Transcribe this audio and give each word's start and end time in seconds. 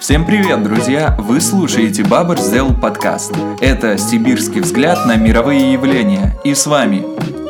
Всем 0.00 0.24
привет, 0.24 0.62
друзья! 0.62 1.16
Вы 1.18 1.40
слушаете 1.40 2.04
Бабр 2.04 2.38
сделал 2.38 2.72
подкаст. 2.72 3.32
Это 3.60 3.98
сибирский 3.98 4.60
взгляд 4.60 5.06
на 5.06 5.16
мировые 5.16 5.72
явления. 5.72 6.36
И 6.44 6.54
с 6.54 6.68
вами 6.68 7.04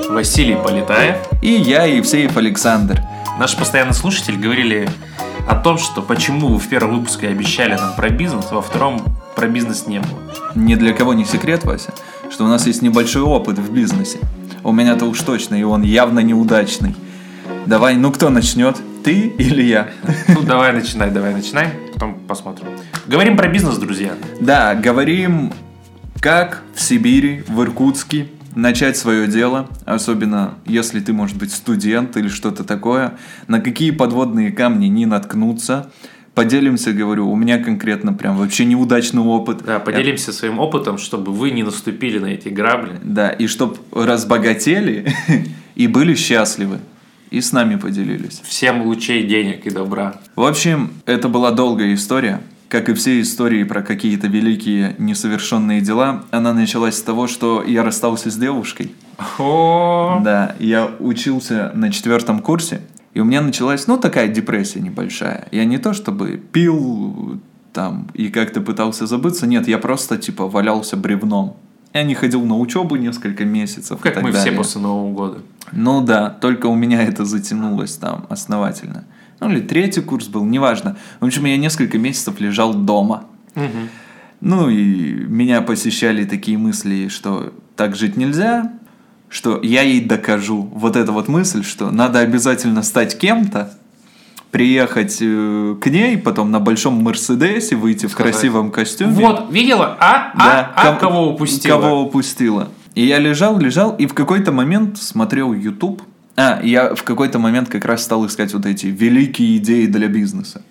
Василий 0.08 0.56
Полетаев 0.56 1.18
и 1.42 1.50
я, 1.50 1.84
Евсеев 1.84 2.38
Александр. 2.38 3.02
Наш 3.38 3.54
постоянный 3.54 3.92
слушатель 3.92 4.38
говорили 4.38 4.88
о 5.46 5.56
том, 5.56 5.76
что 5.76 6.00
почему 6.00 6.48
вы 6.48 6.58
в 6.58 6.66
первом 6.70 7.00
выпуске 7.00 7.28
обещали 7.28 7.74
нам 7.74 7.94
про 7.94 8.08
бизнес, 8.08 8.46
а 8.50 8.54
во 8.54 8.62
втором 8.62 9.04
про 9.36 9.46
бизнес 9.46 9.86
не 9.86 10.00
было. 10.00 10.18
Ни 10.54 10.74
для 10.74 10.94
кого 10.94 11.12
не 11.12 11.26
секрет, 11.26 11.64
Вася, 11.64 11.92
что 12.30 12.44
у 12.44 12.48
нас 12.48 12.66
есть 12.66 12.80
небольшой 12.80 13.22
опыт 13.22 13.58
в 13.58 13.70
бизнесе. 13.70 14.20
У 14.64 14.72
меня-то 14.72 15.04
уж 15.04 15.20
точно, 15.20 15.54
и 15.54 15.64
он 15.64 15.82
явно 15.82 16.20
неудачный. 16.20 16.96
Давай, 17.66 17.96
ну 17.96 18.10
кто 18.10 18.30
начнет? 18.30 18.78
Ты 19.08 19.32
или 19.38 19.62
я? 19.62 19.88
Ну 20.34 20.42
давай 20.42 20.70
начинай, 20.74 21.10
давай 21.10 21.32
начинай, 21.32 21.68
потом 21.94 22.18
посмотрим. 22.28 22.66
Говорим 23.06 23.38
про 23.38 23.48
бизнес, 23.48 23.78
друзья. 23.78 24.12
Да, 24.38 24.74
говорим, 24.74 25.50
как 26.20 26.62
в 26.74 26.82
Сибири, 26.82 27.42
в 27.48 27.62
Иркутске 27.62 28.28
начать 28.54 28.98
свое 28.98 29.26
дело, 29.26 29.66
особенно 29.86 30.56
если 30.66 31.00
ты, 31.00 31.14
может 31.14 31.38
быть, 31.38 31.52
студент 31.52 32.18
или 32.18 32.28
что-то 32.28 32.64
такое, 32.64 33.14
на 33.46 33.62
какие 33.62 33.92
подводные 33.92 34.52
камни 34.52 34.88
не 34.88 35.06
наткнуться. 35.06 35.90
Поделимся, 36.34 36.92
говорю, 36.92 37.30
у 37.30 37.34
меня 37.34 37.64
конкретно 37.64 38.12
прям 38.12 38.36
вообще 38.36 38.66
неудачный 38.66 39.22
опыт. 39.22 39.62
Да, 39.64 39.78
поделимся 39.78 40.34
своим 40.34 40.58
опытом, 40.58 40.98
чтобы 40.98 41.32
вы 41.32 41.52
не 41.52 41.62
наступили 41.62 42.18
на 42.18 42.26
эти 42.26 42.50
грабли. 42.50 43.00
Да, 43.02 43.30
и 43.30 43.46
чтоб 43.46 43.78
разбогатели 43.90 45.10
и 45.76 45.86
были 45.86 46.14
счастливы. 46.14 46.80
И 47.30 47.40
с 47.40 47.52
нами 47.52 47.76
поделились. 47.76 48.40
Всем 48.44 48.82
лучей 48.82 49.24
денег 49.26 49.66
и 49.66 49.70
добра. 49.70 50.14
В 50.34 50.44
общем, 50.44 50.92
это 51.06 51.28
была 51.28 51.50
долгая 51.50 51.94
история. 51.94 52.40
Как 52.68 52.90
и 52.90 52.94
все 52.94 53.20
истории 53.22 53.64
про 53.64 53.82
какие-то 53.82 54.26
великие 54.26 54.94
несовершенные 54.98 55.80
дела, 55.80 56.24
она 56.30 56.52
началась 56.52 56.96
с 56.96 57.02
того, 57.02 57.26
что 57.26 57.62
я 57.62 57.82
расстался 57.82 58.30
с 58.30 58.36
девушкой. 58.36 58.94
О, 59.38 60.20
Да, 60.22 60.54
я 60.58 60.90
учился 60.98 61.72
на 61.74 61.90
четвертом 61.90 62.40
курсе, 62.40 62.82
и 63.14 63.20
у 63.20 63.24
меня 63.24 63.40
началась, 63.40 63.86
ну, 63.86 63.96
такая 63.96 64.28
депрессия 64.28 64.80
небольшая. 64.80 65.48
Я 65.50 65.64
не 65.64 65.78
то 65.78 65.94
чтобы 65.94 66.36
пил 66.36 67.40
там 67.72 68.08
и 68.12 68.28
как-то 68.28 68.60
пытался 68.60 69.06
забыться, 69.06 69.46
нет, 69.46 69.66
я 69.66 69.78
просто, 69.78 70.18
типа, 70.18 70.46
валялся 70.46 70.96
бревном. 70.96 71.56
Я 71.98 72.04
не 72.04 72.14
ходил 72.14 72.44
на 72.44 72.56
учебу 72.56 72.94
несколько 72.94 73.44
месяцев. 73.44 73.98
как 74.00 74.22
мы 74.22 74.30
все 74.30 74.44
далее. 74.44 74.56
после 74.56 74.80
Нового 74.80 75.12
года. 75.12 75.38
Ну 75.72 76.00
да, 76.00 76.30
только 76.30 76.66
у 76.66 76.76
меня 76.76 77.02
это 77.02 77.24
затянулось 77.24 77.96
там 77.96 78.26
основательно. 78.28 79.04
Ну 79.40 79.50
или 79.50 79.60
третий 79.60 80.00
курс 80.00 80.28
был, 80.28 80.44
неважно. 80.44 80.96
В 81.18 81.26
общем, 81.26 81.44
я 81.46 81.56
несколько 81.56 81.98
месяцев 81.98 82.38
лежал 82.38 82.72
дома. 82.72 83.24
Ну 84.40 84.68
и 84.68 85.14
меня 85.26 85.60
посещали 85.62 86.24
такие 86.24 86.56
мысли, 86.56 87.08
что 87.08 87.52
так 87.74 87.96
жить 87.96 88.16
нельзя, 88.16 88.72
что 89.28 89.60
я 89.60 89.82
ей 89.82 90.04
докажу. 90.04 90.70
Вот 90.72 90.94
эта 90.94 91.10
вот 91.10 91.26
мысль, 91.26 91.64
что 91.64 91.90
надо 91.90 92.20
обязательно 92.20 92.84
стать 92.84 93.18
кем-то, 93.18 93.76
приехать 94.50 95.18
э, 95.20 95.76
к 95.80 95.86
ней, 95.86 96.16
потом 96.18 96.50
на 96.50 96.60
большом 96.60 96.94
Мерседесе, 97.02 97.76
выйти 97.76 98.06
в 98.06 98.12
Сказать, 98.12 98.32
красивом 98.32 98.70
костюме. 98.70 99.12
Вот, 99.12 99.50
видела? 99.50 99.96
А? 100.00 100.32
А? 100.34 100.38
Да, 100.38 100.72
а 100.74 100.86
ком- 100.86 100.98
кого 100.98 101.28
упустила? 101.28 101.80
Кого 101.80 102.02
упустила. 102.02 102.68
И 102.94 103.06
я 103.06 103.18
лежал, 103.18 103.58
лежал, 103.58 103.94
и 103.96 104.06
в 104.06 104.14
какой-то 104.14 104.52
момент 104.52 104.98
смотрел 104.98 105.52
YouTube. 105.52 106.02
А, 106.36 106.60
я 106.62 106.94
в 106.94 107.02
какой-то 107.02 107.38
момент 107.38 107.68
как 107.68 107.84
раз 107.84 108.02
стал 108.04 108.26
искать 108.26 108.54
вот 108.54 108.64
эти 108.64 108.86
великие 108.86 109.58
идеи 109.58 109.86
для 109.86 110.08
бизнеса. 110.08 110.62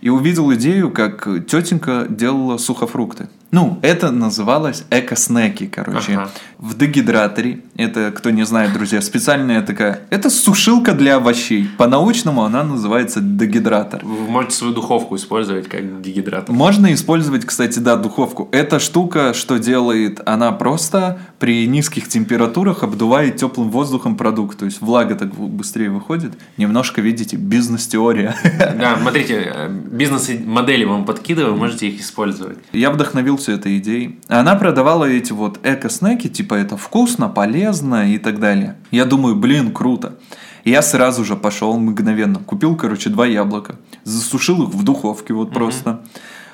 И 0.00 0.10
увидел 0.10 0.52
идею, 0.54 0.90
как 0.90 1.26
тетенька 1.46 2.06
делала 2.08 2.58
сухофрукты. 2.58 3.28
Ну, 3.54 3.78
это 3.82 4.10
называлось 4.10 4.82
эко-снеки, 4.90 5.66
короче. 5.66 6.14
Ага. 6.14 6.30
В 6.58 6.76
дегидраторе, 6.76 7.60
это, 7.76 8.10
кто 8.10 8.30
не 8.30 8.44
знает, 8.44 8.72
друзья, 8.72 9.00
специальная 9.00 9.62
такая, 9.62 10.00
это 10.10 10.28
сушилка 10.28 10.92
для 10.92 11.16
овощей. 11.16 11.68
По-научному 11.78 12.42
она 12.42 12.64
называется 12.64 13.20
дегидратор. 13.20 14.04
Вы 14.04 14.28
можете 14.28 14.56
свою 14.56 14.74
духовку 14.74 15.14
использовать 15.14 15.68
как 15.68 16.02
дегидратор. 16.02 16.52
Можно 16.52 16.92
использовать, 16.92 17.44
кстати, 17.44 17.78
да, 17.78 17.94
духовку. 17.94 18.48
Эта 18.50 18.80
штука, 18.80 19.34
что 19.34 19.58
делает, 19.58 20.20
она 20.26 20.50
просто 20.50 21.20
при 21.38 21.68
низких 21.68 22.08
температурах 22.08 22.82
обдувает 22.82 23.36
теплым 23.36 23.70
воздухом 23.70 24.16
продукт. 24.16 24.58
То 24.58 24.64
есть 24.64 24.80
влага 24.80 25.14
так 25.14 25.32
быстрее 25.32 25.90
выходит. 25.90 26.32
Немножко, 26.56 27.00
видите, 27.00 27.36
бизнес-теория. 27.36 28.34
Да, 28.80 28.96
смотрите, 29.00 29.52
э, 29.54 29.68
бизнес-модели 29.68 30.84
вам 30.84 31.04
подкидываю, 31.04 31.54
можете 31.54 31.86
их 31.86 32.00
использовать. 32.00 32.58
Я 32.72 32.90
вдохновился 32.90 33.43
этой 33.52 33.78
идеей. 33.78 34.20
Она 34.28 34.54
продавала 34.56 35.04
эти 35.04 35.32
вот 35.32 35.58
эко-снеки, 35.64 36.28
типа 36.28 36.54
это 36.54 36.76
вкусно, 36.76 37.28
полезно 37.28 38.12
и 38.12 38.18
так 38.18 38.40
далее. 38.40 38.76
Я 38.90 39.04
думаю, 39.04 39.36
блин, 39.36 39.72
круто. 39.72 40.16
Я 40.64 40.80
сразу 40.80 41.24
же 41.24 41.36
пошел 41.36 41.76
мгновенно. 41.78 42.38
Купил, 42.38 42.74
короче, 42.76 43.10
два 43.10 43.26
яблока. 43.26 43.76
Засушил 44.04 44.62
их 44.62 44.70
в 44.70 44.82
духовке 44.82 45.34
вот 45.34 45.52
просто. 45.52 46.02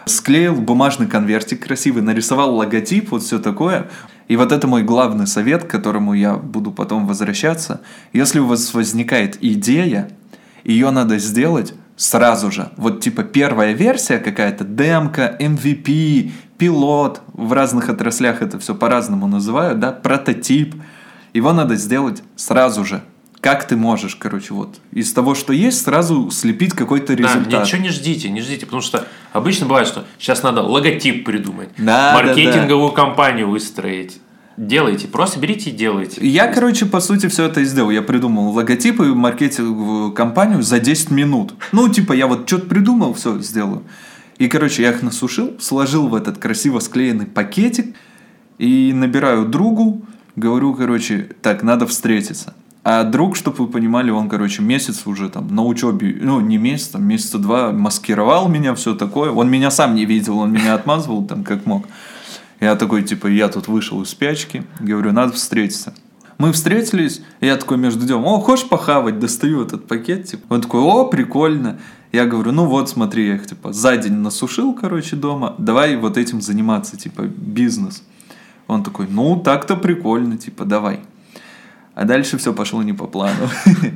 Склеил 0.04 0.56
бумажный 0.56 1.06
конвертик 1.06 1.64
красивый, 1.64 2.02
нарисовал 2.02 2.56
логотип, 2.56 3.12
вот 3.12 3.22
все 3.22 3.38
такое. 3.38 3.88
И 4.26 4.36
вот 4.36 4.50
это 4.50 4.66
мой 4.66 4.82
главный 4.82 5.26
совет, 5.26 5.64
к 5.64 5.70
которому 5.70 6.14
я 6.14 6.34
буду 6.34 6.72
потом 6.72 7.06
возвращаться. 7.06 7.82
Если 8.12 8.40
у 8.40 8.46
вас 8.46 8.74
возникает 8.74 9.38
идея, 9.40 10.10
ее 10.64 10.90
надо 10.90 11.18
сделать 11.18 11.74
сразу 11.96 12.50
же. 12.50 12.70
Вот 12.76 13.00
типа 13.00 13.22
первая 13.24 13.72
версия 13.74 14.18
какая-то, 14.18 14.64
демка, 14.64 15.36
MVP, 15.38 16.30
пилот, 16.60 17.22
в 17.32 17.52
разных 17.54 17.88
отраслях 17.88 18.42
это 18.42 18.58
все 18.58 18.74
по-разному 18.74 19.26
называют, 19.26 19.80
да, 19.80 19.92
прототип. 19.92 20.74
Его 21.32 21.52
надо 21.54 21.76
сделать 21.76 22.22
сразу 22.36 22.84
же. 22.84 23.00
Как 23.40 23.66
ты 23.66 23.74
можешь, 23.74 24.16
короче, 24.16 24.52
вот 24.52 24.76
из 24.92 25.10
того, 25.14 25.34
что 25.34 25.54
есть, 25.54 25.82
сразу 25.82 26.30
слепить 26.30 26.74
какой-то 26.74 27.16
Да, 27.16 27.22
результат. 27.22 27.64
ничего 27.64 27.80
не 27.80 27.88
ждите, 27.88 28.28
не 28.28 28.42
ждите, 28.42 28.66
потому 28.66 28.82
что 28.82 29.06
обычно 29.32 29.64
бывает, 29.64 29.88
что 29.88 30.04
сейчас 30.18 30.42
надо 30.42 30.60
логотип 30.60 31.24
придумать, 31.24 31.70
Да, 31.78 32.12
маркетинговую 32.14 32.92
кампанию 32.92 33.48
выстроить. 33.48 34.20
Делайте, 34.58 35.08
просто 35.08 35.40
берите 35.40 35.70
и 35.70 35.72
делайте. 35.72 36.20
Я, 36.28 36.52
короче, 36.52 36.84
по 36.84 37.00
сути, 37.00 37.28
все 37.28 37.44
это 37.46 37.60
и 37.60 37.64
сделал. 37.64 37.90
Я 37.90 38.02
придумал 38.02 38.50
логотип 38.50 39.00
и 39.00 39.04
маркетинговую 39.04 40.12
компанию 40.12 40.62
за 40.62 40.78
10 40.78 41.10
минут. 41.10 41.54
Ну, 41.72 41.88
типа, 41.88 42.12
я 42.12 42.26
вот 42.26 42.46
что-то 42.46 42.66
придумал, 42.66 43.14
все, 43.14 43.38
сделаю. 43.38 43.84
И, 44.40 44.48
короче, 44.48 44.82
я 44.82 44.92
их 44.92 45.02
насушил, 45.02 45.60
сложил 45.60 46.08
в 46.08 46.14
этот 46.14 46.38
красиво 46.38 46.78
склеенный 46.78 47.26
пакетик 47.26 47.94
и 48.56 48.90
набираю 48.94 49.44
другу, 49.44 50.00
говорю, 50.34 50.72
короче, 50.72 51.28
так, 51.42 51.62
надо 51.62 51.86
встретиться. 51.86 52.54
А 52.82 53.04
друг, 53.04 53.36
чтобы 53.36 53.58
вы 53.58 53.66
понимали, 53.66 54.10
он, 54.10 54.30
короче, 54.30 54.62
месяц 54.62 55.06
уже 55.06 55.28
там 55.28 55.54
на 55.54 55.62
учебе, 55.62 56.16
ну, 56.22 56.40
не 56.40 56.56
месяц, 56.56 56.88
там, 56.88 57.04
месяца 57.04 57.36
два 57.36 57.70
маскировал 57.70 58.48
меня, 58.48 58.74
все 58.74 58.94
такое. 58.94 59.30
Он 59.30 59.50
меня 59.50 59.70
сам 59.70 59.94
не 59.94 60.06
видел, 60.06 60.38
он 60.38 60.52
меня 60.52 60.72
отмазывал 60.72 61.26
там 61.26 61.44
как 61.44 61.66
мог. 61.66 61.86
Я 62.60 62.76
такой, 62.76 63.02
типа, 63.02 63.26
я 63.26 63.48
тут 63.48 63.68
вышел 63.68 64.00
из 64.00 64.08
спячки, 64.08 64.62
говорю, 64.80 65.12
надо 65.12 65.34
встретиться. 65.34 65.92
Мы 66.40 66.52
встретились, 66.52 67.20
и 67.40 67.46
я 67.46 67.56
такой 67.56 67.76
между 67.76 68.06
делом, 68.06 68.24
о, 68.24 68.40
хочешь 68.40 68.66
похавать? 68.66 69.18
Достаю 69.18 69.62
этот 69.62 69.86
пакет, 69.86 70.24
типа. 70.24 70.54
Он 70.54 70.62
такой, 70.62 70.80
о, 70.80 71.04
прикольно. 71.04 71.78
Я 72.12 72.24
говорю, 72.24 72.52
ну 72.52 72.64
вот, 72.64 72.88
смотри, 72.88 73.26
я 73.28 73.34
их, 73.34 73.46
типа, 73.46 73.74
за 73.74 73.96
день 73.98 74.14
насушил, 74.14 74.74
короче, 74.74 75.16
дома, 75.16 75.54
давай 75.58 75.96
вот 75.96 76.16
этим 76.16 76.40
заниматься, 76.40 76.96
типа, 76.96 77.24
бизнес. 77.24 78.02
Он 78.68 78.82
такой, 78.82 79.06
ну, 79.06 79.36
так-то 79.36 79.76
прикольно, 79.76 80.38
типа, 80.38 80.64
давай. 80.64 81.00
А 81.94 82.04
дальше 82.04 82.38
все 82.38 82.54
пошло 82.54 82.82
не 82.82 82.94
по 82.94 83.06
плану. 83.06 83.48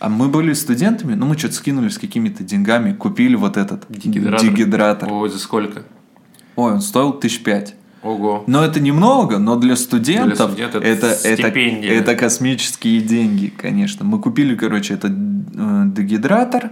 А 0.00 0.08
мы 0.08 0.28
были 0.28 0.52
студентами, 0.52 1.14
ну, 1.14 1.26
мы 1.26 1.36
что-то 1.36 1.54
скинулись 1.54 1.98
какими-то 1.98 2.44
деньгами, 2.44 2.92
купили 2.92 3.34
вот 3.34 3.56
этот 3.56 3.84
Дегидратор. 3.88 4.48
дегидратор. 4.48 5.12
Ой, 5.12 5.28
за 5.28 5.40
сколько? 5.40 5.82
Ой, 6.54 6.72
он 6.74 6.80
стоил 6.80 7.12
тысяч 7.14 7.42
пять. 7.42 7.74
Ого. 8.02 8.44
Но 8.46 8.64
это 8.64 8.80
немного, 8.80 9.38
но 9.38 9.56
для 9.56 9.74
студентов 9.76 10.54
Для 10.54 10.68
студента 10.68 10.78
это, 10.78 11.06
это 11.06 11.28
это, 11.28 11.42
стипендия. 11.42 11.92
это 11.92 12.14
космические 12.14 13.00
деньги, 13.00 13.48
конечно. 13.48 14.04
Мы 14.04 14.20
купили, 14.20 14.54
короче, 14.54 14.94
этот 14.94 15.12
э, 15.12 15.82
дегидратор, 15.86 16.70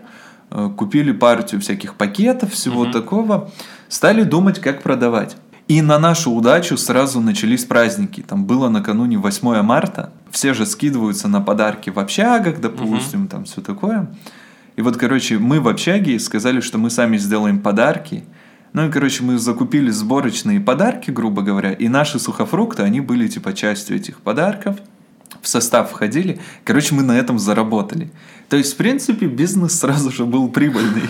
э, 0.50 0.70
купили 0.76 1.12
партию 1.12 1.61
всяких 1.61 1.94
пакетов, 1.94 2.52
всего 2.52 2.87
такого, 2.87 3.50
стали 3.88 4.23
думать, 4.23 4.61
как 4.61 4.82
продавать. 4.82 5.37
И 5.69 5.82
на 5.82 5.99
нашу 5.99 6.31
удачу 6.31 6.76
сразу 6.76 7.20
начались 7.20 7.64
праздники. 7.64 8.20
Там 8.20 8.44
было 8.44 8.69
накануне 8.69 9.19
8 9.19 9.62
марта. 9.62 10.12
Все 10.31 10.55
же 10.55 10.64
скидываются 10.64 11.26
на 11.26 11.40
подарки 11.40 11.90
в 11.90 11.99
общагах, 11.99 12.61
допустим, 12.61 13.26
там 13.26 13.44
все 13.46 13.61
такое. 13.61 14.06
И 14.76 14.82
вот, 14.82 14.96
короче, 14.96 15.38
мы 15.38 15.61
в 15.61 15.67
общаге 15.67 16.20
сказали, 16.20 16.61
что 16.61 16.78
мы 16.78 16.90
сами 16.90 17.17
сделаем 17.17 17.58
подарки. 17.58 18.23
Ну 18.76 18.87
и, 18.87 18.90
короче, 18.90 19.25
мы 19.25 19.38
закупили 19.38 19.88
сборочные 19.88 20.61
подарки, 20.61 21.11
грубо 21.11 21.40
говоря, 21.40 21.73
и 21.73 21.88
наши 21.88 22.19
сухофрукты, 22.19 22.82
они 22.82 23.00
были 23.00 23.26
типа 23.26 23.55
частью 23.55 23.96
этих 23.96 24.19
подарков. 24.19 24.76
В 25.40 25.49
состав 25.49 25.90
входили. 25.90 26.40
Короче, 26.62 26.94
мы 26.94 27.02
на 27.02 27.19
этом 27.19 27.38
заработали. 27.38 28.11
То 28.50 28.58
есть, 28.58 28.75
в 28.75 28.76
принципе, 28.76 29.28
бизнес 29.28 29.78
сразу 29.78 30.11
же 30.11 30.26
был 30.26 30.50
прибыльный. 30.50 31.08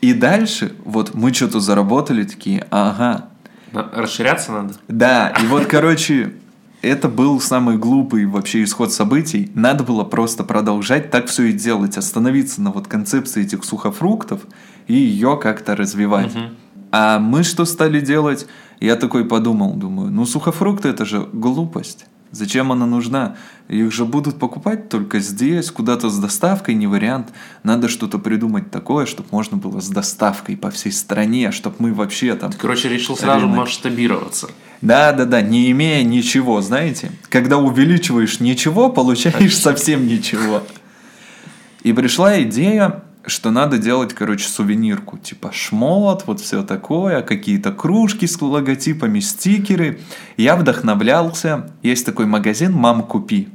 И 0.00 0.14
дальше, 0.14 0.72
вот 0.86 1.12
мы 1.12 1.34
что-то 1.34 1.60
заработали 1.60 2.24
такие, 2.24 2.66
ага. 2.70 3.28
Расширяться 3.74 4.52
надо? 4.52 4.74
Да, 4.88 5.34
и 5.42 5.46
вот, 5.46 5.66
короче, 5.66 6.32
это 6.80 7.10
был 7.10 7.42
самый 7.42 7.76
глупый 7.76 8.24
вообще 8.24 8.62
исход 8.64 8.90
событий. 8.90 9.50
Надо 9.54 9.84
было 9.84 10.02
просто 10.02 10.44
продолжать 10.44 11.10
так 11.10 11.26
все 11.26 11.42
и 11.44 11.52
делать, 11.52 11.98
остановиться 11.98 12.62
на 12.62 12.70
вот 12.70 12.88
концепции 12.88 13.42
этих 13.42 13.64
сухофруктов 13.64 14.46
и 14.86 14.94
ее 14.94 15.38
как-то 15.40 15.76
развивать. 15.76 16.34
Мгм. 16.34 16.56
А 16.92 17.18
мы 17.18 17.42
что 17.42 17.64
стали 17.64 18.00
делать? 18.00 18.46
Я 18.80 18.96
такой 18.96 19.24
подумал, 19.24 19.74
думаю, 19.74 20.10
ну 20.10 20.26
сухофрукты 20.26 20.88
это 20.88 21.04
же 21.04 21.28
глупость. 21.32 22.06
Зачем 22.32 22.72
она 22.72 22.86
нужна? 22.86 23.36
Их 23.68 23.92
же 23.92 24.04
будут 24.04 24.38
покупать 24.38 24.88
только 24.88 25.20
здесь, 25.20 25.70
куда-то 25.70 26.10
с 26.10 26.18
доставкой, 26.18 26.74
не 26.74 26.86
вариант. 26.86 27.28
Надо 27.62 27.88
что-то 27.88 28.18
придумать 28.18 28.70
такое, 28.70 29.06
чтобы 29.06 29.28
можно 29.30 29.56
было 29.56 29.80
с 29.80 29.88
доставкой 29.88 30.56
по 30.56 30.70
всей 30.70 30.92
стране, 30.92 31.50
чтобы 31.52 31.76
мы 31.78 31.94
вообще 31.94 32.34
там... 32.34 32.52
Короче, 32.52 32.88
решил 32.88 33.16
сразу 33.16 33.42
Рынок. 33.42 33.58
масштабироваться. 33.58 34.48
Да-да-да, 34.82 35.40
не 35.40 35.70
имея 35.70 36.02
ничего, 36.02 36.60
знаете? 36.60 37.10
Когда 37.30 37.58
увеличиваешь 37.58 38.40
ничего, 38.40 38.90
получаешь 38.90 39.56
совсем 39.56 40.06
ничего. 40.06 40.62
И 41.82 41.92
пришла 41.92 42.42
идея, 42.42 43.04
что 43.26 43.50
надо 43.50 43.78
делать, 43.78 44.14
короче, 44.14 44.48
сувенирку. 44.48 45.18
Типа 45.18 45.50
шмот, 45.52 46.24
вот 46.26 46.40
все 46.40 46.62
такое, 46.62 47.22
какие-то 47.22 47.72
кружки 47.72 48.26
с 48.26 48.40
логотипами, 48.40 49.20
стикеры. 49.20 50.00
Я 50.36 50.56
вдохновлялся. 50.56 51.70
Есть 51.82 52.06
такой 52.06 52.26
магазин 52.26 52.72
«Мам, 52.72 53.02
купи». 53.02 53.48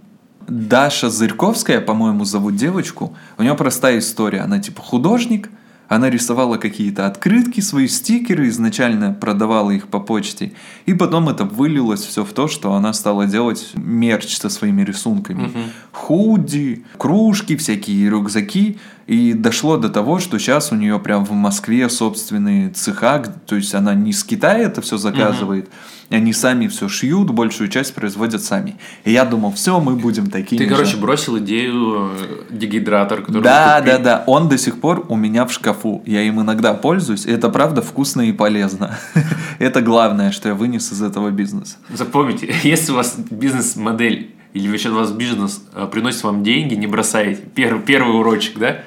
Даша 0.48 1.10
Зырьковская, 1.10 1.80
по-моему, 1.82 2.26
зовут 2.26 2.56
девочку. 2.56 3.16
У 3.38 3.44
нее 3.44 3.56
простая 3.56 4.00
история. 4.00 4.42
Она 4.42 4.60
типа 4.60 4.82
художник, 4.82 5.50
она 5.92 6.10
рисовала 6.10 6.56
какие-то 6.56 7.06
открытки, 7.06 7.60
свои 7.60 7.90
стикеры, 7.90 8.48
изначально 8.48 9.12
продавала 9.14 9.72
их 9.72 9.90
по 9.90 10.00
почте. 10.00 10.54
И 10.86 10.94
потом 10.94 11.28
это 11.28 11.44
вылилось 11.44 12.00
все 12.00 12.24
в 12.24 12.32
то, 12.32 12.48
что 12.48 12.74
она 12.74 12.94
стала 12.94 13.26
делать 13.26 13.72
мерч 13.76 14.38
со 14.38 14.48
своими 14.48 14.84
рисунками. 14.84 15.52
Худи, 15.92 16.86
кружки, 16.98 17.58
всякие 17.58 18.10
рюкзаки. 18.10 18.80
И 19.12 19.34
дошло 19.34 19.76
до 19.76 19.90
того, 19.90 20.20
что 20.20 20.40
сейчас 20.40 20.72
у 20.72 20.76
нее 20.76 20.98
прям 20.98 21.26
в 21.26 21.34
Москве 21.34 21.90
собственные 21.90 22.70
цеха, 22.70 23.22
то 23.46 23.58
есть 23.58 23.76
она 23.76 23.94
не 23.94 24.14
с 24.14 24.24
Китая 24.24 24.60
это 24.60 24.82
все 24.82 24.96
заказывает, 24.96 25.70
они 26.10 26.32
сами 26.32 26.70
все 26.70 26.88
шьют, 26.88 27.30
большую 27.30 27.68
часть 27.68 27.94
производят 27.94 28.42
сами. 28.42 28.78
И 29.04 29.12
я 29.12 29.26
думал, 29.26 29.52
все, 29.52 29.82
мы 29.82 29.98
будем 29.98 30.30
такими 30.30 30.60
Ты, 30.60 30.64
же. 30.64 30.70
короче, 30.70 30.96
бросил 30.96 31.38
идею 31.40 32.12
э, 32.18 32.44
дегидратор, 32.52 33.22
который 33.22 33.44
Да, 33.44 33.80
купил. 33.82 33.98
да, 33.98 34.00
да. 34.00 34.24
Он 34.28 34.48
до 34.48 34.58
сих 34.58 34.80
пор 34.80 35.06
у 35.10 35.18
меня 35.18 35.46
в 35.46 35.52
шкафу. 35.52 36.02
Я 36.06 36.22
им 36.22 36.40
иногда 36.40 36.74
пользуюсь. 36.74 37.26
и 37.26 37.32
Это 37.32 37.50
правда 37.50 37.82
вкусно 37.82 38.22
и 38.22 38.32
полезно. 38.32 38.98
Это 39.60 39.82
главное, 39.82 40.32
что 40.32 40.48
я 40.48 40.56
вынес 40.56 40.90
из 40.94 41.02
этого 41.02 41.32
бизнеса. 41.32 41.76
Запомните, 41.94 42.56
если 42.64 42.94
у 42.94 42.96
вас 42.96 43.18
бизнес-модель 43.30 44.36
или 44.54 44.70
вообще 44.70 44.90
у 44.90 44.96
вас 44.96 45.12
бизнес 45.12 45.62
э, 45.74 45.86
приносит 45.92 46.24
вам 46.24 46.44
деньги, 46.44 46.76
не 46.76 46.88
бросайте. 46.88 47.42
Первый, 47.56 47.82
первый 47.82 48.18
урочек, 48.18 48.58
да? 48.58 48.78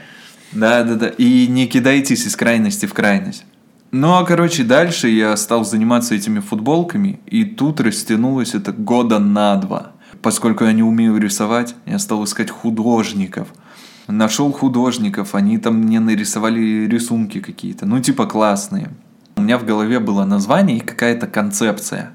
Да, 0.54 0.84
да, 0.84 0.94
да. 0.94 1.08
И 1.08 1.46
не 1.48 1.66
кидайтесь 1.66 2.26
из 2.26 2.36
крайности 2.36 2.86
в 2.86 2.94
крайность. 2.94 3.44
Ну, 3.90 4.14
а 4.14 4.24
короче, 4.24 4.64
дальше 4.64 5.08
я 5.08 5.36
стал 5.36 5.64
заниматься 5.64 6.14
этими 6.14 6.40
футболками, 6.40 7.20
и 7.26 7.44
тут 7.44 7.80
растянулось 7.80 8.54
это 8.54 8.72
года 8.72 9.18
на 9.18 9.56
два. 9.56 9.92
Поскольку 10.20 10.64
я 10.64 10.72
не 10.72 10.82
умею 10.82 11.16
рисовать, 11.18 11.76
я 11.86 11.98
стал 11.98 12.24
искать 12.24 12.50
художников. 12.50 13.48
Нашел 14.08 14.52
художников, 14.52 15.34
они 15.34 15.58
там 15.58 15.76
мне 15.76 16.00
нарисовали 16.00 16.86
рисунки 16.86 17.40
какие-то, 17.40 17.86
ну, 17.86 18.00
типа 18.00 18.26
классные. 18.26 18.90
У 19.36 19.42
меня 19.42 19.58
в 19.58 19.64
голове 19.64 20.00
было 20.00 20.24
название 20.24 20.78
и 20.78 20.80
какая-то 20.80 21.26
концепция. 21.26 22.14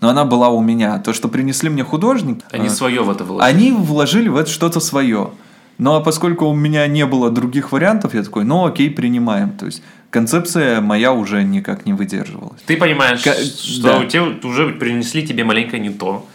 Но 0.00 0.10
она 0.10 0.24
была 0.24 0.48
у 0.48 0.60
меня. 0.60 0.98
То, 0.98 1.12
что 1.12 1.28
принесли 1.28 1.70
мне 1.70 1.82
художник... 1.84 2.44
Они 2.50 2.66
э, 2.66 2.70
свое 2.70 3.02
в 3.02 3.10
это 3.10 3.24
вложили. 3.24 3.48
они 3.48 3.72
вложили 3.72 4.28
в 4.28 4.36
это 4.36 4.50
что-то 4.50 4.80
свое. 4.80 5.30
Ну 5.78 5.94
а 5.94 6.00
поскольку 6.00 6.46
у 6.46 6.54
меня 6.54 6.86
не 6.86 7.04
было 7.06 7.30
других 7.30 7.72
вариантов, 7.72 8.14
я 8.14 8.22
такой, 8.22 8.44
ну 8.44 8.64
окей, 8.64 8.90
принимаем. 8.90 9.50
То 9.50 9.66
есть 9.66 9.82
концепция 10.10 10.80
моя 10.80 11.12
уже 11.12 11.42
никак 11.44 11.84
не 11.86 11.92
выдерживалась. 11.92 12.60
Ты 12.66 12.76
понимаешь, 12.76 13.22
Ка- 13.22 13.34
что 13.34 13.82
да. 13.82 13.98
у 13.98 14.04
тебя 14.04 14.24
уже 14.48 14.68
принесли 14.70 15.26
тебе 15.26 15.44
маленько 15.44 15.78
не 15.78 15.90
то. 15.90 16.26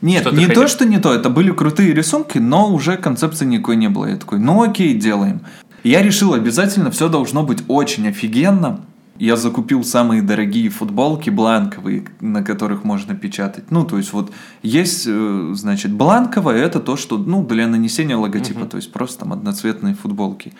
Нет, 0.00 0.22
Что 0.22 0.30
не 0.30 0.44
то, 0.46 0.48
хотел? 0.48 0.68
что 0.68 0.84
не 0.86 0.98
то, 0.98 1.12
это 1.12 1.28
были 1.28 1.50
крутые 1.50 1.92
рисунки, 1.92 2.38
но 2.38 2.72
уже 2.72 2.96
концепции 2.96 3.44
никакой 3.44 3.76
не 3.76 3.88
было. 3.88 4.06
Я 4.06 4.16
такой, 4.16 4.38
ну 4.38 4.62
окей, 4.62 4.94
делаем. 4.94 5.40
Я 5.82 6.02
решил, 6.02 6.32
обязательно 6.34 6.90
все 6.90 7.08
должно 7.08 7.42
быть 7.42 7.62
очень 7.68 8.08
офигенно. 8.08 8.80
Я 9.20 9.36
закупил 9.36 9.84
самые 9.84 10.22
дорогие 10.22 10.70
футболки 10.70 11.28
бланковые, 11.28 12.04
на 12.20 12.42
которых 12.42 12.84
можно 12.84 13.14
печатать. 13.14 13.70
Ну, 13.70 13.84
то 13.84 13.98
есть 13.98 14.14
вот 14.14 14.32
есть, 14.62 15.04
э, 15.06 15.50
значит, 15.52 15.92
бланковое 15.92 16.56
это 16.56 16.80
то, 16.80 16.96
что, 16.96 17.18
ну, 17.18 17.44
для 17.44 17.66
нанесения 17.66 18.16
логотипа, 18.16 18.64
то 18.64 18.78
есть 18.78 18.90
просто 18.90 19.20
там 19.20 19.34
одноцветные 19.34 19.94
футболки. 19.94 20.54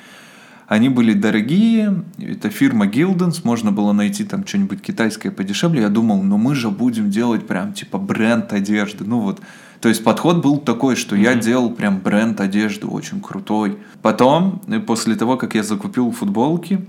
Они 0.68 0.90
были 0.90 1.14
дорогие, 1.14 2.04
это 2.18 2.50
фирма 2.50 2.86
Gildens, 2.86 3.40
можно 3.44 3.72
было 3.72 3.92
найти 3.92 4.24
там 4.24 4.46
что-нибудь 4.46 4.82
китайское 4.82 5.32
подешевле. 5.32 5.80
Я 5.80 5.88
думал, 5.88 6.22
ну 6.22 6.36
мы 6.36 6.54
же 6.54 6.68
будем 6.68 7.10
делать 7.10 7.46
прям 7.46 7.72
типа 7.72 7.96
бренд 7.96 8.52
одежды. 8.52 9.04
Ну 9.06 9.20
вот, 9.20 9.40
то 9.80 9.88
есть 9.88 10.04
подход 10.04 10.42
был 10.42 10.58
такой, 10.58 10.96
что 10.96 11.16
я 11.16 11.34
делал 11.34 11.70
прям 11.70 11.98
бренд 11.98 12.38
одежды 12.42 12.86
очень 12.86 13.22
крутой. 13.22 13.78
Потом, 14.02 14.60
э, 14.68 14.80
после 14.80 15.14
того, 15.14 15.38
как 15.38 15.54
я 15.54 15.62
закупил 15.62 16.12
футболки, 16.12 16.84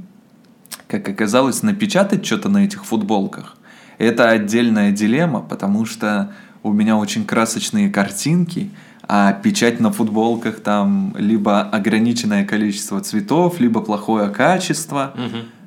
как 0.91 1.07
оказалось, 1.07 1.63
напечатать 1.63 2.25
что-то 2.25 2.49
на 2.49 2.65
этих 2.65 2.85
футболках– 2.85 3.55
это 3.97 4.29
отдельная 4.29 4.91
дилемма, 4.91 5.41
потому 5.41 5.85
что 5.85 6.33
у 6.63 6.73
меня 6.73 6.97
очень 6.97 7.23
красочные 7.23 7.89
картинки, 7.89 8.69
а 9.07 9.31
печать 9.33 9.79
на 9.79 9.91
футболках 9.91 10.59
там 10.59 11.13
либо 11.17 11.61
ограниченное 11.61 12.45
количество 12.45 12.99
цветов, 13.01 13.59
либо 13.59 13.81
плохое 13.81 14.29
качество, 14.29 15.13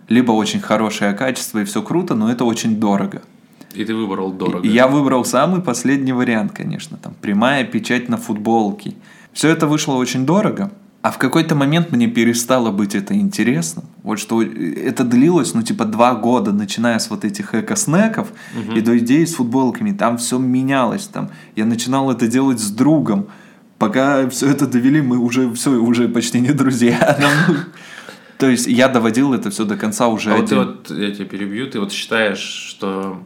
либо 0.09 0.33
очень 0.33 0.61
хорошее 0.61 1.15
качество 1.15 1.61
и 1.61 1.65
все 1.65 1.83
круто, 1.83 2.15
но 2.15 2.31
это 2.31 2.45
очень 2.45 2.81
дорого. 2.81 3.23
И 3.73 3.85
ты 3.85 3.95
выбрал 3.95 4.33
дорого. 4.33 4.67
И 4.67 4.71
я 4.71 4.87
выбрал 4.89 5.25
самый 5.25 5.61
последний 5.61 6.13
вариант, 6.13 6.53
конечно, 6.53 6.97
там 6.97 7.15
прямая 7.21 7.65
печать 7.65 8.09
на 8.09 8.17
футболке. 8.17 8.95
Все 9.33 9.49
это 9.49 9.67
вышло 9.67 9.95
очень 9.95 10.27
дорого, 10.27 10.71
а 11.05 11.11
в 11.11 11.19
какой-то 11.19 11.55
момент 11.55 11.93
мне 11.93 12.07
перестало 12.07 12.71
быть 12.71 12.95
это 12.95 13.13
интересным. 13.13 13.85
Вот 14.03 14.19
что 14.19 14.41
это 14.43 15.05
длилось, 15.05 15.53
ну, 15.53 15.63
типа, 15.63 15.85
два 15.85 16.15
года, 16.15 16.51
начиная 16.51 16.99
с 16.99 17.11
вот 17.11 17.27
этих 17.27 17.55
эко-снеков 17.55 18.29
и 18.75 18.81
до 18.81 18.97
идеи 18.97 19.27
с 19.27 19.35
футболками. 19.35 19.93
Там 19.93 20.17
все 20.17 20.39
менялось. 20.39 21.07
Там. 21.09 21.29
Я 21.57 21.67
начинал 21.67 22.11
это 22.11 22.27
делать 22.27 22.59
с 22.59 22.71
другом. 22.71 23.27
Пока 23.77 24.31
все 24.31 24.49
это 24.49 24.67
довели, 24.67 25.03
мы 25.03 25.19
уже 25.19 25.53
все, 25.53 25.73
уже 25.73 26.09
почти 26.09 26.41
не 26.41 26.53
друзья. 26.55 27.19
Ну, 27.49 27.55
То 28.39 28.49
есть 28.49 28.67
я 28.67 28.89
доводил 28.89 29.35
это 29.35 29.51
все 29.51 29.67
до 29.67 29.77
конца 29.77 30.09
уже 30.09 30.33
А 30.33 30.37
вот 30.39 30.49
ты 30.49 30.57
вот, 30.57 30.91
я 30.91 31.11
тебя 31.11 31.27
перебью, 31.27 31.71
ты 31.71 31.81
вот 31.81 31.93
считаешь, 31.93 32.39
что 32.39 33.23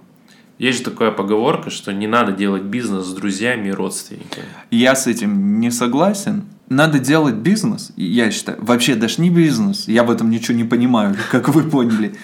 есть 0.59 0.79
же 0.79 0.85
такая 0.85 1.11
поговорка, 1.13 1.71
что 1.71 1.93
не 1.93 2.07
надо 2.07 2.33
делать 2.33 2.65
бизнес 2.65 3.07
с 3.07 3.13
друзьями 3.13 3.69
и 3.69 3.73
родственниками. 3.73 4.47
Я 4.71 4.97
с 4.97 5.07
этим 5.07 5.61
не 5.61 5.71
согласен. 5.71 6.45
Надо 6.69 6.99
делать 6.99 7.37
бизнес, 7.37 7.93
я 7.97 8.31
считаю, 8.31 8.59
вообще 8.61 8.95
даже 8.95 9.23
не 9.23 9.31
бизнес, 9.31 9.89
я 9.89 10.05
в 10.05 10.11
этом 10.11 10.29
ничего 10.29 10.55
не 10.55 10.65
понимаю, 10.65 11.17
как 11.31 11.49
вы 11.49 11.63
поняли. 11.63 12.15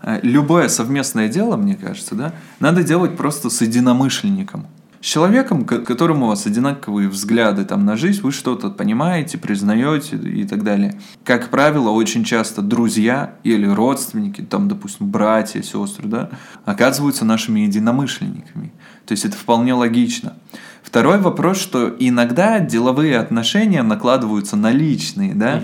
Э, 0.00 0.20
Любое 0.22 0.68
совместное 0.68 1.28
дело, 1.28 1.56
мне 1.56 1.76
кажется, 1.76 2.14
да, 2.14 2.32
надо 2.60 2.82
делать 2.82 3.16
просто 3.18 3.50
с 3.50 3.60
единомышленником. 3.60 4.66
С 5.00 5.06
человеком, 5.06 5.64
к 5.64 5.78
которому 5.84 6.26
у 6.26 6.28
вас 6.28 6.44
одинаковые 6.44 7.08
взгляды 7.08 7.64
там, 7.64 7.86
на 7.86 7.96
жизнь, 7.96 8.20
вы 8.20 8.32
что-то 8.32 8.68
понимаете, 8.68 9.38
признаете 9.38 10.16
и 10.16 10.44
так 10.44 10.62
далее. 10.62 11.00
Как 11.24 11.48
правило, 11.48 11.88
очень 11.88 12.22
часто 12.22 12.60
друзья 12.60 13.34
или 13.42 13.66
родственники, 13.66 14.42
там, 14.42 14.68
допустим, 14.68 15.10
братья, 15.10 15.62
сестры, 15.62 16.06
да, 16.06 16.30
оказываются 16.66 17.24
нашими 17.24 17.60
единомышленниками. 17.60 18.74
То 19.06 19.12
есть 19.12 19.24
это 19.24 19.36
вполне 19.36 19.72
логично. 19.72 20.34
Второй 20.82 21.18
вопрос, 21.18 21.58
что 21.58 21.94
иногда 21.98 22.60
деловые 22.60 23.18
отношения 23.18 23.82
накладываются 23.82 24.56
на 24.56 24.70
личные, 24.70 25.34
да, 25.34 25.62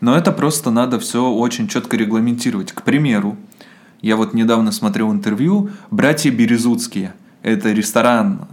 но 0.00 0.16
это 0.16 0.32
просто 0.32 0.72
надо 0.72 0.98
все 0.98 1.30
очень 1.30 1.68
четко 1.68 1.96
регламентировать. 1.96 2.72
К 2.72 2.82
примеру, 2.82 3.36
я 4.02 4.16
вот 4.16 4.34
недавно 4.34 4.72
смотрел 4.72 5.12
интервью 5.12 5.70
«Братья 5.92 6.32
Березутские». 6.32 7.14
Это 7.42 7.72
ресторан 7.72 8.48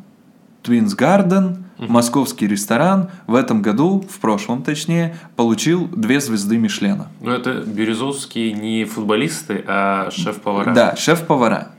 Twins 0.63 0.97
Garden, 0.97 1.57
московский 1.77 2.47
ресторан. 2.47 3.09
В 3.27 3.35
этом 3.35 3.61
году, 3.61 4.05
в 4.09 4.19
прошлом 4.19 4.63
точнее, 4.63 5.17
получил 5.35 5.87
две 5.87 6.19
звезды 6.19 6.57
Мишлена. 6.57 7.07
Ну, 7.21 7.31
это 7.31 7.63
Березовские 7.65 8.53
не 8.53 8.85
футболисты, 8.85 9.63
а 9.67 10.09
шеф-повара. 10.11 10.73
Да, 10.73 10.95
шеф-повара. 10.95 11.69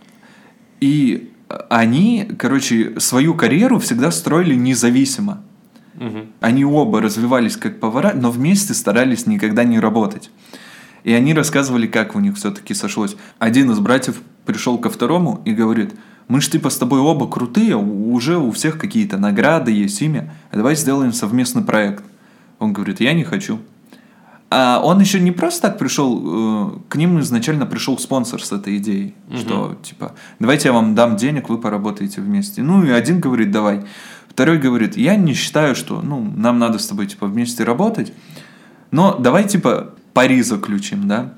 И 0.80 1.30
они, 1.68 2.28
короче, 2.38 2.98
свою 2.98 3.34
карьеру 3.34 3.78
всегда 3.78 4.10
строили 4.10 4.54
независимо. 4.54 5.42
Мгм. 5.94 6.32
Они 6.40 6.64
оба 6.64 7.00
развивались 7.00 7.56
как 7.56 7.78
повара, 7.78 8.12
но 8.14 8.30
вместе 8.30 8.74
старались 8.74 9.26
никогда 9.26 9.62
не 9.64 9.78
работать. 9.78 10.30
И 11.04 11.12
они 11.12 11.34
рассказывали, 11.34 11.86
как 11.86 12.16
у 12.16 12.20
них 12.20 12.36
все-таки 12.36 12.74
сошлось. 12.74 13.16
Один 13.38 13.70
из 13.70 13.78
братьев 13.80 14.22
пришел 14.44 14.78
ко 14.78 14.90
второму 14.90 15.40
и 15.44 15.52
говорит, 15.52 15.94
мы 16.28 16.40
же 16.40 16.50
типа 16.50 16.70
с 16.70 16.76
тобой 16.76 17.00
оба 17.00 17.28
крутые, 17.28 17.76
уже 17.76 18.38
у 18.38 18.50
всех 18.50 18.78
какие-то 18.78 19.18
награды, 19.18 19.72
есть 19.72 20.00
имя, 20.02 20.32
давай 20.52 20.76
сделаем 20.76 21.12
совместный 21.12 21.62
проект. 21.62 22.04
Он 22.58 22.72
говорит, 22.72 23.00
я 23.00 23.12
не 23.12 23.24
хочу. 23.24 23.58
А 24.54 24.80
он 24.84 25.00
еще 25.00 25.18
не 25.18 25.32
просто 25.32 25.62
так 25.62 25.78
пришел, 25.78 26.22
э, 26.22 26.70
к 26.90 26.96
ним 26.96 27.18
изначально 27.20 27.64
пришел 27.64 27.96
спонсор 27.98 28.44
с 28.44 28.52
этой 28.52 28.76
идеей, 28.76 29.14
угу. 29.28 29.38
что 29.38 29.76
типа, 29.82 30.14
давайте 30.38 30.68
я 30.68 30.74
вам 30.74 30.94
дам 30.94 31.16
денег, 31.16 31.48
вы 31.48 31.56
поработаете 31.56 32.20
вместе. 32.20 32.62
Ну 32.62 32.84
и 32.84 32.90
один 32.90 33.18
говорит, 33.18 33.50
давай. 33.50 33.84
Второй 34.28 34.58
говорит, 34.58 34.96
я 34.96 35.16
не 35.16 35.32
считаю, 35.32 35.74
что 35.74 36.02
ну, 36.02 36.20
нам 36.20 36.58
надо 36.58 36.78
с 36.78 36.86
тобой 36.86 37.06
типа 37.06 37.26
вместе 37.26 37.64
работать, 37.64 38.12
но 38.90 39.16
давай 39.18 39.48
типа 39.48 39.94
пари 40.12 40.42
заключим, 40.42 41.08
да. 41.08 41.34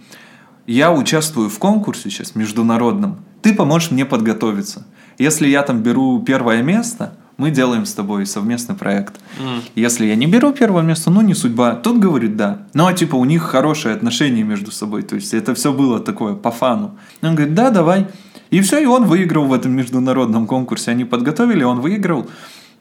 Я 0.66 0.92
участвую 0.92 1.50
в 1.50 1.58
конкурсе 1.58 2.10
сейчас 2.10 2.34
международном, 2.34 3.18
ты 3.42 3.52
поможешь 3.52 3.90
мне 3.90 4.06
подготовиться. 4.06 4.86
Если 5.18 5.46
я 5.46 5.62
там 5.62 5.82
беру 5.82 6.22
первое 6.22 6.62
место, 6.62 7.16
мы 7.36 7.50
делаем 7.50 7.84
с 7.84 7.92
тобой 7.92 8.26
совместный 8.26 8.74
проект. 8.74 9.20
Mm. 9.38 9.62
Если 9.74 10.06
я 10.06 10.14
не 10.14 10.26
беру 10.26 10.52
первое 10.52 10.82
место, 10.82 11.10
ну 11.10 11.20
не 11.20 11.34
судьба. 11.34 11.74
Тут 11.74 11.98
говорит 11.98 12.36
да. 12.36 12.62
Ну 12.74 12.86
а 12.86 12.92
типа 12.92 13.16
у 13.16 13.24
них 13.24 13.42
хорошие 13.42 13.94
отношения 13.94 14.42
между 14.42 14.70
собой. 14.70 15.02
То 15.02 15.16
есть 15.16 15.34
это 15.34 15.54
все 15.54 15.72
было 15.72 16.00
такое 16.00 16.34
по 16.34 16.50
фану. 16.50 16.96
Он 17.22 17.34
говорит, 17.34 17.54
да, 17.54 17.70
давай. 17.70 18.06
И 18.50 18.60
все, 18.60 18.78
и 18.78 18.86
он 18.86 19.04
выиграл 19.04 19.46
в 19.46 19.52
этом 19.52 19.72
международном 19.72 20.46
конкурсе. 20.46 20.92
Они 20.92 21.04
подготовили, 21.04 21.64
он 21.64 21.80
выиграл. 21.80 22.26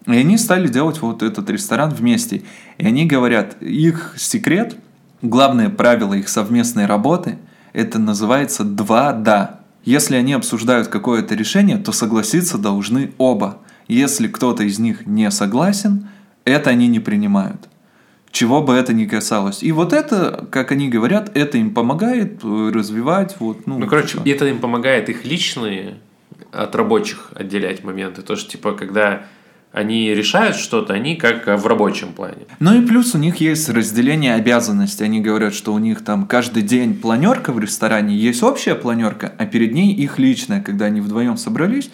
И 0.06 0.12
они 0.12 0.38
стали 0.38 0.68
делать 0.68 1.02
вот 1.02 1.24
этот 1.24 1.50
ресторан 1.50 1.90
вместе. 1.90 2.44
И 2.78 2.86
они 2.86 3.06
говорят, 3.06 3.62
их 3.62 4.14
секрет, 4.18 4.76
главное 5.22 5.70
правило 5.70 6.14
их 6.14 6.30
совместной 6.30 6.86
работы, 6.86 7.38
это 7.74 8.00
называется 8.00 8.64
два 8.64 9.12
«да». 9.14 9.60
Если 9.84 10.16
они 10.16 10.34
обсуждают 10.34 10.88
какое-то 10.88 11.36
решение, 11.36 11.78
то 11.78 11.92
согласиться 11.92 12.58
должны 12.58 13.12
оба. 13.18 13.58
Если 13.90 14.28
кто-то 14.28 14.64
из 14.64 14.80
них 14.80 15.06
не 15.06 15.30
согласен, 15.30 16.08
это 16.46 16.70
они 16.70 16.88
не 16.88 17.02
принимают. 17.02 17.68
Чего 18.32 18.62
бы 18.62 18.74
это 18.74 18.94
ни 18.94 19.06
касалось. 19.06 19.62
И 19.62 19.72
вот 19.72 19.92
это, 19.92 20.48
как 20.50 20.72
они 20.72 20.90
говорят, 20.90 21.36
это 21.36 21.58
им 21.58 21.74
помогает 21.74 22.44
э, 22.44 22.72
развивать. 22.74 23.36
Вот, 23.40 23.68
ну, 23.68 23.78
ну, 23.78 23.88
короче, 23.88 24.20
это 24.26 24.48
им 24.48 24.60
помогает 24.60 25.10
их 25.10 25.26
личные 25.26 25.96
от 26.52 26.74
рабочих 26.76 27.32
отделять 27.36 27.84
моменты. 27.84 28.22
То, 28.22 28.36
что, 28.36 28.50
типа, 28.50 28.72
когда 28.72 29.24
они 29.74 30.14
решают 30.14 30.56
что-то, 30.56 30.94
они 30.94 31.16
как 31.16 31.48
в 31.48 31.68
рабочем 31.68 32.14
плане. 32.14 32.46
Ну 32.60 32.80
и 32.80 32.86
плюс 32.86 33.16
у 33.16 33.18
них 33.18 33.38
есть 33.38 33.68
разделение 33.70 34.36
обязанностей. 34.36 35.04
Они 35.04 35.20
говорят, 35.20 35.56
что 35.56 35.74
у 35.74 35.80
них 35.80 36.04
там 36.04 36.28
каждый 36.28 36.62
день 36.62 36.94
планерка 36.94 37.52
в 37.52 37.60
ресторане, 37.60 38.16
есть 38.16 38.44
общая 38.44 38.76
планерка, 38.76 39.34
а 39.38 39.46
перед 39.48 39.74
ней 39.74 39.92
их 39.94 40.20
личная, 40.20 40.62
когда 40.62 40.86
они 40.86 41.02
вдвоем 41.02 41.38
собрались, 41.38 41.90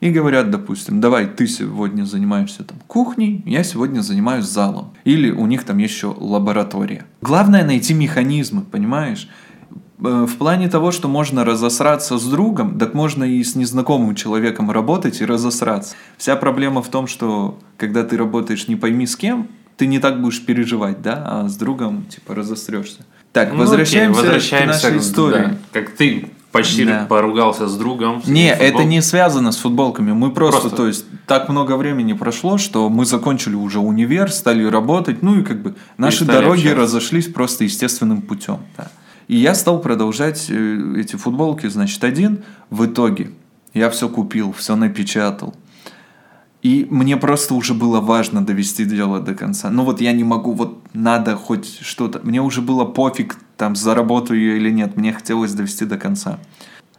и 0.00 0.10
говорят, 0.10 0.52
допустим, 0.52 1.00
давай 1.00 1.26
ты 1.26 1.48
сегодня 1.48 2.04
занимаешься 2.04 2.62
там 2.62 2.78
кухней, 2.86 3.42
я 3.44 3.64
сегодня 3.64 4.00
занимаюсь 4.00 4.44
залом. 4.44 4.94
Или 5.02 5.32
у 5.32 5.46
них 5.46 5.64
там 5.64 5.78
еще 5.78 6.14
лаборатория. 6.16 7.04
Главное 7.20 7.64
найти 7.64 7.94
механизмы, 7.94 8.62
понимаешь? 8.62 9.28
Э, 10.02 10.26
в 10.26 10.36
плане 10.36 10.68
того, 10.68 10.90
что 10.92 11.08
можно 11.08 11.44
разосраться 11.44 12.18
с 12.18 12.24
другом, 12.24 12.78
так 12.78 12.94
можно 12.94 13.24
и 13.24 13.42
с 13.42 13.54
незнакомым 13.54 14.14
человеком 14.14 14.70
работать 14.70 15.20
и 15.20 15.24
разосраться. 15.24 15.94
Вся 16.16 16.36
проблема 16.36 16.82
в 16.82 16.88
том, 16.88 17.06
что 17.06 17.58
когда 17.76 18.04
ты 18.04 18.16
работаешь 18.16 18.68
не 18.68 18.76
пойми 18.76 19.06
с 19.06 19.16
кем, 19.16 19.48
ты 19.76 19.86
не 19.86 19.98
так 19.98 20.20
будешь 20.20 20.44
переживать, 20.44 21.02
да, 21.02 21.22
а 21.26 21.48
с 21.48 21.56
другом 21.56 22.04
типа 22.06 22.34
разострешься. 22.34 23.04
Так, 23.32 23.52
ну, 23.52 23.58
возвращаемся, 23.58 24.20
окей, 24.20 24.30
возвращаемся 24.30 24.80
к 24.80 24.92
нашей 24.92 24.98
истории. 24.98 25.44
Да, 25.44 25.58
как 25.72 25.90
ты 25.90 26.30
почти 26.50 26.84
да. 26.84 27.06
поругался 27.08 27.68
с 27.68 27.76
другом. 27.76 28.22
Не, 28.26 28.50
это 28.50 28.84
не 28.84 29.02
связано 29.02 29.52
с 29.52 29.58
футболками. 29.58 30.12
Мы 30.12 30.30
просто, 30.30 30.62
просто, 30.62 30.76
то 30.76 30.86
есть, 30.86 31.04
так 31.26 31.48
много 31.48 31.76
времени 31.76 32.14
прошло, 32.14 32.58
что 32.58 32.88
мы 32.88 33.04
закончили 33.04 33.54
уже 33.54 33.80
универ, 33.80 34.32
стали 34.32 34.64
работать, 34.64 35.22
ну 35.22 35.38
и 35.38 35.44
как 35.44 35.62
бы 35.62 35.74
наши 35.98 36.24
дороги 36.24 36.60
общаться. 36.60 36.80
разошлись 36.80 37.26
просто 37.26 37.64
естественным 37.64 38.22
путем. 38.22 38.58
Да. 38.76 38.90
И 39.28 39.36
я 39.36 39.54
стал 39.54 39.80
продолжать 39.80 40.46
э, 40.48 40.94
эти 40.96 41.16
футболки, 41.16 41.68
значит, 41.68 42.02
один. 42.02 42.44
В 42.70 42.86
итоге 42.86 43.30
я 43.74 43.90
все 43.90 44.08
купил, 44.08 44.52
все 44.52 44.74
напечатал. 44.74 45.54
И 46.62 46.88
мне 46.90 47.16
просто 47.16 47.54
уже 47.54 47.74
было 47.74 48.00
важно 48.00 48.44
довести 48.44 48.84
дело 48.84 49.20
до 49.20 49.34
конца. 49.34 49.70
Ну 49.70 49.84
вот 49.84 50.00
я 50.00 50.12
не 50.12 50.24
могу, 50.24 50.52
вот 50.52 50.82
надо 50.92 51.36
хоть 51.36 51.78
что-то. 51.82 52.20
Мне 52.24 52.42
уже 52.42 52.62
было 52.62 52.84
пофиг, 52.84 53.36
там, 53.56 53.76
заработаю 53.76 54.40
ее 54.40 54.56
или 54.56 54.70
нет. 54.70 54.96
Мне 54.96 55.12
хотелось 55.12 55.52
довести 55.52 55.84
до 55.84 55.98
конца. 55.98 56.38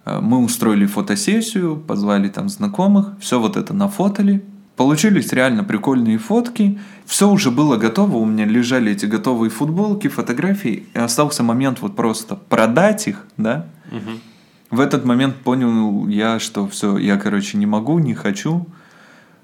Э, 0.05 0.19
мы 0.21 0.37
устроили 0.37 0.85
фотосессию, 0.85 1.77
позвали 1.77 2.29
там 2.29 2.47
знакомых, 2.47 3.13
все 3.19 3.39
вот 3.39 3.57
это 3.57 3.73
нафотали. 3.73 4.45
Получились 4.79 5.33
реально 5.33 5.65
прикольные 5.65 6.17
фотки. 6.17 6.79
Все 7.05 7.29
уже 7.29 7.51
было 7.51 7.75
готово, 7.75 8.15
у 8.15 8.23
меня 8.23 8.45
лежали 8.45 8.93
эти 8.93 9.05
готовые 9.05 9.49
футболки, 9.49 10.07
фотографии. 10.07 10.85
И 10.93 10.97
остался 10.97 11.43
момент 11.43 11.81
вот 11.81 11.97
просто 11.97 12.37
продать 12.37 13.09
их, 13.09 13.25
да. 13.35 13.65
Угу. 13.91 14.77
В 14.77 14.79
этот 14.79 15.03
момент 15.03 15.35
понял 15.35 16.07
я, 16.07 16.39
что 16.39 16.65
все, 16.69 16.97
я, 16.97 17.17
короче, 17.17 17.57
не 17.57 17.65
могу, 17.65 17.99
не 17.99 18.13
хочу. 18.13 18.67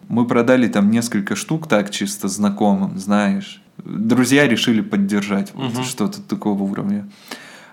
Мы 0.07 0.25
продали 0.25 0.69
там 0.69 0.89
несколько 0.89 1.35
штук 1.35 1.67
так 1.67 1.91
чисто 1.91 2.29
знакомым, 2.29 2.97
знаешь. 2.97 3.61
Друзья 3.83 4.47
решили 4.47 4.79
поддержать 4.79 5.51
вот 5.53 5.73
угу. 5.73 5.83
что-то 5.83 6.21
такого 6.21 6.63
уровня. 6.63 7.09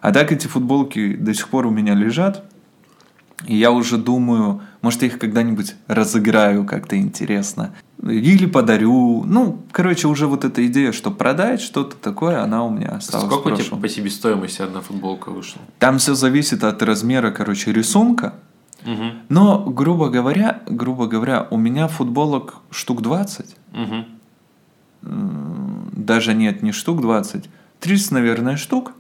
А 0.01 0.11
так 0.11 0.33
эти 0.33 0.49
футболки 0.49 1.15
до 1.15 1.33
сих 1.33 1.49
пор 1.49 1.67
у 1.67 1.71
меня 1.71 1.95
лежат. 1.95 2.43
И 3.47 3.57
я 3.57 3.71
уже 3.71 3.99
думаю, 3.99 4.63
может, 4.83 5.03
я 5.03 5.09
их 5.09 5.19
когда-нибудь 5.19 5.77
разыграю 5.87 6.65
как-то 6.65 6.99
интересно. 6.99 7.73
Или 8.03 8.47
подарю. 8.47 9.23
Ну, 9.25 9.63
короче, 9.71 10.09
уже 10.09 10.27
вот 10.27 10.45
эта 10.45 10.67
идея, 10.67 10.91
что 10.91 11.13
продать 11.13 11.61
что-то 11.61 11.97
такое, 11.97 12.43
она 12.43 12.65
у 12.65 12.71
меня 12.71 12.89
осталась. 12.89 13.27
Сколько 13.27 13.49
у 13.49 13.57
тебя 13.57 13.77
по 13.77 13.89
себестоимости 13.89 14.61
одна 14.61 14.81
футболка 14.81 15.31
вышла? 15.31 15.63
Там 15.79 15.99
все 15.99 16.15
зависит 16.15 16.65
от 16.65 16.83
размера, 16.83 17.31
короче, 17.31 17.73
рисунка. 17.73 18.35
Угу. 18.85 19.05
Но, 19.29 19.61
грубо 19.61 20.09
говоря, 20.09 20.63
грубо 20.67 21.07
говоря, 21.07 21.47
у 21.51 21.57
меня 21.57 21.87
футболок 21.87 22.57
штук 22.71 23.03
20. 23.03 23.47
Угу. 23.73 24.05
Даже 25.93 26.35
нет, 26.35 26.63
не 26.63 26.73
штук 26.73 27.01
20. 27.01 27.49
30, 27.79 28.11
наверное, 28.11 28.57
штук. 28.57 28.93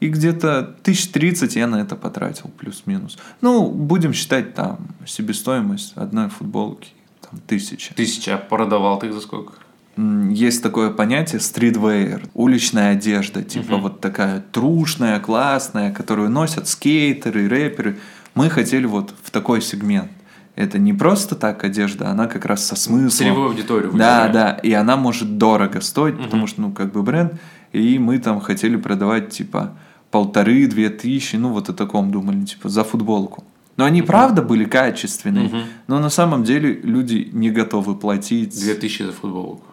И 0.00 0.08
где-то 0.08 0.76
тысяч 0.82 1.08
тридцать 1.08 1.56
я 1.56 1.66
на 1.66 1.76
это 1.80 1.96
потратил, 1.96 2.50
плюс-минус. 2.58 3.16
Ну, 3.40 3.70
будем 3.70 4.12
считать 4.12 4.54
там 4.54 4.88
себестоимость 5.06 5.92
одной 5.96 6.28
футболки, 6.28 6.90
там 7.20 7.40
тысяча. 7.46 7.94
Тысяча, 7.94 8.34
а 8.34 8.38
продавал 8.38 8.98
ты 8.98 9.06
их 9.06 9.14
за 9.14 9.20
сколько? 9.20 9.54
Есть 9.96 10.62
такое 10.62 10.90
понятие 10.90 11.40
стритвейр, 11.40 12.22
уличная 12.34 12.92
одежда, 12.92 13.44
типа 13.44 13.74
uh 13.74 13.80
вот 13.80 14.00
такая 14.00 14.44
трушная, 14.50 15.20
классная, 15.20 15.92
которую 15.92 16.30
носят 16.30 16.66
скейтеры, 16.66 17.48
рэперы. 17.48 17.98
Мы 18.34 18.50
хотели 18.50 18.86
вот 18.86 19.14
в 19.22 19.30
такой 19.30 19.62
сегмент. 19.62 20.10
Это 20.56 20.78
не 20.78 20.92
просто 20.92 21.36
так 21.36 21.62
одежда, 21.62 22.10
она 22.10 22.26
как 22.26 22.44
раз 22.44 22.66
со 22.66 22.74
смыслом. 22.74 23.10
Целевую 23.10 23.48
аудиторию. 23.50 23.92
Да, 23.92 24.28
да, 24.28 24.52
и 24.52 24.72
она 24.72 24.96
может 24.96 25.38
дорого 25.38 25.80
стоить, 25.80 26.16
uh 26.16 26.24
потому 26.24 26.48
что, 26.48 26.60
ну, 26.60 26.72
как 26.72 26.92
бы 26.92 27.02
бренд. 27.02 27.34
И 27.74 27.98
мы 27.98 28.18
там 28.18 28.40
хотели 28.40 28.76
продавать, 28.76 29.30
типа, 29.30 29.76
полторы, 30.10 30.66
две 30.66 30.90
тысячи, 30.90 31.36
ну, 31.36 31.50
вот 31.50 31.68
о 31.68 31.72
таком 31.72 32.12
думали, 32.12 32.44
типа, 32.44 32.68
за 32.68 32.84
футболку. 32.84 33.44
Но 33.76 33.84
они, 33.84 34.00
uh 34.00 34.06
правда, 34.06 34.42
были 34.42 34.64
качественные, 34.64 35.48
uh 35.48 35.62
но 35.88 35.98
на 35.98 36.10
самом 36.10 36.44
деле 36.44 36.80
люди 36.84 37.28
не 37.32 37.50
готовы 37.50 37.96
платить. 37.96 38.58
Две 38.60 38.74
тысячи 38.74 39.02
за 39.02 39.12
футболку. 39.12 39.64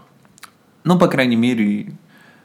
Ну, 0.84 0.98
по 0.98 1.08
крайней 1.08 1.36
мере, 1.36 1.94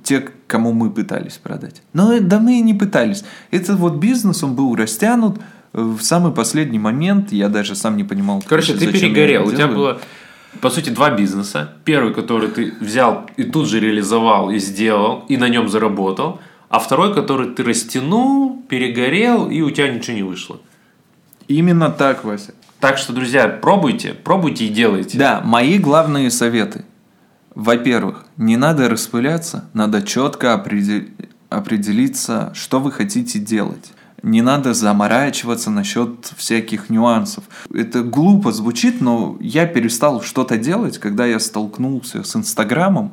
те, 0.03 0.29
кому 0.47 0.73
мы 0.73 0.91
пытались 0.91 1.39
продать. 1.39 1.83
Но 1.95 2.21
да 2.21 2.39
мы 2.39 2.59
и 2.59 2.63
не 2.63 2.75
пытались. 2.75 3.25
Этот 3.51 3.79
вот 3.79 3.97
бизнес, 3.97 4.45
он 4.45 4.55
был 4.55 4.77
растянут, 4.77 5.41
в 5.73 6.01
самый 6.01 6.33
последний 6.33 6.79
момент 6.79 7.33
я 7.33 7.49
даже 7.49 7.75
сам 7.75 7.97
не 7.97 8.05
понимал. 8.05 8.43
Короче, 8.47 8.75
ты 8.75 8.93
перегорел. 8.93 9.47
У 9.47 9.53
тебя 9.53 9.69
было, 9.69 10.01
по 10.61 10.71
сути, 10.71 10.91
два 10.91 11.11
бизнеса. 11.11 11.73
Первый, 11.85 12.15
который 12.15 12.49
ты 12.49 12.75
взял 12.81 13.29
и 13.37 13.45
тут 13.45 13.69
же 13.69 13.81
реализовал 13.81 14.51
и 14.51 14.59
сделал, 14.59 15.25
и 15.29 15.37
на 15.37 15.49
нем 15.49 15.69
заработал. 15.69 16.41
А 16.69 16.79
второй, 16.79 17.15
который 17.15 17.51
ты 17.51 17.63
растянул, 17.63 18.63
перегорел, 18.69 19.49
и 19.49 19.61
у 19.61 19.71
тебя 19.71 19.89
ничего 19.89 20.17
не 20.17 20.23
вышло. 20.23 20.61
Именно 21.49 21.91
так, 21.91 22.25
Вася. 22.25 22.55
Так 22.81 22.99
что, 22.99 23.13
друзья, 23.13 23.49
пробуйте, 23.49 24.15
пробуйте 24.15 24.67
и 24.67 24.69
делайте. 24.69 25.19
Да, 25.19 25.41
мои 25.45 25.79
главные 25.79 26.31
советы. 26.31 26.85
Во-первых, 27.55 28.27
не 28.37 28.57
надо 28.57 28.89
распыляться, 28.89 29.69
надо 29.73 30.03
четко 30.03 30.53
определиться, 30.53 32.53
что 32.55 32.81
вы 32.81 32.93
хотите 32.93 33.39
делать 33.39 33.93
не 34.27 34.43
надо 34.43 34.75
заморачиваться 34.75 35.71
насчет 35.71 36.33
всяких 36.37 36.91
нюансов. 36.91 37.45
Это 37.73 38.03
глупо 38.03 38.51
звучит, 38.51 39.01
но 39.01 39.37
я 39.41 39.67
перестал 39.67 40.21
что-то 40.21 40.59
делать, 40.59 40.99
когда 40.99 41.27
я 41.27 41.39
столкнулся 41.39 42.25
с 42.25 42.35
Инстаграмом, 42.35 43.13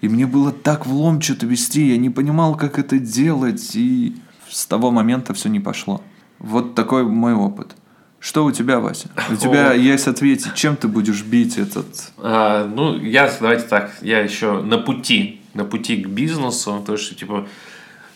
и 0.00 0.08
мне 0.08 0.26
было 0.26 0.50
так 0.50 0.84
влом 0.84 1.20
что-то 1.20 1.46
вести, 1.46 1.90
я 1.90 1.96
не 1.96 2.10
понимал, 2.10 2.56
как 2.56 2.78
это 2.80 2.98
делать, 2.98 3.76
и 3.76 4.16
с 4.48 4.66
того 4.66 4.90
момента 4.90 5.32
все 5.32 5.48
не 5.48 5.60
пошло. 5.60 6.02
Вот 6.40 6.74
такой 6.74 7.04
мой 7.04 7.34
опыт. 7.34 7.76
Что 8.18 8.44
у 8.44 8.50
тебя, 8.50 8.80
Вася? 8.80 9.08
У 9.30 9.36
тебя 9.36 9.72
есть 9.74 10.08
ответить, 10.08 10.54
чем 10.54 10.74
ты 10.74 10.88
будешь 10.88 11.22
бить 11.22 11.56
этот... 11.56 11.86
А, 12.18 12.66
ну, 12.66 12.98
я, 12.98 13.32
давайте 13.40 13.68
так, 13.68 13.92
я 14.02 14.18
еще 14.18 14.60
на 14.60 14.78
пути, 14.78 15.40
на 15.54 15.64
пути 15.64 15.98
к 15.98 16.08
бизнесу, 16.08 16.82
то 16.84 16.96
что, 16.96 17.14
типа, 17.14 17.46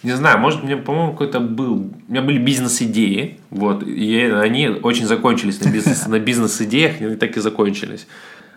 не 0.02 0.16
знаю, 0.16 0.38
может, 0.38 0.62
мне, 0.62 0.76
по-моему, 0.76 1.12
какой-то 1.12 1.40
был... 1.40 1.90
У 2.08 2.10
меня 2.10 2.22
были 2.22 2.38
бизнес-идеи, 2.38 3.38
вот, 3.50 3.82
и 3.82 4.20
они 4.22 4.68
очень 4.68 5.06
закончились 5.06 5.60
на, 5.60 5.70
бизнес, 5.70 6.06
на 6.08 6.18
бизнес-идеях, 6.18 7.00
они 7.00 7.16
так 7.16 7.36
и 7.36 7.40
закончились. 7.40 8.06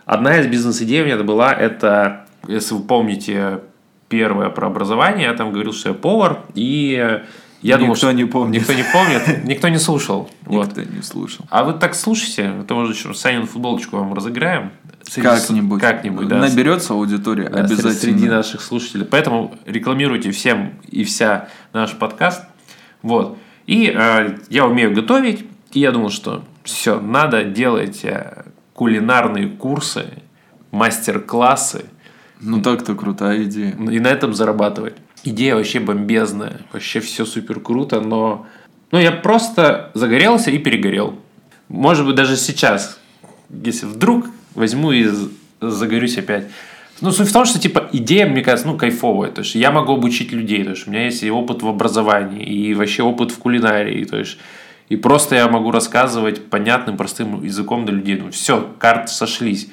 Одна 0.06 0.38
из 0.38 0.46
бизнес-идей 0.46 1.02
у 1.02 1.04
меня 1.04 1.16
была, 1.22 1.52
это, 1.52 2.26
если 2.48 2.74
вы 2.74 2.82
помните, 2.82 3.60
первое 4.08 4.48
про 4.48 4.68
образование, 4.68 5.24
я 5.24 5.34
там 5.34 5.52
говорил, 5.52 5.72
что 5.72 5.90
я 5.90 5.94
повар, 5.94 6.40
и 6.54 7.22
я 7.64 7.74
никто 7.74 7.78
думал, 7.78 7.96
что 7.96 8.12
не 8.12 8.24
помнит. 8.26 8.60
Никто 8.60 8.74
не 8.74 8.84
помнит, 8.84 9.44
никто 9.44 9.68
не 9.68 9.78
слушал. 9.78 10.30
Никто 10.46 10.82
не 10.82 11.02
слушал. 11.02 11.46
А 11.48 11.64
вы 11.64 11.72
так 11.72 11.94
слушайте, 11.94 12.52
то 12.68 12.74
может 12.74 12.94
еще 12.94 13.14
Санин 13.14 13.46
футболочку 13.46 13.96
вам 13.96 14.12
разыграем. 14.12 14.72
Как-нибудь. 15.14 15.80
Как-нибудь, 15.80 16.28
да. 16.28 16.38
Наберется 16.38 16.94
аудитория 16.94 17.48
да, 17.48 17.60
обязательно. 17.60 17.92
Среди 17.92 18.28
наших 18.28 18.60
слушателей. 18.60 19.04
Поэтому 19.04 19.54
рекламируйте 19.66 20.30
всем 20.30 20.74
и 20.88 21.04
вся 21.04 21.48
наш 21.72 21.92
подкаст. 21.92 22.44
Вот. 23.02 23.38
И 23.66 23.92
э, 23.94 24.38
я 24.48 24.66
умею 24.66 24.94
готовить, 24.94 25.44
и 25.72 25.80
я 25.80 25.92
думал, 25.92 26.10
что 26.10 26.44
все, 26.64 27.00
надо 27.00 27.44
делать 27.44 28.04
э, 28.04 28.44
кулинарные 28.72 29.48
курсы, 29.48 30.06
мастер-классы. 30.70 31.84
Ну 32.40 32.60
так-то 32.60 32.94
крутая 32.94 33.44
идея. 33.44 33.72
И 33.72 34.00
на 34.00 34.08
этом 34.08 34.34
зарабатывать. 34.34 34.94
Идея 35.22 35.54
вообще 35.54 35.80
бомбезная, 35.80 36.60
вообще 36.72 37.00
все 37.00 37.24
супер 37.24 37.60
круто, 37.60 38.00
но 38.00 38.46
ну, 38.90 38.98
я 38.98 39.10
просто 39.10 39.90
загорелся 39.94 40.50
и 40.50 40.58
перегорел. 40.58 41.18
Может 41.68 42.04
быть, 42.06 42.14
даже 42.14 42.36
сейчас, 42.36 42.98
если 43.48 43.86
вдруг 43.86 44.26
возьму 44.54 44.92
и 44.92 45.06
загорюсь 45.60 46.18
опять. 46.18 46.46
Ну, 47.00 47.10
суть 47.10 47.28
в 47.28 47.32
том, 47.32 47.44
что, 47.44 47.58
типа, 47.58 47.88
идея, 47.92 48.26
мне 48.26 48.42
кажется, 48.42 48.68
ну, 48.68 48.76
кайфовая. 48.76 49.30
То 49.30 49.42
есть, 49.42 49.54
я 49.56 49.70
могу 49.70 49.94
обучить 49.94 50.32
людей. 50.32 50.62
То 50.64 50.70
есть, 50.70 50.86
у 50.86 50.90
меня 50.90 51.04
есть 51.04 51.22
и 51.22 51.30
опыт 51.30 51.62
в 51.62 51.68
образовании, 51.68 52.44
и 52.44 52.74
вообще 52.74 53.02
опыт 53.02 53.32
в 53.32 53.38
кулинарии. 53.38 54.04
То 54.04 54.18
есть, 54.18 54.38
и 54.88 54.96
просто 54.96 55.34
я 55.34 55.48
могу 55.48 55.70
рассказывать 55.70 56.44
понятным, 56.46 56.96
простым 56.96 57.42
языком 57.42 57.84
для 57.84 57.96
людей. 57.96 58.16
Ну, 58.16 58.30
все, 58.30 58.72
карты 58.78 59.08
сошлись. 59.08 59.68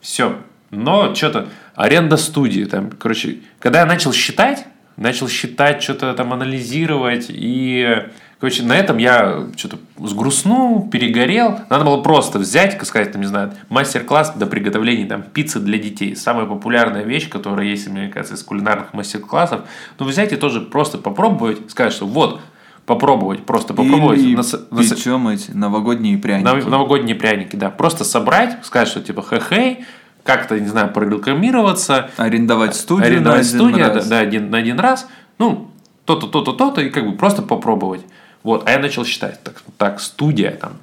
Все. 0.00 0.36
Но 0.70 1.14
что-то, 1.14 1.48
аренда 1.74 2.16
студии, 2.16 2.64
там, 2.64 2.90
короче, 2.90 3.38
когда 3.60 3.80
я 3.80 3.86
начал 3.86 4.12
считать, 4.12 4.66
начал 4.96 5.28
считать, 5.28 5.82
что-то 5.82 6.12
там 6.14 6.32
анализировать, 6.32 7.26
и 7.28 8.04
Короче, 8.40 8.62
на 8.62 8.76
этом 8.76 8.98
я 8.98 9.46
что-то 9.56 9.78
сгрустнул, 9.98 10.88
перегорел. 10.88 11.60
Надо 11.70 11.84
было 11.84 12.02
просто 12.02 12.38
взять, 12.38 12.78
сказать, 12.84 13.12
там, 13.12 13.22
не 13.22 13.26
знаю, 13.26 13.52
мастер-класс 13.68 14.34
до 14.36 14.46
приготовления 14.46 15.06
там, 15.06 15.22
пиццы 15.22 15.60
для 15.60 15.78
детей. 15.78 16.14
Самая 16.16 16.46
популярная 16.46 17.04
вещь, 17.04 17.28
которая 17.28 17.66
есть, 17.66 17.88
мне 17.88 18.08
кажется, 18.08 18.34
из 18.34 18.42
кулинарных 18.42 18.92
мастер-классов. 18.92 19.62
Ну, 19.98 20.06
взять 20.06 20.32
и 20.32 20.36
тоже 20.36 20.60
просто 20.60 20.98
попробовать, 20.98 21.70
сказать, 21.70 21.92
что 21.92 22.06
вот, 22.06 22.40
попробовать, 22.86 23.46
просто 23.46 23.72
попробовать. 23.72 24.18
Или 24.18 24.36
нас, 24.36 24.54
печем 24.70 25.28
эти 25.28 25.52
новогодние 25.52 26.18
пряники. 26.18 26.68
Новогодние 26.68 27.16
пряники, 27.16 27.56
да. 27.56 27.70
Просто 27.70 28.04
собрать, 28.04 28.58
сказать, 28.62 28.88
что 28.88 29.00
типа 29.00 29.22
хе-хей, 29.22 29.86
как-то, 30.22 30.58
не 30.58 30.68
знаю, 30.68 30.92
прорекламироваться. 30.92 32.10
Арендовать 32.16 32.74
студию 32.74 33.06
Арендовать 33.06 33.38
на 33.38 33.44
студию, 33.44 33.84
один 33.84 33.96
раз. 33.96 34.08
Да, 34.08 34.16
да, 34.16 34.18
один, 34.20 34.50
на 34.50 34.58
один 34.58 34.80
раз. 34.80 35.08
Ну, 35.38 35.70
то-то, 36.04 36.26
то-то, 36.26 36.52
то-то, 36.52 36.80
и 36.80 36.90
как 36.90 37.06
бы 37.06 37.12
просто 37.12 37.42
попробовать. 37.42 38.02
Вот, 38.44 38.68
а 38.68 38.72
я 38.72 38.78
начал 38.78 39.04
считать, 39.04 39.42
так, 39.42 39.62
так 39.78 40.00
студия 40.00 40.52
там 40.52 40.74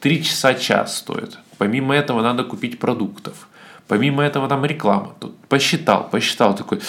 3 0.00 0.24
часа 0.24 0.54
час 0.54 0.98
стоит. 0.98 1.38
Помимо 1.56 1.94
этого 1.94 2.20
надо 2.20 2.42
купить 2.42 2.78
продуктов. 2.78 3.48
Помимо 3.86 4.24
этого 4.24 4.48
там 4.48 4.64
реклама. 4.64 5.14
Тут 5.20 5.38
посчитал, 5.46 6.08
посчитал, 6.10 6.56
такой, 6.56 6.80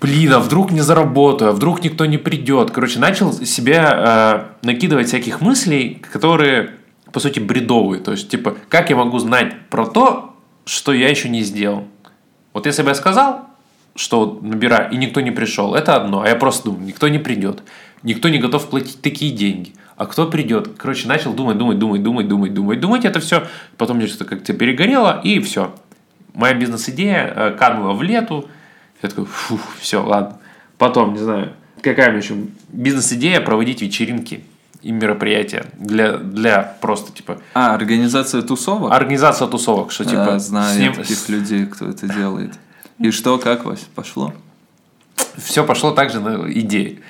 блин, 0.00 0.32
а 0.32 0.40
вдруг 0.40 0.72
не 0.72 0.80
заработаю, 0.80 1.50
а 1.50 1.52
вдруг 1.52 1.84
никто 1.84 2.04
не 2.04 2.18
придет. 2.18 2.72
Короче, 2.72 2.98
начал 2.98 3.32
себе 3.32 3.80
э, 3.80 4.44
накидывать 4.62 5.06
всяких 5.06 5.40
мыслей, 5.40 6.02
которые, 6.10 6.72
по 7.12 7.20
сути, 7.20 7.38
бредовые. 7.38 8.02
То 8.02 8.10
есть, 8.10 8.28
типа, 8.28 8.56
как 8.68 8.90
я 8.90 8.96
могу 8.96 9.18
знать 9.20 9.54
про 9.70 9.86
то, 9.86 10.34
что 10.64 10.92
я 10.92 11.08
еще 11.08 11.28
не 11.28 11.42
сделал? 11.42 11.86
Вот 12.52 12.66
если 12.66 12.82
бы 12.82 12.88
я 12.88 12.94
сказал, 12.96 13.46
что 13.94 14.40
набираю, 14.42 14.90
и 14.90 14.96
никто 14.96 15.20
не 15.20 15.30
пришел, 15.30 15.76
это 15.76 15.94
одно. 15.94 16.22
А 16.22 16.28
я 16.28 16.34
просто 16.34 16.64
думаю, 16.64 16.86
никто 16.86 17.06
не 17.06 17.18
придет 17.18 17.62
никто 18.06 18.28
не 18.28 18.38
готов 18.38 18.70
платить 18.70 19.02
такие 19.02 19.32
деньги. 19.32 19.74
А 19.96 20.06
кто 20.06 20.26
придет? 20.28 20.70
Короче, 20.78 21.08
начал 21.08 21.32
думать, 21.32 21.58
думать, 21.58 21.78
думать, 21.78 22.02
думать, 22.02 22.28
думать, 22.28 22.54
думать, 22.54 22.80
думать 22.80 23.04
это 23.04 23.18
все. 23.20 23.46
Потом 23.76 23.96
мне 23.96 24.06
что-то 24.06 24.24
как-то 24.24 24.52
перегорело, 24.52 25.20
и 25.22 25.40
все. 25.40 25.74
Моя 26.32 26.54
бизнес-идея 26.54 27.32
э, 27.34 27.50
канула 27.58 27.94
в 27.94 28.02
лету. 28.02 28.48
Я 29.02 29.08
такой, 29.08 29.24
фух, 29.24 29.60
все, 29.80 30.02
ладно. 30.02 30.38
Потом, 30.78 31.14
не 31.14 31.18
знаю, 31.18 31.52
какая 31.82 32.08
у 32.08 32.10
меня 32.10 32.22
еще 32.22 32.34
бизнес-идея 32.68 33.40
проводить 33.40 33.82
вечеринки 33.82 34.44
и 34.82 34.92
мероприятия 34.92 35.66
для, 35.78 36.18
для 36.18 36.76
просто 36.80 37.12
типа... 37.12 37.40
А, 37.54 37.74
организация 37.74 38.42
тусовок? 38.42 38.92
Организация 38.92 39.48
тусовок, 39.48 39.90
что 39.90 40.04
типа... 40.04 40.26
Да, 40.26 40.38
знаю 40.38 40.80
ним... 40.80 40.94
таких 40.94 41.28
людей, 41.28 41.66
кто 41.66 41.88
это 41.88 42.06
делает. 42.06 42.52
И 42.98 43.10
что, 43.10 43.38
как, 43.38 43.64
Вась, 43.64 43.88
пошло? 43.94 44.32
Все 45.36 45.64
пошло 45.64 45.90
также 45.92 46.20
на 46.20 46.50
идеи. 46.52 47.00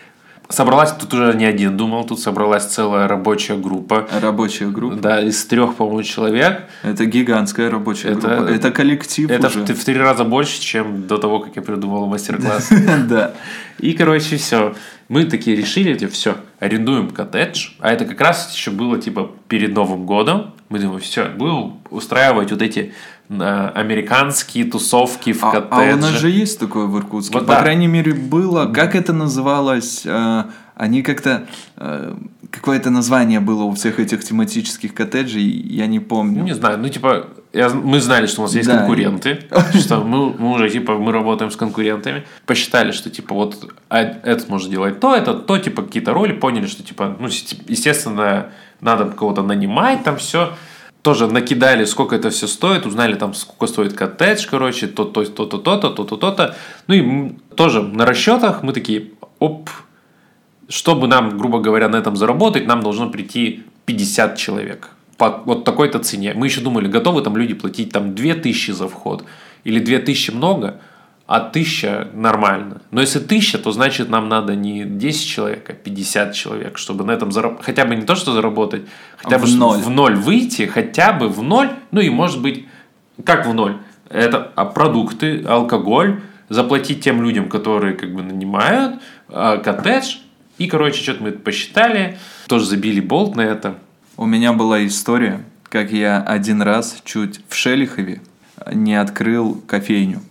Собралась 0.49 0.93
тут 0.93 1.13
уже 1.13 1.35
не 1.35 1.45
один 1.45 1.77
думал, 1.77 2.05
тут 2.05 2.21
собралась 2.21 2.67
целая 2.67 3.09
рабочая 3.09 3.57
группа. 3.57 4.09
Рабочая 4.21 4.69
группа? 4.69 4.97
Да, 4.97 5.21
из 5.21 5.45
трех, 5.45 5.75
по-моему, 5.75 6.03
человек. 6.03 6.65
Это 6.83 7.05
гигантская 7.05 7.71
рабочая 7.71 8.11
это, 8.11 8.37
группа. 8.37 8.51
Это 8.51 8.71
коллектив 8.71 9.31
Это 9.31 9.49
уже. 9.49 9.65
В, 9.65 9.85
три 9.85 9.97
раза 9.97 10.25
больше, 10.25 10.61
чем 10.61 11.07
до 11.07 11.19
того, 11.19 11.41
как 11.41 11.57
я 11.57 11.63
придумал 11.63 12.07
мастер-класс. 12.07 12.71
Да. 13.09 13.35
И, 13.79 13.93
короче, 13.93 14.37
все. 14.37 14.75
Мы 15.09 15.25
такие 15.25 15.57
решили, 15.57 15.95
типа, 15.95 16.13
все, 16.13 16.37
арендуем 16.59 17.11
коттедж. 17.11 17.71
А 17.79 17.93
это 17.93 18.05
как 18.05 18.21
раз 18.21 18.53
еще 18.55 18.71
было, 18.71 18.99
типа, 18.99 19.31
перед 19.49 19.73
Новым 19.75 20.07
годом. 20.07 20.55
Мы 20.69 20.79
думаем, 20.79 21.01
все, 21.01 21.29
будем 21.29 21.79
устраивать 21.91 22.51
вот 22.51 22.61
эти 22.61 22.93
э, 23.29 23.71
американские 23.75 24.65
тусовки 24.65 25.33
в 25.33 25.45
а, 25.45 25.53
коттедже. 25.53 25.93
А 25.93 25.95
у 25.95 25.99
нас 25.99 26.11
же 26.11 26.29
есть 26.29 26.59
такое 26.59 26.87
в 26.87 26.99
Иркутске. 26.99 27.35
Вот, 27.35 27.47
По 27.47 27.55
да. 27.55 27.63
крайней 27.63 27.87
мере, 27.87 28.15
было. 28.15 28.67
Как 28.67 28.95
это 28.95 29.13
называлось? 29.13 30.03
Э, 30.05 30.45
они 30.75 31.03
как-то... 31.03 31.47
Э, 31.77 32.15
какое-то 32.51 32.91
название 32.91 33.41
было 33.41 33.65
у 33.65 33.73
всех 33.73 34.01
этих 34.01 34.25
тематических 34.25 34.95
коттеджей, 34.95 35.43
я 35.43 35.87
не 35.87 36.01
помню. 36.01 36.43
Не 36.43 36.55
знаю, 36.55 36.79
ну, 36.79 36.89
типа, 36.89 37.29
я, 37.53 37.69
мы 37.71 38.01
знали, 38.01 38.27
что 38.27 38.43
у 38.43 38.45
нас 38.45 38.55
есть 38.55 38.69
да. 38.69 38.79
конкуренты, 38.79 39.41
что 39.75 40.03
мы, 40.03 40.31
мы 40.31 40.53
уже, 40.53 40.71
типа, 40.71 40.99
мы 40.99 41.13
работаем 41.13 41.51
с 41.51 41.57
конкурентами, 41.57 42.25
посчитали, 42.47 42.93
что, 42.93 43.11
типа, 43.11 43.35
вот 43.35 43.73
а 43.89 44.01
этот 44.01 44.49
может 44.49 44.71
делать 44.71 45.01
то, 45.01 45.15
это 45.15 45.35
то, 45.35 45.59
типа, 45.59 45.83
какие-то 45.83 46.13
роли, 46.13 46.33
поняли, 46.33 46.67
что, 46.67 46.83
типа, 46.83 47.17
ну, 47.19 47.27
естественно, 47.27 48.51
надо 48.81 49.07
кого-то 49.07 49.43
нанимать, 49.43 50.05
там 50.05 50.17
все 50.17 50.53
тоже 51.03 51.29
накидали, 51.29 51.85
сколько 51.85 52.17
это 52.17 52.31
все 52.31 52.49
стоит, 52.49 52.85
узнали 52.85 53.15
там, 53.15 53.33
сколько 53.33 53.67
стоит 53.69 53.93
коттедж, 53.93 54.47
короче, 54.51 54.89
то-то, 54.89 55.25
то-то, 55.25 55.59
то-то, 55.59 56.17
то-то. 56.17 56.57
Ну 56.89 56.95
и 56.95 57.33
тоже 57.55 57.83
на 57.83 58.05
расчетах 58.05 58.65
мы 58.65 58.73
такие, 58.73 59.11
оп, 59.39 59.71
чтобы 60.69 61.07
нам, 61.07 61.39
грубо 61.39 61.61
говоря, 61.61 61.89
на 61.89 61.97
этом 61.97 62.17
заработать, 62.17 62.67
нам 62.67 62.83
должно 62.83 63.09
прийти 63.09 63.63
50 63.85 64.37
человек 64.37 64.91
по 65.17 65.43
вот 65.45 65.65
такой-то 65.65 66.01
цене. 66.01 66.35
Мы 66.35 66.47
еще 66.47 66.61
думали, 66.61 66.89
готовы 66.89 67.23
там 67.23 67.37
люди 67.37 67.55
платить 67.55 67.93
там 67.93 68.15
2000 68.15 68.73
за 68.73 68.89
вход 68.89 69.25
или 69.65 69.79
2000 69.79 70.33
много, 70.33 70.81
а 71.27 71.39
1000 71.39 72.11
нормально. 72.15 72.83
Но 72.91 73.01
если 73.01 73.19
1000, 73.19 73.59
то 73.59 73.73
значит 73.73 74.09
нам 74.09 74.29
надо 74.29 74.55
не 74.55 74.85
10 74.85 75.27
человек, 75.27 75.69
а 75.71 75.73
50 75.73 76.35
человек, 76.35 76.79
чтобы 76.79 77.05
на 77.05 77.11
этом 77.11 77.33
зараб... 77.33 77.63
хотя 77.63 77.85
бы 77.85 77.97
не 77.97 78.03
то, 78.03 78.15
что 78.15 78.33
заработать, 78.33 78.83
хотя 79.17 79.39
в 79.39 79.43
бы 79.43 79.49
ноль. 79.49 79.79
в 79.79 79.91
ноль 79.91 80.15
выйти, 80.15 80.67
хотя 80.67 81.13
бы 81.13 81.29
в 81.29 81.43
ноль, 81.43 81.71
ну 81.91 82.01
и 82.01 82.11
может 82.11 82.41
быть, 82.41 82.67
как 83.25 83.47
в 83.47 83.55
ноль? 83.55 83.79
Это 84.09 84.53
а 84.55 84.65
продукты, 84.67 85.43
алкоголь, 85.45 86.21
заплатить 86.49 87.03
тем 87.03 87.23
людям, 87.23 87.49
которые 87.49 87.95
как 87.95 88.15
бы 88.15 88.23
нанимают, 88.23 89.01
а, 89.29 89.57
коттедж, 89.57 90.19
и, 90.59 90.69
короче, 90.69 91.03
что-то 91.03 91.23
мы 91.23 91.33
посчитали, 91.33 92.19
тоже 92.47 92.65
забили 92.65 93.01
болт 93.01 93.37
на 93.37 93.43
это. 93.43 93.79
У 94.17 94.25
меня 94.25 94.53
была 94.53 94.87
история, 94.87 95.43
как 95.65 95.93
я 95.93 96.23
один 96.23 96.63
раз 96.63 96.97
чуть 97.05 97.41
в 97.49 97.55
Шелихове 97.55 98.23
не 98.73 98.95
открыл 98.95 99.61
кофейню. 99.67 100.23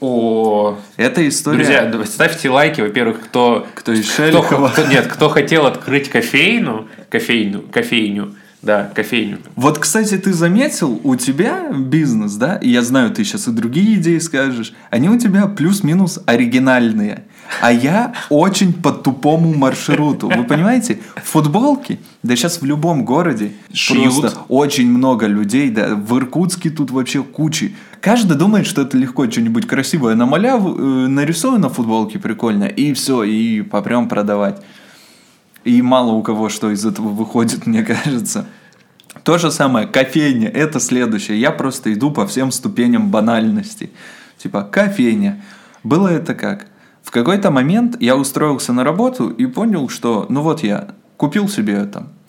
О, 0.00 0.78
эта 0.96 1.28
история. 1.28 1.90
Друзья, 1.90 2.06
ставьте 2.06 2.48
лайки, 2.48 2.80
во-первых, 2.80 3.20
кто 3.20 3.66
кто 3.74 3.92
из. 3.92 4.10
Кто, 4.10 4.42
кто, 4.42 4.86
нет, 4.86 5.06
кто 5.06 5.28
хотел 5.28 5.66
открыть 5.66 6.08
кофейну, 6.08 6.88
кофейну, 7.10 7.62
кофейню, 7.70 8.34
Да, 8.62 8.90
кофейню. 8.94 9.38
Вот, 9.56 9.78
кстати, 9.78 10.16
ты 10.16 10.32
заметил, 10.32 11.00
у 11.04 11.16
тебя 11.16 11.70
бизнес, 11.72 12.34
да, 12.34 12.56
и 12.56 12.70
я 12.70 12.82
знаю, 12.82 13.10
ты 13.10 13.24
сейчас 13.24 13.48
и 13.48 13.50
другие 13.50 13.96
идеи 13.96 14.18
скажешь, 14.18 14.72
они 14.90 15.08
у 15.10 15.18
тебя 15.18 15.46
плюс-минус 15.46 16.20
оригинальные. 16.26 17.24
А 17.60 17.72
я 17.72 18.14
очень 18.28 18.72
по 18.72 18.92
тупому 18.92 19.52
маршруту. 19.54 20.28
Вы 20.28 20.44
понимаете, 20.44 21.00
футболки, 21.16 21.98
да 22.22 22.36
сейчас 22.36 22.62
в 22.62 22.64
любом 22.64 23.04
городе 23.04 23.52
Шьют. 23.72 24.20
просто 24.20 24.38
очень 24.48 24.88
много 24.90 25.26
людей, 25.26 25.68
да, 25.70 25.94
в 25.94 26.16
Иркутске 26.16 26.70
тут 26.70 26.90
вообще 26.90 27.22
кучи. 27.22 27.74
Каждый 28.00 28.36
думает, 28.36 28.66
что 28.66 28.82
это 28.82 28.96
легко, 28.96 29.30
что-нибудь 29.30 29.66
красивое 29.66 30.14
э, 30.14 31.56
на 31.58 31.68
футболке 31.68 32.18
прикольно, 32.18 32.64
и 32.64 32.94
все, 32.94 33.24
и 33.24 33.60
попрям 33.60 34.08
продавать. 34.08 34.62
И 35.64 35.82
мало 35.82 36.12
у 36.12 36.22
кого 36.22 36.48
что 36.48 36.70
из 36.70 36.86
этого 36.86 37.08
выходит, 37.08 37.66
мне 37.66 37.82
кажется. 37.82 38.46
То 39.22 39.36
же 39.36 39.50
самое, 39.50 39.86
кофейня, 39.86 40.48
это 40.48 40.80
следующее. 40.80 41.38
Я 41.38 41.50
просто 41.50 41.92
иду 41.92 42.10
по 42.10 42.26
всем 42.26 42.52
ступеням 42.52 43.10
банальности. 43.10 43.90
Типа, 44.38 44.62
кофейня. 44.62 45.42
Было 45.82 46.08
это 46.08 46.34
как? 46.34 46.66
В 47.02 47.10
какой-то 47.10 47.50
момент 47.50 48.00
я 48.00 48.16
устроился 48.16 48.72
на 48.72 48.84
работу 48.84 49.28
и 49.28 49.46
понял, 49.46 49.88
что, 49.88 50.26
ну 50.28 50.42
вот 50.42 50.62
я 50.62 50.94
купил 51.16 51.48
себе 51.48 51.84
там 51.84 52.04
э, 52.04 52.19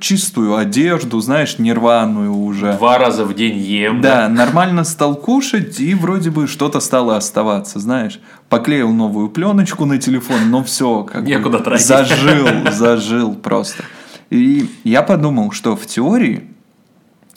чистую 0.00 0.56
одежду, 0.56 1.20
знаешь, 1.20 1.58
нерваную 1.58 2.32
уже. 2.32 2.74
Два 2.74 2.98
раза 2.98 3.24
в 3.24 3.34
день 3.34 3.58
ем. 3.58 4.00
Да, 4.00 4.28
нормально 4.28 4.84
стал 4.84 5.16
кушать, 5.16 5.80
и 5.80 5.94
вроде 5.94 6.30
бы 6.30 6.46
что-то 6.46 6.80
стало 6.80 7.16
оставаться, 7.16 7.80
знаешь. 7.80 8.20
Поклеил 8.48 8.92
новую 8.92 9.28
пленочку 9.28 9.84
на 9.84 9.98
телефон, 9.98 10.50
но 10.50 10.62
все, 10.62 11.02
как 11.02 11.24
Некуда 11.24 11.58
бы 11.58 11.64
тратить. 11.64 11.86
зажил, 11.86 12.48
зажил 12.70 13.34
просто. 13.34 13.82
И 14.30 14.70
я 14.84 15.02
подумал, 15.02 15.50
что 15.52 15.74
в 15.76 15.86
теории 15.86 16.44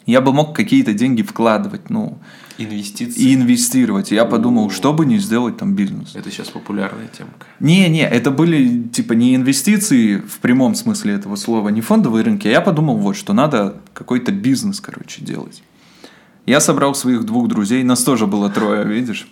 я 0.05 0.21
бы 0.21 0.33
мог 0.33 0.55
какие-то 0.55 0.93
деньги 0.93 1.21
вкладывать, 1.21 1.89
ну, 1.89 2.19
Инвестиции. 2.57 3.19
И 3.21 3.33
инвестировать. 3.33 4.11
Я 4.11 4.25
подумал, 4.25 4.69
что 4.69 4.93
бы 4.93 5.05
не 5.05 5.17
сделать 5.17 5.57
там 5.57 5.73
бизнес. 5.73 6.15
Это 6.15 6.29
сейчас 6.29 6.49
популярная 6.49 7.07
тема. 7.07 7.31
Не-не, 7.59 8.07
это 8.07 8.29
были 8.29 8.83
типа 8.83 9.13
не 9.13 9.35
инвестиции 9.35 10.17
в 10.17 10.39
прямом 10.39 10.75
смысле 10.75 11.13
этого 11.13 11.35
слова, 11.35 11.69
не 11.69 11.81
фондовые 11.81 12.23
рынки. 12.23 12.47
А 12.47 12.51
я 12.51 12.61
подумал, 12.61 12.97
вот, 12.97 13.15
что 13.15 13.33
надо 13.33 13.77
какой-то 13.93 14.31
бизнес, 14.31 14.79
короче, 14.79 15.23
делать. 15.23 15.63
Я 16.45 16.59
собрал 16.59 16.93
своих 16.95 17.23
двух 17.25 17.47
друзей, 17.47 17.83
нас 17.83 18.03
тоже 18.03 18.27
было 18.27 18.49
трое, 18.49 18.85
видишь? 18.85 19.27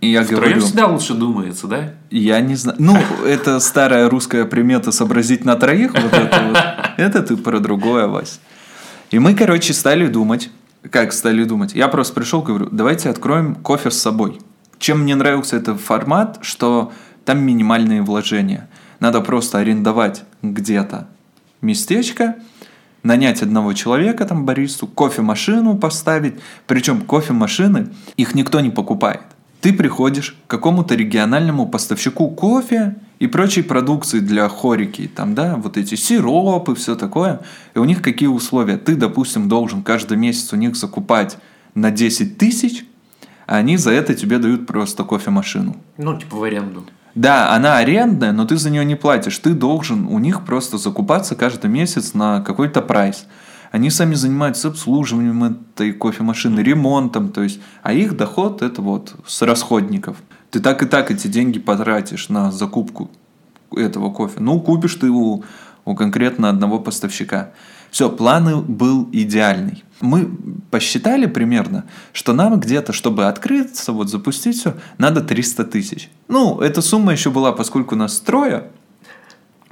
И 0.00 0.10
я 0.10 0.22
Втроем 0.22 0.42
говорю... 0.42 0.60
всегда 0.60 0.86
лучше 0.86 1.14
думается, 1.14 1.66
да? 1.66 1.94
Я 2.10 2.40
не 2.40 2.56
знаю. 2.56 2.76
Ну, 2.80 2.98
это 3.24 3.58
старая 3.60 4.08
русская 4.10 4.44
примета 4.44 4.92
сообразить 4.92 5.44
на 5.44 5.56
троих. 5.56 5.92
Вот 5.94 6.12
это, 6.12 6.42
вот. 6.48 6.58
это 6.98 7.22
ты 7.22 7.36
про 7.36 7.58
другое, 7.58 8.06
Вась. 8.06 8.38
И 9.10 9.18
мы, 9.18 9.34
короче, 9.34 9.72
стали 9.72 10.06
думать 10.06 10.50
как 10.90 11.12
стали 11.12 11.44
думать? 11.44 11.74
Я 11.74 11.88
просто 11.88 12.14
пришел, 12.14 12.42
говорю, 12.42 12.68
давайте 12.70 13.08
откроем 13.08 13.54
кофе 13.54 13.90
с 13.90 13.98
собой. 13.98 14.40
Чем 14.78 15.00
мне 15.00 15.14
нравился 15.14 15.56
этот 15.56 15.80
формат, 15.80 16.38
что 16.42 16.92
там 17.24 17.40
минимальные 17.40 18.02
вложения. 18.02 18.68
Надо 19.00 19.20
просто 19.20 19.58
арендовать 19.58 20.24
где-то 20.42 21.08
местечко, 21.62 22.36
нанять 23.02 23.42
одного 23.42 23.72
человека, 23.72 24.26
там, 24.26 24.44
баристу, 24.44 24.86
кофемашину 24.86 25.76
поставить. 25.78 26.34
Причем 26.66 27.00
кофемашины, 27.00 27.88
их 28.16 28.34
никто 28.34 28.60
не 28.60 28.70
покупает. 28.70 29.22
Ты 29.64 29.72
приходишь 29.72 30.36
к 30.46 30.50
какому-то 30.50 30.94
региональному 30.94 31.66
поставщику 31.66 32.28
кофе 32.28 32.96
и 33.18 33.26
прочей 33.26 33.62
продукции 33.62 34.18
для 34.18 34.46
хорики, 34.50 35.08
там, 35.08 35.34
да, 35.34 35.56
вот 35.56 35.78
эти 35.78 35.94
сиропы, 35.94 36.74
все 36.74 36.96
такое. 36.96 37.40
И 37.74 37.78
у 37.78 37.84
них 37.86 38.02
какие 38.02 38.28
условия? 38.28 38.76
Ты, 38.76 38.94
допустим, 38.94 39.48
должен 39.48 39.82
каждый 39.82 40.18
месяц 40.18 40.52
у 40.52 40.56
них 40.56 40.76
закупать 40.76 41.38
на 41.74 41.90
10 41.90 42.36
тысяч, 42.36 42.84
а 43.46 43.56
они 43.56 43.78
за 43.78 43.92
это 43.92 44.14
тебе 44.14 44.36
дают 44.36 44.66
просто 44.66 45.02
кофемашину. 45.02 45.76
Ну, 45.96 46.18
типа 46.18 46.36
в 46.36 46.42
аренду. 46.42 46.84
Да, 47.14 47.54
она 47.54 47.78
арендная, 47.78 48.32
но 48.32 48.44
ты 48.44 48.58
за 48.58 48.68
нее 48.68 48.84
не 48.84 48.96
платишь. 48.96 49.38
Ты 49.38 49.54
должен 49.54 50.08
у 50.08 50.18
них 50.18 50.44
просто 50.44 50.76
закупаться 50.76 51.36
каждый 51.36 51.70
месяц 51.70 52.12
на 52.12 52.42
какой-то 52.42 52.82
прайс. 52.82 53.24
Они 53.74 53.90
сами 53.90 54.14
занимаются 54.14 54.68
обслуживанием 54.68 55.42
этой 55.42 55.92
кофемашины, 55.92 56.60
ремонтом, 56.60 57.32
то 57.32 57.42
есть, 57.42 57.58
а 57.82 57.92
их 57.92 58.16
доход 58.16 58.62
это 58.62 58.80
вот 58.80 59.16
с 59.26 59.42
расходников. 59.42 60.16
Ты 60.52 60.60
так 60.60 60.84
и 60.84 60.86
так 60.86 61.10
эти 61.10 61.26
деньги 61.26 61.58
потратишь 61.58 62.28
на 62.28 62.52
закупку 62.52 63.10
этого 63.76 64.12
кофе. 64.12 64.38
Ну, 64.38 64.60
купишь 64.60 64.94
ты 64.94 65.10
у, 65.10 65.42
у 65.84 65.94
конкретно 65.96 66.50
одного 66.50 66.78
поставщика. 66.78 67.50
Все, 67.90 68.10
план 68.10 68.62
был 68.62 69.08
идеальный. 69.10 69.82
Мы 70.00 70.30
посчитали 70.70 71.26
примерно, 71.26 71.84
что 72.12 72.32
нам 72.32 72.60
где-то, 72.60 72.92
чтобы 72.92 73.26
открыться, 73.26 73.90
вот 73.90 74.08
запустить 74.08 74.56
все, 74.56 74.76
надо 74.98 75.20
300 75.20 75.64
тысяч. 75.64 76.10
Ну, 76.28 76.60
эта 76.60 76.80
сумма 76.80 77.10
еще 77.10 77.30
была, 77.30 77.50
поскольку 77.50 77.96
нас 77.96 78.20
трое, 78.20 78.70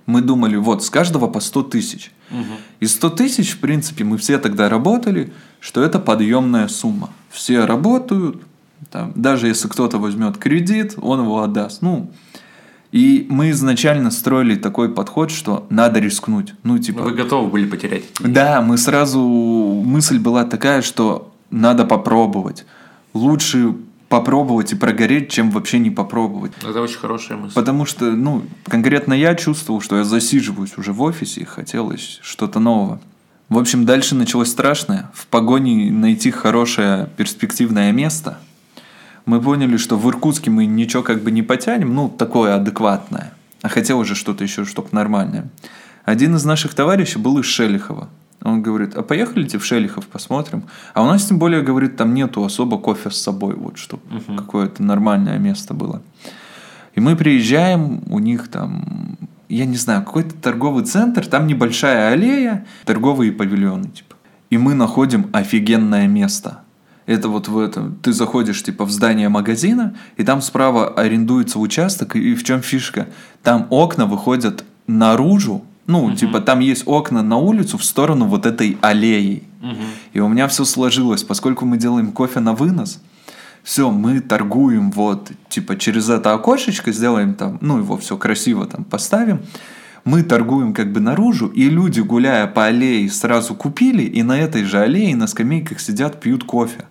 мы 0.06 0.20
думали, 0.20 0.56
вот, 0.56 0.84
с 0.84 0.90
каждого 0.90 1.28
по 1.28 1.40
100 1.40 1.62
тысяч. 1.64 2.12
Угу. 2.30 2.54
И 2.80 2.86
100 2.86 3.10
тысяч, 3.10 3.52
в 3.52 3.58
принципе, 3.58 4.04
мы 4.04 4.18
все 4.18 4.38
тогда 4.38 4.68
работали, 4.68 5.32
что 5.60 5.82
это 5.82 5.98
подъемная 5.98 6.68
сумма. 6.68 7.10
Все 7.30 7.64
работают, 7.64 8.42
там, 8.90 9.12
даже 9.14 9.46
если 9.46 9.68
кто-то 9.68 9.98
возьмет 9.98 10.38
кредит, 10.38 10.94
он 11.00 11.20
его 11.20 11.42
отдаст. 11.42 11.82
Ну, 11.82 12.10
и 12.92 13.26
мы 13.30 13.50
изначально 13.50 14.10
строили 14.10 14.54
такой 14.54 14.90
подход, 14.92 15.30
что 15.30 15.66
надо 15.70 15.98
рискнуть. 15.98 16.54
Ну, 16.62 16.78
типа... 16.78 17.02
Вы 17.02 17.14
готовы 17.14 17.48
были 17.48 17.66
потерять. 17.66 18.04
Да, 18.20 18.60
мы 18.60 18.76
сразу... 18.76 19.20
Мысль 19.20 20.18
была 20.18 20.44
такая, 20.44 20.82
что 20.82 21.32
надо 21.50 21.86
попробовать. 21.86 22.66
Лучше 23.14 23.74
попробовать 24.12 24.72
и 24.72 24.76
прогореть, 24.76 25.30
чем 25.30 25.50
вообще 25.50 25.78
не 25.78 25.90
попробовать. 25.90 26.52
Это 26.60 26.82
очень 26.82 26.98
хорошая 26.98 27.38
мысль. 27.38 27.54
Потому 27.54 27.86
что, 27.86 28.10
ну, 28.10 28.44
конкретно 28.66 29.14
я 29.14 29.34
чувствовал, 29.34 29.80
что 29.80 29.96
я 29.96 30.04
засиживаюсь 30.04 30.76
уже 30.76 30.92
в 30.92 31.00
офисе 31.00 31.40
и 31.40 31.44
хотелось 31.44 32.20
что-то 32.22 32.60
нового. 32.60 33.00
В 33.48 33.56
общем, 33.56 33.86
дальше 33.86 34.14
началось 34.14 34.50
страшное. 34.50 35.10
В 35.14 35.26
погоне 35.28 35.90
найти 35.90 36.30
хорошее 36.30 37.08
перспективное 37.16 37.90
место, 37.90 38.38
мы 39.24 39.40
поняли, 39.40 39.78
что 39.78 39.96
в 39.96 40.06
Иркутске 40.10 40.50
мы 40.50 40.66
ничего 40.66 41.02
как 41.02 41.22
бы 41.22 41.30
не 41.30 41.40
потянем, 41.40 41.94
ну, 41.94 42.10
такое 42.10 42.54
адекватное. 42.54 43.32
А 43.62 43.70
хотел 43.70 43.98
уже 43.98 44.14
что-то 44.14 44.44
еще, 44.44 44.66
чтобы 44.66 44.88
нормальное. 44.92 45.48
Один 46.04 46.36
из 46.36 46.44
наших 46.44 46.74
товарищей 46.74 47.18
был 47.18 47.38
из 47.38 47.46
Шелихова. 47.46 48.10
Он 48.44 48.62
говорит, 48.62 48.94
а 48.94 49.02
поехали 49.02 49.46
в 49.46 49.64
Шелихов 49.64 50.06
посмотрим. 50.06 50.64
А 50.94 51.02
у 51.02 51.06
нас 51.06 51.26
тем 51.26 51.38
более, 51.38 51.62
говорит, 51.62 51.96
там 51.96 52.14
нету 52.14 52.44
особо 52.44 52.78
кофе 52.78 53.10
с 53.10 53.16
собой, 53.16 53.54
вот 53.54 53.78
чтобы 53.78 54.02
uh-huh. 54.10 54.36
какое-то 54.36 54.82
нормальное 54.82 55.38
место 55.38 55.74
было. 55.74 56.02
И 56.94 57.00
мы 57.00 57.16
приезжаем, 57.16 58.02
у 58.10 58.18
них 58.18 58.48
там, 58.48 59.16
я 59.48 59.64
не 59.64 59.76
знаю, 59.76 60.02
какой-то 60.02 60.34
торговый 60.34 60.84
центр, 60.84 61.26
там 61.26 61.46
небольшая 61.46 62.12
аллея, 62.12 62.66
торговые 62.84 63.32
павильоны, 63.32 63.88
типа. 63.88 64.16
И 64.50 64.58
мы 64.58 64.74
находим 64.74 65.30
офигенное 65.32 66.06
место. 66.08 66.60
Это 67.06 67.28
вот 67.28 67.48
в 67.48 67.58
этом, 67.58 67.96
ты 68.02 68.12
заходишь 68.12 68.62
типа 68.62 68.84
в 68.84 68.90
здание 68.90 69.28
магазина, 69.28 69.94
и 70.16 70.24
там 70.24 70.42
справа 70.42 70.88
арендуется 70.88 71.58
участок, 71.58 72.16
и 72.16 72.34
в 72.34 72.44
чем 72.44 72.60
фишка? 72.60 73.08
Там 73.42 73.66
окна 73.70 74.06
выходят 74.06 74.64
наружу, 74.86 75.64
ну, 75.86 76.04
угу. 76.04 76.14
типа, 76.14 76.40
там 76.40 76.60
есть 76.60 76.84
окна 76.86 77.22
на 77.22 77.36
улицу 77.36 77.78
в 77.78 77.84
сторону 77.84 78.26
вот 78.26 78.46
этой 78.46 78.78
аллеи. 78.80 79.42
Угу. 79.62 79.82
И 80.14 80.20
у 80.20 80.28
меня 80.28 80.48
все 80.48 80.64
сложилось, 80.64 81.24
поскольку 81.24 81.64
мы 81.64 81.76
делаем 81.76 82.12
кофе 82.12 82.40
на 82.40 82.54
вынос, 82.54 83.00
все, 83.62 83.90
мы 83.90 84.20
торгуем 84.20 84.90
вот, 84.90 85.30
типа, 85.48 85.76
через 85.76 86.08
это 86.08 86.32
окошечко 86.32 86.92
сделаем 86.92 87.34
там, 87.34 87.58
ну, 87.60 87.78
его 87.78 87.96
все 87.96 88.16
красиво 88.16 88.66
там 88.66 88.84
поставим. 88.84 89.40
Мы 90.04 90.24
торгуем 90.24 90.74
как 90.74 90.92
бы 90.92 90.98
наружу, 90.98 91.46
и 91.46 91.68
люди, 91.68 92.00
гуляя 92.00 92.48
по 92.48 92.64
аллее, 92.64 93.08
сразу 93.08 93.54
купили, 93.54 94.02
и 94.02 94.24
на 94.24 94.36
этой 94.36 94.64
же 94.64 94.80
аллее 94.80 95.14
на 95.14 95.28
скамейках 95.28 95.78
сидят, 95.78 96.20
пьют 96.20 96.42
кофе. 96.42 96.86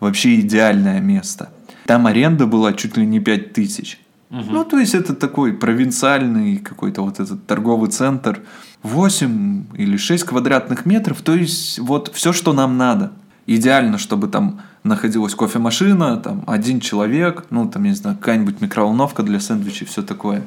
Вообще 0.00 0.40
идеальное 0.40 1.00
место. 1.00 1.50
Там 1.86 2.06
аренда 2.06 2.46
была 2.46 2.74
чуть 2.74 2.96
ли 2.98 3.06
не 3.06 3.20
5 3.20 3.54
тысяч. 3.54 4.01
Угу. 4.32 4.50
Ну, 4.50 4.64
то 4.64 4.78
есть 4.78 4.94
это 4.94 5.14
такой 5.14 5.52
провинциальный 5.52 6.56
какой-то 6.56 7.02
вот 7.02 7.20
этот 7.20 7.46
торговый 7.46 7.90
центр. 7.90 8.40
8 8.82 9.64
или 9.74 9.96
6 9.96 10.24
квадратных 10.24 10.86
метров, 10.86 11.20
то 11.22 11.34
есть 11.34 11.78
вот 11.78 12.10
все, 12.14 12.32
что 12.32 12.52
нам 12.52 12.76
надо. 12.78 13.12
Идеально, 13.46 13.98
чтобы 13.98 14.26
там 14.26 14.60
находилась 14.82 15.34
кофемашина, 15.34 16.16
там 16.16 16.42
один 16.46 16.80
человек, 16.80 17.44
ну 17.50 17.68
там, 17.68 17.84
не 17.84 17.92
знаю, 17.92 18.16
какая-нибудь 18.16 18.60
микроволновка 18.60 19.22
для 19.22 19.38
сэндвичей, 19.38 19.86
все 19.86 20.02
такое 20.02 20.42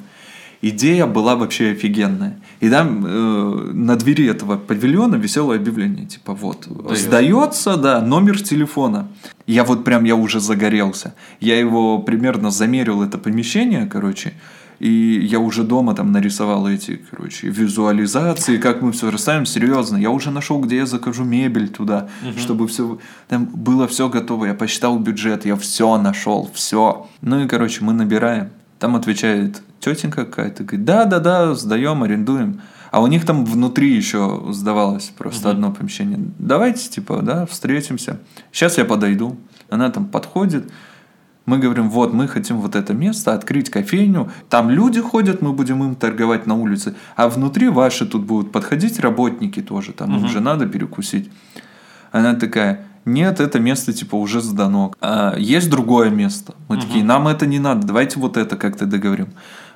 идея 0.70 1.06
была 1.06 1.36
вообще 1.36 1.72
офигенная. 1.72 2.40
И 2.60 2.70
там 2.70 3.06
э, 3.06 3.72
на 3.74 3.96
двери 3.96 4.28
этого 4.28 4.58
павильона 4.58 5.16
висело 5.16 5.56
объявление, 5.56 6.06
типа 6.06 6.34
вот, 6.34 6.68
Дает. 6.68 7.00
сдается, 7.00 7.78
да, 7.78 8.02
номер 8.02 8.42
телефона. 8.42 9.08
Я 9.48 9.64
вот 9.64 9.84
прям, 9.84 10.06
я 10.06 10.16
уже 10.16 10.40
загорелся. 10.40 11.14
Я 11.40 11.60
его 11.60 12.00
примерно 12.00 12.50
замерил, 12.50 13.04
это 13.04 13.18
помещение, 13.18 13.86
короче, 13.86 14.34
И 14.80 15.20
я 15.32 15.40
уже 15.40 15.64
дома 15.64 15.94
там 15.94 16.12
нарисовал 16.12 16.68
эти, 16.68 17.00
короче, 17.12 17.48
визуализации, 17.50 18.58
как 18.58 18.82
мы 18.82 18.92
все 18.92 19.12
расставим, 19.12 19.46
серьезно. 19.46 19.98
Я 19.98 20.10
уже 20.10 20.32
нашел, 20.32 20.60
где 20.60 20.78
я 20.78 20.86
закажу 20.86 21.24
мебель 21.24 21.70
туда, 21.70 22.10
угу. 22.24 22.40
чтобы 22.40 22.68
все 22.68 22.98
там 23.28 23.46
было 23.46 23.88
все 23.88 24.10
готово. 24.10 24.46
Я 24.46 24.54
посчитал 24.54 25.00
бюджет, 25.00 25.46
я 25.46 25.56
все 25.56 25.98
нашел, 25.98 26.50
все. 26.54 27.08
Ну 27.22 27.44
и, 27.44 27.48
короче, 27.48 27.84
мы 27.86 27.94
набираем. 27.94 28.50
Там 28.86 28.96
отвечает 28.96 29.64
тетенька 29.80 30.26
какая-то, 30.26 30.64
говорит, 30.64 30.86
да, 30.86 31.06
да, 31.06 31.20
да, 31.20 31.56
сдаем, 31.56 32.04
арендуем. 32.04 32.62
А 32.92 33.02
у 33.02 33.08
них 33.08 33.26
там 33.26 33.44
внутри 33.44 33.92
еще 33.92 34.44
сдавалось 34.52 35.12
просто 35.18 35.48
угу. 35.48 35.56
одно 35.56 35.72
помещение. 35.72 36.20
Давайте, 36.38 36.88
типа, 36.88 37.24
да, 37.24 37.48
встретимся. 37.48 38.20
Сейчас 38.52 38.78
я 38.78 38.86
подойду. 38.86 39.38
Она 39.72 39.90
там 39.90 40.06
подходит. 40.06 40.72
Мы 41.48 41.58
говорим, 41.58 41.90
вот, 41.90 42.14
мы 42.14 42.28
хотим 42.28 42.58
вот 42.58 42.76
это 42.76 42.94
место, 42.94 43.34
открыть 43.34 43.72
кофейню. 43.72 44.30
Там 44.50 44.70
люди 44.70 45.02
ходят, 45.02 45.42
мы 45.42 45.52
будем 45.52 45.84
им 45.84 45.96
торговать 45.96 46.46
на 46.46 46.54
улице. 46.54 46.94
А 47.16 47.28
внутри 47.28 47.70
ваши 47.70 48.06
тут 48.06 48.24
будут 48.24 48.52
подходить 48.52 49.00
работники 49.00 49.64
тоже. 49.64 49.94
Там 49.94 50.16
угу. 50.16 50.26
им 50.26 50.28
же 50.28 50.42
надо 50.42 50.68
перекусить. 50.68 51.32
Она 52.12 52.36
такая, 52.36 52.86
нет, 53.06 53.40
это 53.40 53.60
место 53.60 53.94
типа 53.94 54.16
уже 54.16 54.42
сдано. 54.42 54.94
А 55.00 55.36
есть 55.38 55.70
другое 55.70 56.10
место. 56.10 56.56
Мы 56.68 56.78
угу. 56.78 56.86
такие, 56.86 57.04
нам 57.04 57.28
это 57.28 57.46
не 57.46 57.60
надо, 57.60 57.88
давайте 57.88 58.20
вот 58.20 58.36
это 58.36 58.58
как-то 58.58 58.86
договорим. 58.86 59.30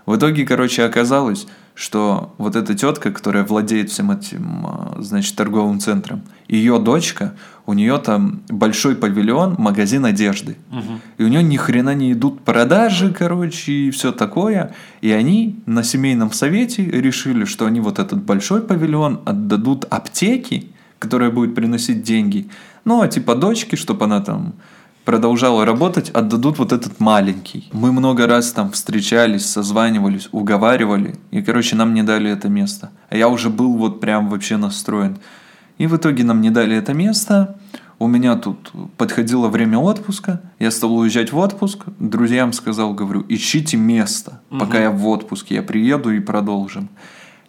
В 0.06 0.15
итоге, 0.15 0.44
короче, 0.44 0.84
оказалось, 0.84 1.46
что 1.76 2.34
вот 2.39 2.56
эта 2.56 2.74
тетка, 2.74 3.12
которая 3.12 3.44
владеет 3.44 3.92
всем 3.92 4.10
этим, 4.10 4.65
а, 4.65 4.96
значит, 5.00 5.36
торговым 5.36 5.80
центром, 5.80 6.24
ее 6.48 6.80
дочка, 6.80 7.36
у 7.68 7.74
нее 7.74 8.00
там 8.00 8.42
большой 8.50 8.96
павильон, 8.96 9.56
магазин 9.60 10.06
одежды. 10.06 10.58
Угу. 10.72 11.00
И 11.20 11.24
у 11.24 11.28
нее 11.28 11.44
ни 11.44 11.58
хрена 11.58 11.94
не 11.94 12.13
идут 12.13 12.42
продажи, 12.42 13.13
короче, 13.13 13.72
и 13.72 13.92
все 13.92 14.12
такое. 14.12 14.74
И 15.02 15.12
они 15.12 15.60
на 15.68 15.84
семейном 15.84 16.32
совете 16.32 16.84
решили, 16.84 17.46
что 17.46 17.68
они 17.68 17.80
вот 17.80 18.00
этот 18.00 18.24
большой 18.24 18.62
павильон 18.62 19.22
отдадут 19.26 19.86
аптеке, 19.92 20.63
которая 20.98 21.30
будет 21.30 21.54
приносить 21.54 22.02
деньги. 22.02 22.50
Ну, 22.86 23.02
а 23.02 23.08
типа 23.08 23.36
дочке, 23.36 23.76
чтобы 23.76 24.06
она 24.06 24.22
там 24.22 24.54
продолжала 25.06 25.65
работать, 25.65 26.10
отдадут 26.12 26.60
вот 26.60 26.72
этот 26.72 27.00
маленький. 27.00 27.68
Мы 27.74 27.92
много 27.92 28.28
раз 28.28 28.52
там 28.52 28.70
встречались, 28.72 29.46
созванивались, 29.46 30.30
уговаривали, 30.32 31.15
и, 31.32 31.42
короче, 31.42 31.76
нам 31.76 31.94
не 31.94 32.04
дали 32.04 32.30
это 32.30 32.48
место. 32.48 32.92
А 33.10 33.18
я 33.18 33.28
уже 33.28 33.50
был 33.50 33.76
вот 33.76 34.00
прям 34.00 34.30
вообще 34.30 34.58
настроен. 34.58 35.18
И 35.80 35.88
в 35.88 35.96
итоге 35.96 36.24
нам 36.24 36.42
не 36.42 36.52
дали 36.52 36.76
это 36.76 36.94
место. 36.94 37.56
У 37.98 38.08
меня 38.08 38.36
тут 38.36 38.72
подходило 38.98 39.48
время 39.48 39.80
отпуска, 39.80 40.42
я 40.60 40.72
стал 40.72 40.96
уезжать 40.96 41.34
в 41.34 41.38
отпуск, 41.38 41.86
друзьям 42.00 42.54
сказал, 42.54 42.94
говорю, 42.94 43.26
ищите 43.28 43.78
место, 43.78 44.39
угу. 44.50 44.60
пока 44.60 44.80
я 44.80 44.92
в 44.92 45.08
отпуске, 45.08 45.56
я 45.56 45.63
приеду 45.63 46.12
и 46.12 46.20
продолжим. 46.20 46.89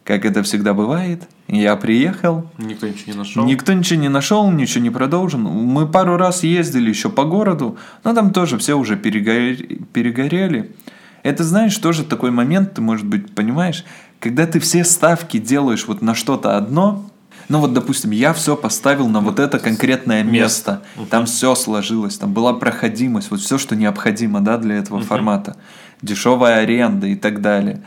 Как 0.04 0.24
это 0.24 0.42
всегда 0.42 0.74
бывает, 0.74 1.28
я 1.46 1.76
приехал. 1.76 2.50
Никто 2.58 2.88
ничего 2.88 3.12
не 3.12 3.18
нашел. 3.18 3.44
Никто 3.44 3.72
ничего 3.72 4.00
не 4.00 4.08
нашел, 4.08 4.50
ничего 4.50 4.82
не 4.82 4.90
продолжен. 4.90 5.42
Мы 5.42 5.86
пару 5.86 6.16
раз 6.16 6.42
ездили 6.42 6.88
еще 6.88 7.10
по 7.10 7.24
городу, 7.24 7.76
но 8.02 8.14
там 8.14 8.32
тоже 8.32 8.58
все 8.58 8.74
уже 8.74 8.96
перегорели. 8.96 9.80
перегорели. 9.92 10.74
Это, 11.22 11.44
знаешь, 11.44 11.76
тоже 11.76 12.04
такой 12.04 12.30
момент, 12.30 12.74
ты, 12.74 12.80
может 12.80 13.06
быть, 13.06 13.34
понимаешь, 13.34 13.84
когда 14.20 14.46
ты 14.46 14.58
все 14.58 14.84
ставки 14.84 15.38
делаешь 15.38 15.86
вот 15.86 16.00
на 16.00 16.14
что-то 16.14 16.56
одно, 16.56 17.10
ну 17.50 17.58
вот, 17.58 17.74
допустим, 17.74 18.10
я 18.10 18.32
все 18.32 18.56
поставил 18.56 19.08
на 19.08 19.20
вот 19.20 19.38
это 19.38 19.58
конкретное 19.58 20.22
место. 20.22 20.82
Там 21.10 21.26
все 21.26 21.54
сложилось, 21.54 22.16
там 22.16 22.32
была 22.32 22.54
проходимость, 22.54 23.30
вот 23.30 23.40
все, 23.40 23.58
что 23.58 23.76
необходимо, 23.76 24.40
да, 24.40 24.56
для 24.56 24.76
этого 24.76 25.00
формата. 25.02 25.56
Дешевая 26.00 26.62
аренда 26.62 27.06
и 27.06 27.16
так 27.16 27.42
далее 27.42 27.82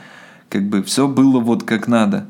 как 0.54 0.70
бы 0.70 0.84
все 0.84 1.08
было 1.08 1.40
вот 1.40 1.64
как 1.64 1.88
надо. 1.88 2.28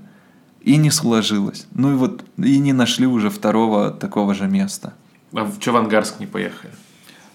И 0.62 0.78
не 0.78 0.92
сложилось. 0.92 1.68
Ну 1.76 1.92
и 1.92 1.96
вот, 1.96 2.24
и 2.38 2.58
не 2.58 2.72
нашли 2.72 3.06
уже 3.06 3.30
второго 3.30 3.92
такого 3.92 4.34
же 4.34 4.48
места. 4.48 4.94
А 5.36 5.52
что 5.60 5.74
в 5.74 5.76
Ангарск 5.76 6.22
не 6.22 6.26
поехали? 6.26 6.72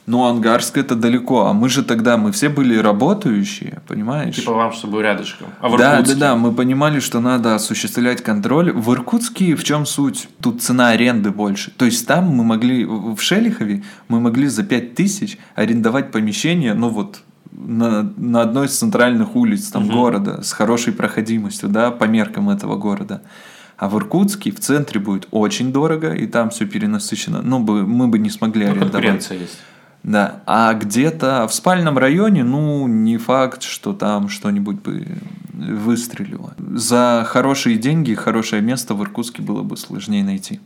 Ну, 0.07 0.25
Ангарск 0.25 0.79
это 0.79 0.95
далеко, 0.95 1.45
а 1.45 1.53
мы 1.53 1.69
же 1.69 1.83
тогда, 1.83 2.17
мы 2.17 2.33
все 2.33 2.49
были 2.49 2.79
работающие, 2.79 3.83
понимаешь? 3.87 4.37
Типа 4.37 4.55
вам, 4.55 4.73
чтобы 4.73 5.03
рядышком. 5.03 5.49
А 5.61 5.69
в 5.69 5.77
да, 5.77 6.01
да, 6.01 6.15
да, 6.15 6.37
мы 6.37 6.53
понимали, 6.53 7.01
что 7.01 7.21
надо 7.21 7.55
осуществлять 7.55 8.23
контроль. 8.23 8.73
В 8.73 8.91
Иркутске 8.95 9.55
в 9.55 9.65
чем 9.65 9.85
суть? 9.85 10.27
Тут 10.41 10.63
цена 10.63 10.89
аренды 10.89 11.31
больше. 11.31 11.71
То 11.73 11.85
есть 11.85 12.07
там 12.07 12.25
мы 12.25 12.45
могли, 12.45 12.87
в 12.87 13.19
Шелихове 13.19 13.83
мы 14.09 14.21
могли 14.21 14.47
за 14.47 14.63
5 14.63 14.95
тысяч 14.95 15.37
арендовать 15.55 16.11
помещение, 16.11 16.73
ну 16.73 16.89
вот, 16.89 17.21
на, 17.53 18.13
на 18.17 18.43
одной 18.43 18.67
из 18.67 18.79
центральных 18.79 19.37
улиц 19.37 19.69
там, 19.69 19.87
угу. 19.87 19.95
города 19.95 20.43
с 20.43 20.53
хорошей 20.53 20.93
проходимостью, 20.93 21.69
да, 21.69 21.91
по 21.91 22.05
меркам 22.05 22.51
этого 22.51 22.77
города. 22.77 23.23
А 23.77 23.89
в 23.89 23.97
Иркутске 23.97 24.51
в 24.51 24.59
центре 24.59 25.01
будет 25.01 25.29
очень 25.31 25.73
дорого, 25.73 26.13
и 26.13 26.27
там 26.27 26.51
все 26.51 26.67
перенасыщено. 26.67 27.43
Ну, 27.43 27.61
бы, 27.61 27.87
мы 27.87 28.09
бы 28.09 28.19
не 28.19 28.31
смогли 28.31 28.67
ну, 28.67 28.73
арендовать. 28.73 29.31
есть. 29.31 29.59
Да, 30.03 30.43
а 30.47 30.75
где-то 30.75 31.47
в 31.49 31.55
спальном 31.55 31.99
районе, 31.99 32.45
ну, 32.45 32.87
не 32.87 33.19
факт, 33.19 33.63
что 33.63 33.93
там 33.93 34.29
что-нибудь 34.29 34.81
бы 34.81 35.07
выстрелило. 35.53 36.55
За 36.59 37.25
хорошие 37.29 37.77
деньги 37.77 38.15
хорошее 38.15 38.63
место 38.63 38.95
в 38.95 39.03
Иркутске 39.03 39.43
было 39.43 39.63
бы 39.63 39.77
сложнее 39.77 40.25
найти. 40.25 40.61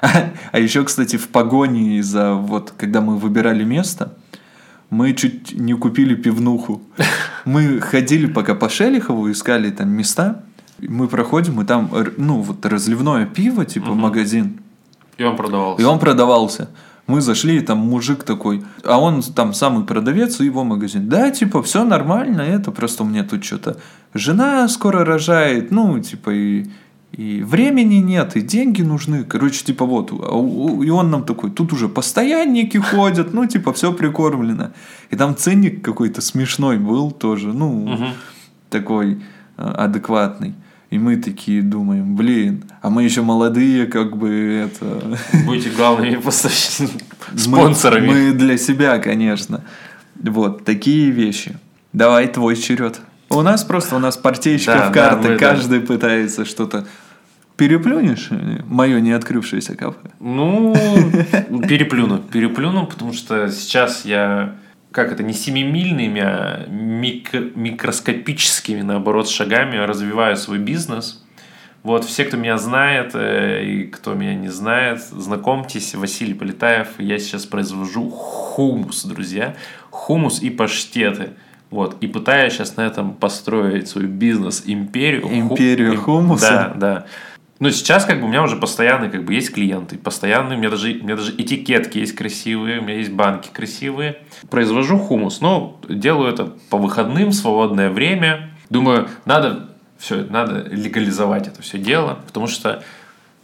А 0.52 0.58
еще, 0.58 0.84
кстати, 0.84 1.16
в 1.16 1.28
погоне 1.28 2.02
за 2.02 2.34
вот, 2.34 2.72
когда 2.76 3.00
мы 3.00 3.16
выбирали 3.16 3.64
место, 3.64 4.14
мы 4.92 5.14
чуть 5.14 5.58
не 5.58 5.72
купили 5.72 6.14
пивнуху. 6.14 6.82
Мы 7.46 7.80
ходили 7.80 8.26
пока 8.26 8.54
по 8.54 8.68
Шелихову, 8.68 9.30
искали 9.30 9.70
там 9.70 9.88
места. 9.88 10.42
Мы 10.80 11.08
проходим, 11.08 11.62
и 11.62 11.64
там, 11.64 11.90
ну, 12.18 12.42
вот 12.42 12.66
разливное 12.66 13.24
пиво, 13.24 13.64
типа 13.64 13.90
угу. 13.90 13.94
магазин. 13.94 14.60
И 15.16 15.24
он 15.24 15.36
продавался. 15.36 15.82
И 15.82 15.84
он 15.86 15.98
продавался. 15.98 16.68
Мы 17.06 17.22
зашли, 17.22 17.56
и 17.56 17.60
там 17.60 17.78
мужик 17.78 18.22
такой, 18.24 18.64
а 18.84 19.00
он 19.00 19.22
там 19.22 19.54
самый 19.54 19.86
продавец, 19.86 20.40
и 20.40 20.44
его 20.44 20.62
магазин. 20.62 21.08
Да, 21.08 21.30
типа, 21.30 21.62
все 21.62 21.84
нормально, 21.84 22.42
это 22.42 22.70
просто 22.70 23.02
у 23.02 23.06
меня 23.06 23.24
тут 23.24 23.44
что-то 23.44 23.78
жена 24.12 24.68
скоро 24.68 25.06
рожает, 25.06 25.70
ну, 25.70 25.98
типа, 26.00 26.30
и 26.30 26.66
и 27.12 27.42
времени 27.42 27.96
нет, 27.96 28.36
и 28.36 28.40
деньги 28.40 28.80
нужны. 28.80 29.24
Короче, 29.24 29.64
типа 29.64 29.84
вот, 29.84 30.10
а 30.12 30.84
и 30.84 30.88
он 30.88 31.10
нам 31.10 31.24
такой, 31.24 31.50
тут 31.50 31.72
уже 31.72 31.88
постоянники 31.88 32.78
ходят, 32.90 33.34
ну, 33.34 33.46
типа, 33.46 33.72
все 33.72 33.92
прикормлено. 33.92 34.70
И 35.10 35.16
там 35.16 35.36
ценник 35.36 35.84
какой-то 35.84 36.22
смешной 36.22 36.78
был 36.78 37.10
тоже, 37.10 37.52
ну, 37.52 37.84
угу. 37.84 38.06
такой 38.70 39.22
а, 39.58 39.84
адекватный. 39.84 40.54
И 40.88 40.98
мы 40.98 41.16
такие 41.16 41.62
думаем, 41.62 42.16
блин, 42.16 42.64
а 42.80 42.90
мы 42.90 43.02
еще 43.04 43.22
молодые, 43.22 43.86
как 43.86 44.16
бы 44.16 44.66
это... 44.66 45.18
Будете 45.46 45.70
главными 45.70 46.16
поставщиками, 46.24 47.00
спонсорами. 47.36 48.06
Мы, 48.06 48.14
мы 48.28 48.32
для 48.32 48.56
себя, 48.56 48.98
конечно. 48.98 49.62
Вот, 50.14 50.64
такие 50.64 51.10
вещи. 51.10 51.58
Давай 51.92 52.26
твой 52.28 52.56
черед. 52.56 53.00
У 53.32 53.42
нас 53.42 53.64
просто, 53.64 53.96
у 53.96 53.98
нас 53.98 54.16
партейщиков 54.16 54.74
да, 54.74 54.90
карты, 54.90 55.28
да, 55.28 55.36
каждый 55.36 55.80
да. 55.80 55.86
пытается 55.86 56.44
что-то 56.44 56.86
Переплюнешь 57.56 58.30
мое 58.66 59.00
не 59.00 59.12
открывшееся 59.12 59.76
кафе? 59.76 60.10
Ну, 60.20 60.74
переплюну. 61.68 62.18
Переплюну, 62.18 62.86
потому 62.86 63.12
что 63.12 63.48
сейчас 63.50 64.04
я, 64.04 64.56
как 64.90 65.12
это, 65.12 65.22
не 65.22 65.34
семимильными, 65.34 66.20
а 66.20 66.66
микро, 66.68 67.40
микроскопическими, 67.54 68.80
наоборот, 68.80 69.28
шагами 69.28 69.76
развиваю 69.76 70.36
свой 70.36 70.58
бизнес. 70.58 71.24
Вот, 71.82 72.04
все, 72.04 72.24
кто 72.24 72.36
меня 72.36 72.58
знает 72.58 73.10
э, 73.14 73.64
и 73.64 73.86
кто 73.86 74.14
меня 74.14 74.34
не 74.34 74.48
знает, 74.48 75.00
знакомьтесь, 75.02 75.94
Василий 75.94 76.34
Полетаев. 76.34 76.88
Я 76.98 77.18
сейчас 77.18 77.44
произвожу 77.44 78.08
хумус, 78.08 79.04
друзья. 79.04 79.56
Хумус 79.90 80.40
и 80.40 80.48
паштеты. 80.48 81.30
Вот, 81.72 81.96
и 82.02 82.06
пытаюсь 82.06 82.52
сейчас 82.52 82.76
на 82.76 82.82
этом 82.82 83.14
построить 83.14 83.88
свой 83.88 84.04
бизнес-империю. 84.04 85.26
Империю 85.26 85.98
хумуса? 85.98 86.74
Да, 86.74 86.74
да. 86.76 87.06
Но 87.60 87.70
сейчас 87.70 88.04
как 88.04 88.20
бы 88.20 88.26
у 88.26 88.28
меня 88.28 88.42
уже 88.42 88.56
постоянные 88.56 89.10
как 89.10 89.24
бы 89.24 89.32
есть 89.32 89.54
клиенты, 89.54 89.96
постоянные, 89.96 90.56
у 90.56 90.58
меня 90.58 90.68
даже, 90.68 90.90
у 90.92 91.04
меня 91.04 91.16
даже 91.16 91.32
этикетки 91.32 91.96
есть 91.96 92.14
красивые, 92.14 92.80
у 92.80 92.82
меня 92.82 92.96
есть 92.96 93.10
банки 93.10 93.48
красивые. 93.50 94.18
Произвожу 94.50 94.98
хумус, 94.98 95.40
но 95.40 95.80
делаю 95.88 96.30
это 96.30 96.52
по 96.68 96.76
выходным, 96.76 97.30
в 97.30 97.34
свободное 97.34 97.88
время. 97.88 98.50
Думаю, 98.68 99.08
надо 99.24 99.70
все, 99.96 100.26
надо 100.28 100.68
легализовать 100.68 101.48
это 101.48 101.62
все 101.62 101.78
дело, 101.78 102.18
потому 102.26 102.48
что 102.48 102.82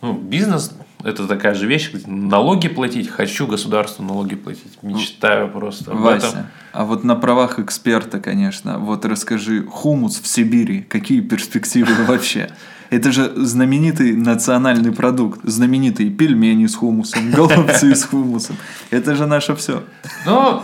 ну, 0.03 0.13
бизнес 0.13 0.77
это 1.05 1.27
такая 1.27 1.55
же 1.55 1.67
вещь, 1.67 1.91
налоги 2.07 2.69
платить, 2.69 3.09
хочу 3.09 3.47
государству 3.47 4.05
налоги 4.05 4.35
платить, 4.35 4.83
мечтаю 4.83 5.49
просто 5.51 5.93
об 5.93 5.99
Вася, 5.99 6.27
этом. 6.27 6.47
А 6.73 6.85
вот 6.85 7.05
на 7.05 7.17
правах 7.17 7.59
эксперта, 7.59 8.21
конечно, 8.21 8.79
вот 8.79 9.05
расскажи, 9.05 9.65
хумус 9.65 10.21
в 10.21 10.27
Сибири, 10.27 10.83
какие 10.83 11.21
перспективы 11.21 11.93
вообще? 12.07 12.51
Это 12.91 13.13
же 13.13 13.33
знаменитый 13.37 14.15
национальный 14.15 14.93
продукт. 14.93 15.41
Знаменитые 15.45 16.11
пельмени 16.11 16.67
с 16.67 16.75
хумусом, 16.75 17.31
голубцы 17.35 17.95
с 17.95 18.05
хумусом. 18.05 18.57
Это 18.91 19.15
же 19.15 19.27
наше 19.27 19.55
все. 19.57 19.85
Ну, 20.25 20.63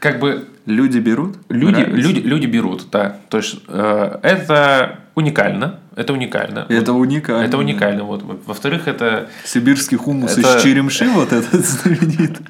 как 0.00 0.18
бы... 0.18 0.48
Люди 0.70 0.98
берут? 0.98 1.36
Люди, 1.48 1.80
люди, 1.80 2.20
люди 2.20 2.46
берут, 2.46 2.86
да. 2.90 3.16
То 3.28 3.38
есть, 3.38 3.56
э, 3.68 4.18
это 4.22 5.00
уникально. 5.14 5.80
Это 5.96 6.12
уникально. 6.12 6.66
Это 6.68 6.92
уникально. 6.92 7.44
Это 7.44 7.58
уникально. 7.58 8.04
Вот. 8.04 8.22
Во-вторых, 8.46 8.86
это... 8.86 9.28
Сибирский 9.44 9.98
хумус 9.98 10.38
это... 10.38 10.56
из 10.56 10.62
черемши 10.62 11.08
вот 11.10 11.32
этот 11.32 11.64
знаменит. 11.66 12.40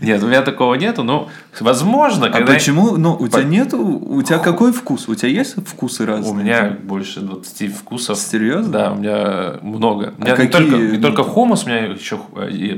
Нет, 0.00 0.22
у 0.22 0.26
меня 0.28 0.42
такого 0.42 0.74
нету, 0.74 1.02
но 1.02 1.28
возможно, 1.58 2.26
а 2.26 2.30
когда... 2.30 2.52
А 2.52 2.54
почему? 2.54 2.96
Ну, 2.98 3.16
у 3.18 3.26
тебя 3.28 3.42
нету... 3.42 3.78
У 3.78 4.22
тебя 4.22 4.38
какой 4.38 4.72
вкус? 4.72 5.08
У 5.08 5.14
тебя 5.14 5.30
есть 5.30 5.56
вкусы 5.66 6.04
разные? 6.04 6.30
У 6.30 6.34
меня 6.34 6.76
больше 6.82 7.20
20 7.20 7.74
вкусов. 7.74 8.18
Серьезно? 8.18 8.70
Да, 8.70 8.92
у 8.92 8.96
меня 8.96 9.54
много. 9.62 10.14
У 10.18 10.22
меня 10.22 10.34
а 10.34 10.36
не, 10.36 10.46
какие... 10.46 10.68
только, 10.68 10.76
не 10.76 10.98
только 10.98 11.22
хумус, 11.24 11.64
у 11.64 11.68
меня 11.68 11.86
еще 11.86 12.18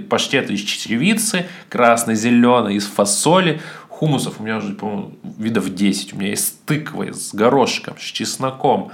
паштет 0.09 0.50
из 0.50 0.61
чечевицы, 0.61 1.46
красный, 1.68 2.14
зеленый, 2.14 2.76
из 2.76 2.87
фасоли. 2.87 3.61
Хумусов 3.98 4.40
у 4.40 4.42
меня 4.42 4.59
уже, 4.59 4.74
по-моему, 4.74 5.12
видов 5.38 5.72
10. 5.72 6.14
У 6.14 6.16
меня 6.16 6.30
есть 6.30 6.46
с 6.46 6.50
тыквой, 6.66 7.14
с 7.14 7.33
горошком, 7.33 7.94
с 7.98 8.02
чесноком, 8.02 8.90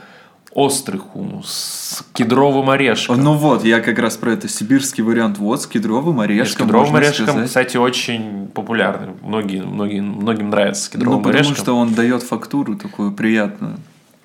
острый 0.52 0.98
хумус 0.98 1.48
с 1.48 2.04
кедровым 2.12 2.70
орешком. 2.70 3.22
Ну 3.22 3.34
вот, 3.34 3.64
я 3.64 3.80
как 3.80 3.98
раз 3.98 4.16
про 4.16 4.32
это 4.32 4.48
сибирский 4.48 5.02
вариант. 5.02 5.38
Вот 5.38 5.62
с 5.62 5.66
кедровым 5.66 6.20
орешком. 6.20 6.52
с 6.52 6.56
кедровым 6.56 6.96
орешком, 6.96 7.26
сказать. 7.26 7.48
кстати, 7.48 7.76
очень 7.76 8.48
популярный. 8.48 9.14
Многие, 9.22 9.62
многие, 9.62 10.00
многим 10.00 10.50
нравится 10.50 10.84
с 10.84 10.88
кедровым 10.88 11.18
ну, 11.18 11.24
потому 11.24 11.34
орешком. 11.38 11.56
Потому 11.56 11.64
что 11.64 11.76
он 11.76 11.94
дает 11.94 12.22
фактуру 12.22 12.76
такую 12.76 13.12
приятную. 13.12 13.76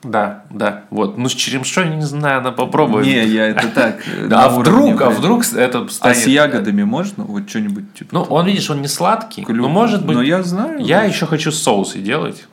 Да, 0.05 0.43
да, 0.51 0.83
вот. 0.91 1.17
Ну, 1.17 1.27
с 1.27 1.33
черемшой, 1.33 1.89
не 1.95 2.03
знаю, 2.03 2.41
надо 2.41 2.55
попробовать. 2.55 3.07
Не, 3.07 3.25
я 3.25 3.47
это 3.47 3.67
так. 3.69 4.03
А 4.31 4.49
вдруг, 4.49 5.01
а 5.01 5.09
вдруг 5.09 5.43
это 5.53 5.87
станет... 5.87 6.17
А 6.17 6.19
с 6.19 6.27
ягодами 6.27 6.83
можно? 6.83 7.23
Вот 7.23 7.49
что-нибудь 7.49 7.93
типа... 7.93 8.09
Ну, 8.13 8.21
он, 8.23 8.45
видишь, 8.45 8.69
он 8.69 8.81
не 8.81 8.87
сладкий. 8.87 9.45
Но 9.47 9.67
может 9.67 10.05
быть... 10.05 10.15
Но 10.15 10.21
я 10.21 10.43
знаю. 10.43 10.79
Я 10.79 11.03
еще 11.03 11.25
хочу 11.25 11.51
соусы 11.51 11.99
делать. 11.99 12.45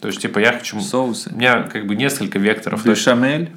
То 0.00 0.08
есть, 0.08 0.20
типа, 0.20 0.40
я 0.40 0.52
хочу... 0.52 0.80
Соусы. 0.80 1.30
У 1.32 1.36
меня 1.36 1.62
как 1.62 1.86
бы 1.86 1.94
несколько 1.94 2.38
векторов. 2.38 2.84
Бешамель? 2.84 3.50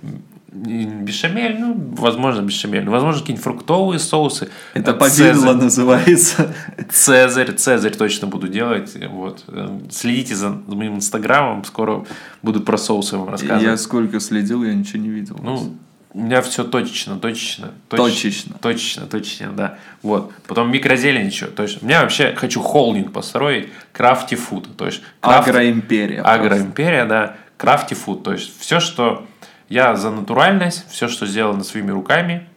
Бешамель, 0.51 1.59
ну, 1.59 1.75
возможно, 1.95 2.41
бешамель. 2.41 2.89
Возможно, 2.89 3.21
какие-нибудь 3.21 3.43
фруктовые 3.43 3.99
соусы. 3.99 4.49
Это 4.73 4.93
повидло 4.93 5.53
называется. 5.53 6.55
Цезарь, 6.89 7.53
Цезарь 7.53 7.95
точно 7.95 8.27
буду 8.27 8.47
делать. 8.47 8.97
Вот. 9.09 9.43
Следите 9.91 10.35
за 10.35 10.49
моим 10.49 10.95
инстаграмом, 10.95 11.63
скоро 11.65 12.05
буду 12.41 12.61
про 12.61 12.77
соусы 12.77 13.17
вам 13.17 13.29
рассказывать. 13.29 13.63
Я 13.63 13.77
сколько 13.77 14.19
следил, 14.19 14.63
я 14.63 14.73
ничего 14.73 15.03
не 15.03 15.09
видел. 15.09 15.39
Ну, 15.43 15.75
у 16.13 16.19
меня 16.19 16.41
все 16.41 16.63
точечно, 16.63 17.19
точечно, 17.19 17.71
точечно, 17.87 18.55
точечно, 18.59 19.05
точечно, 19.05 19.51
да. 19.51 19.77
Вот. 20.01 20.31
Потом 20.47 20.71
микрозелень 20.71 21.27
еще. 21.27 21.45
То 21.45 21.61
есть, 21.61 21.83
у 21.83 21.85
меня 21.85 22.01
вообще 22.01 22.33
хочу 22.35 22.61
холдинг 22.61 23.11
построить, 23.11 23.69
крафти 23.91 24.33
фуд. 24.33 24.75
То 24.75 24.87
есть, 24.87 25.03
крафт... 25.19 25.47
Агроимперия. 25.47 26.23
Агроимперия, 26.23 27.05
да. 27.05 27.35
Крафти 27.57 27.93
фуд. 27.93 28.23
То 28.23 28.31
есть, 28.31 28.59
все, 28.59 28.79
что 28.79 29.27
я 29.69 29.95
за 29.95 30.11
натуральность, 30.11 30.85
все, 30.89 31.07
что 31.07 31.25
сделано 31.25 31.63
своими 31.63 31.91
руками, 31.91 32.47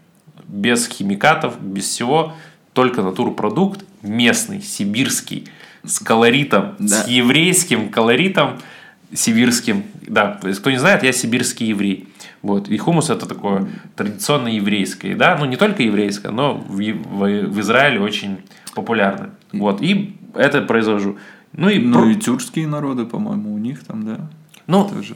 без 0.49 0.89
химикатов, 0.89 1.61
без 1.61 1.85
всего, 1.85 2.35
только 2.73 3.03
натурпродукт, 3.03 3.85
местный, 4.03 4.63
сибирский, 4.63 5.49
с 5.85 5.99
колоритом, 5.99 6.75
да. 6.79 7.03
с 7.03 7.09
еврейским 7.09 7.91
колоритом, 7.91 8.59
сибирским. 9.13 9.85
Да, 10.07 10.41
кто 10.41 10.71
не 10.71 10.79
знает, 10.79 11.03
я 11.03 11.13
сибирский 11.13 11.69
еврей. 11.69 12.09
Вот. 12.41 12.69
И 12.69 12.77
хумус 12.77 13.11
это 13.11 13.27
такое 13.27 13.69
традиционно 13.95 14.49
еврейское, 14.49 15.15
да, 15.15 15.37
ну 15.39 15.45
не 15.45 15.57
только 15.57 15.83
еврейское, 15.83 16.31
но 16.31 16.55
в, 16.55 16.77
в, 16.77 17.47
в 17.47 17.61
Израиле 17.61 18.01
очень 18.01 18.39
популярно. 18.75 19.31
Вот. 19.53 19.81
И 19.83 20.17
это 20.35 20.63
произвожу. 20.63 21.19
Ну 21.53 21.69
и, 21.69 21.79
ну, 21.79 22.01
про... 22.01 22.11
и 22.11 22.15
тюркские 22.15 22.67
народы, 22.67 23.05
по-моему, 23.05 23.55
у 23.55 23.59
них 23.59 23.85
там, 23.85 24.05
да. 24.05 24.31
Ну, 24.67 24.89
тоже. 24.89 25.15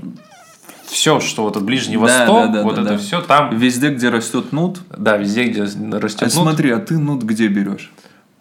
Все, 0.87 1.21
что 1.21 1.43
вот 1.43 1.61
Ближний 1.63 1.97
Восток, 1.97 2.47
да, 2.47 2.49
да, 2.49 2.63
вот 2.63 2.77
да, 2.77 2.83
это 2.83 2.91
да. 2.93 2.99
все 2.99 3.21
там. 3.21 3.57
Везде, 3.57 3.91
где 3.91 4.09
растет 4.09 4.53
нут. 4.53 4.81
Да, 4.97 5.17
везде, 5.17 5.45
где 5.45 5.63
растет 5.63 6.23
а 6.23 6.25
нут. 6.25 6.33
смотри, 6.33 6.71
а 6.71 6.79
ты 6.79 6.99
нут 6.99 7.23
где 7.23 7.49
берешь? 7.49 7.93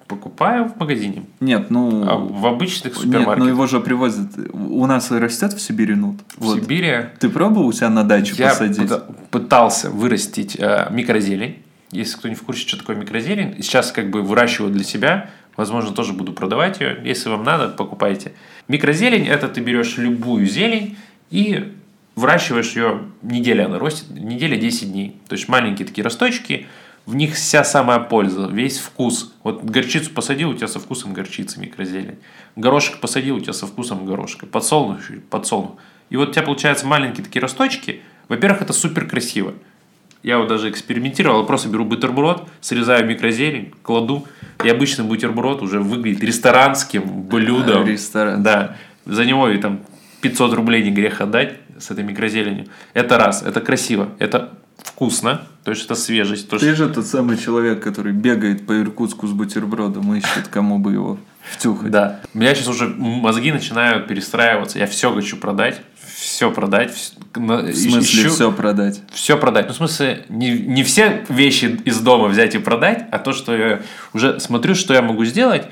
Покупаю 0.08 0.66
в 0.66 0.80
магазине. 0.80 1.24
Нет, 1.40 1.72
ну... 1.72 2.08
А 2.08 2.16
в 2.16 2.46
обычных 2.46 2.94
супермаркетах. 2.94 3.38
Нет, 3.38 3.38
ну 3.40 3.48
его 3.48 3.66
же 3.66 3.80
привозят. 3.80 4.28
У 4.54 4.86
нас 4.86 5.10
растет 5.10 5.54
в 5.54 5.60
Сибири 5.60 5.96
нут. 5.96 6.18
В 6.38 6.46
вот. 6.46 6.60
Сибири... 6.60 7.08
Ты 7.20 7.28
пробовал 7.28 7.68
у 7.68 7.72
себя 7.72 7.90
на 7.90 8.04
даче 8.04 8.36
Я 8.38 8.50
посадить? 8.50 8.88
Я 8.88 9.02
пытался 9.32 9.90
вырастить 9.90 10.58
э, 10.60 10.90
микрозелень. 10.92 11.64
Если 11.90 12.18
кто 12.18 12.28
не 12.28 12.36
в 12.36 12.44
курсе, 12.44 12.68
что 12.68 12.78
такое 12.78 12.96
микрозелень. 12.96 13.56
Сейчас 13.64 13.92
как 13.92 14.12
бы 14.12 14.22
выращиваю 14.22 14.72
для 14.72 14.84
себя. 14.84 15.32
Возможно, 15.58 15.92
тоже 15.92 16.14
буду 16.14 16.34
продавать 16.34 16.82
ее. 16.82 17.00
Если 17.04 17.30
вам 17.30 17.44
надо, 17.44 17.70
покупайте. 17.70 18.34
Микрозелень– 18.68 19.26
это 19.28 19.48
ты 19.48 19.62
берешь 19.62 19.98
любую 19.98 20.46
зелень 20.46 20.98
и 21.32 21.74
выращиваешь 22.16 22.76
ее, 22.76 23.04
неделя 23.22 23.66
она 23.66 23.80
растет, 23.80 24.10
неделя 24.12 24.58
10 24.58 24.92
дней. 24.92 25.18
То 25.28 25.34
есть 25.34 25.48
маленькие 25.48 25.88
такие 25.88 26.04
росточки– 26.04 26.68
в 27.06 27.16
них 27.16 27.36
вся 27.36 27.64
самая 27.64 28.00
польза, 28.00 28.48
весь 28.52 28.80
вкус. 28.80 29.34
Вот 29.44 29.64
горчицу 29.64 30.10
посадил, 30.12 30.50
у 30.50 30.54
тебя 30.56 30.68
со 30.68 30.80
вкусом 30.80 31.14
горчицы 31.14 31.60
микрозелень. 31.60 32.18
Горошек 32.56 33.00
посадил, 33.00 33.36
у 33.36 33.40
тебя 33.40 33.54
со 33.54 33.68
вкусом 33.68 34.06
горошка. 34.06 34.48
Подсолнух, 34.48 35.00
подсолнух. 35.30 35.76
И 36.10 36.18
вот 36.18 36.30
у 36.30 36.32
тебя 36.32 36.42
получаются 36.42 36.88
маленькие 36.88 37.24
такие 37.24 37.42
росточки. 37.42 38.02
Во-первых, 38.28 38.64
это 38.64 38.74
супер 38.74 39.08
красиво. 39.08 39.54
Я 40.24 40.40
вот 40.40 40.48
даже 40.48 40.72
экспериментировал, 40.72 41.46
просто 41.46 41.70
беру 41.70 41.86
бутерброд, 41.86 42.50
срезаю 42.60 43.06
микрозелень, 43.06 43.74
кладу, 43.84 44.26
и 44.64 44.70
обычный 44.70 45.06
бутерброд 45.06 45.62
уже 45.62 45.80
выглядит 45.80 46.24
ресторанским 46.24 47.04
блюдом. 47.22 47.86
Ресторан. 47.86 48.42
Да. 48.42 48.78
За 49.06 49.24
него 49.26 49.48
и 49.50 49.60
там 49.60 49.82
500 50.22 50.54
рублей 50.54 50.82
не 50.82 50.90
грех 50.90 51.22
отдать 51.22 51.58
с 51.80 51.92
этой 51.92 52.04
микрозеленью. 52.04 52.68
Это 52.94 53.18
раз, 53.18 53.44
это 53.44 53.62
красиво, 53.62 54.10
это 54.20 54.54
вкусно, 54.78 55.42
то 55.64 55.72
есть 55.72 55.86
это 55.86 55.96
свежесть. 55.96 56.50
То, 56.50 56.58
Ты 56.58 56.74
что... 56.74 56.86
же 56.86 56.94
тот 56.94 57.06
самый 57.06 57.38
человек, 57.38 57.84
который 57.84 58.14
бегает 58.14 58.66
по 58.66 58.80
Иркутску 58.80 59.28
с 59.28 59.32
бутербродом, 59.32 60.14
ищет, 60.16 60.48
кому 60.50 60.80
бы 60.80 60.94
его 60.94 61.18
втюхать. 61.44 61.92
Да. 61.92 62.22
У 62.34 62.40
меня 62.40 62.54
сейчас 62.56 62.68
уже 62.68 62.88
мозги 62.88 63.52
начинают 63.52 64.08
перестраиваться. 64.08 64.80
Я 64.80 64.88
все 64.88 65.14
хочу 65.14 65.38
продать, 65.38 65.82
все 66.16 66.52
продать. 66.52 66.94
В 66.94 67.74
смысле 67.74 68.02
ищу... 68.02 68.30
все 68.30 68.52
продать? 68.52 69.02
Все 69.12 69.38
продать. 69.38 69.68
Ну, 69.68 69.74
в 69.74 69.78
смысле, 69.78 70.26
не, 70.30 70.52
не 70.52 70.84
все 70.84 71.26
вещи 71.30 71.80
из 71.86 72.00
дома 72.00 72.28
взять 72.28 72.56
и 72.56 72.58
продать, 72.58 73.06
а 73.12 73.20
то, 73.20 73.34
что 73.34 73.56
я 73.56 73.82
уже 74.14 74.40
смотрю, 74.40 74.76
что 74.76 74.94
я 74.94 75.02
могу 75.02 75.26
сделать, 75.26 75.68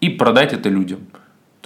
и 0.00 0.10
продать 0.10 0.52
это 0.52 0.68
людям. 0.68 1.00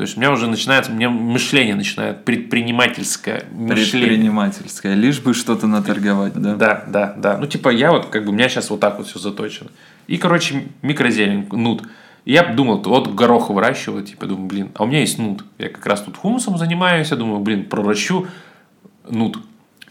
То 0.00 0.04
есть 0.04 0.16
у 0.16 0.20
меня 0.20 0.32
уже 0.32 0.46
начинается, 0.46 0.92
у 0.92 0.94
меня 0.94 1.10
мышление 1.10 1.74
начинает 1.74 2.24
предпринимательское 2.24 3.44
мышление. 3.52 4.08
Предпринимательское, 4.08 4.94
лишь 4.94 5.20
бы 5.20 5.34
что-то 5.34 5.66
наторговать, 5.66 6.32
да? 6.32 6.54
Да, 6.54 6.84
да, 6.88 7.14
да. 7.18 7.36
Ну, 7.36 7.46
типа, 7.46 7.68
я 7.68 7.92
вот, 7.92 8.06
как 8.06 8.24
бы, 8.24 8.30
у 8.30 8.32
меня 8.32 8.48
сейчас 8.48 8.70
вот 8.70 8.80
так 8.80 8.96
вот 8.96 9.08
все 9.08 9.18
заточено. 9.18 9.68
И, 10.06 10.16
короче, 10.16 10.68
микрозелень, 10.80 11.46
нут. 11.52 11.82
я 12.24 12.44
думал, 12.44 12.80
вот 12.82 13.08
горох 13.08 13.50
выращиваю, 13.50 14.02
типа, 14.02 14.24
думаю, 14.24 14.46
блин, 14.46 14.70
а 14.74 14.84
у 14.84 14.86
меня 14.86 15.00
есть 15.00 15.18
нут. 15.18 15.44
Я 15.58 15.68
как 15.68 15.84
раз 15.84 16.00
тут 16.00 16.16
хумусом 16.16 16.56
занимаюсь, 16.56 17.10
я 17.10 17.18
думаю, 17.18 17.40
блин, 17.40 17.66
проращу 17.66 18.26
нут. 19.06 19.38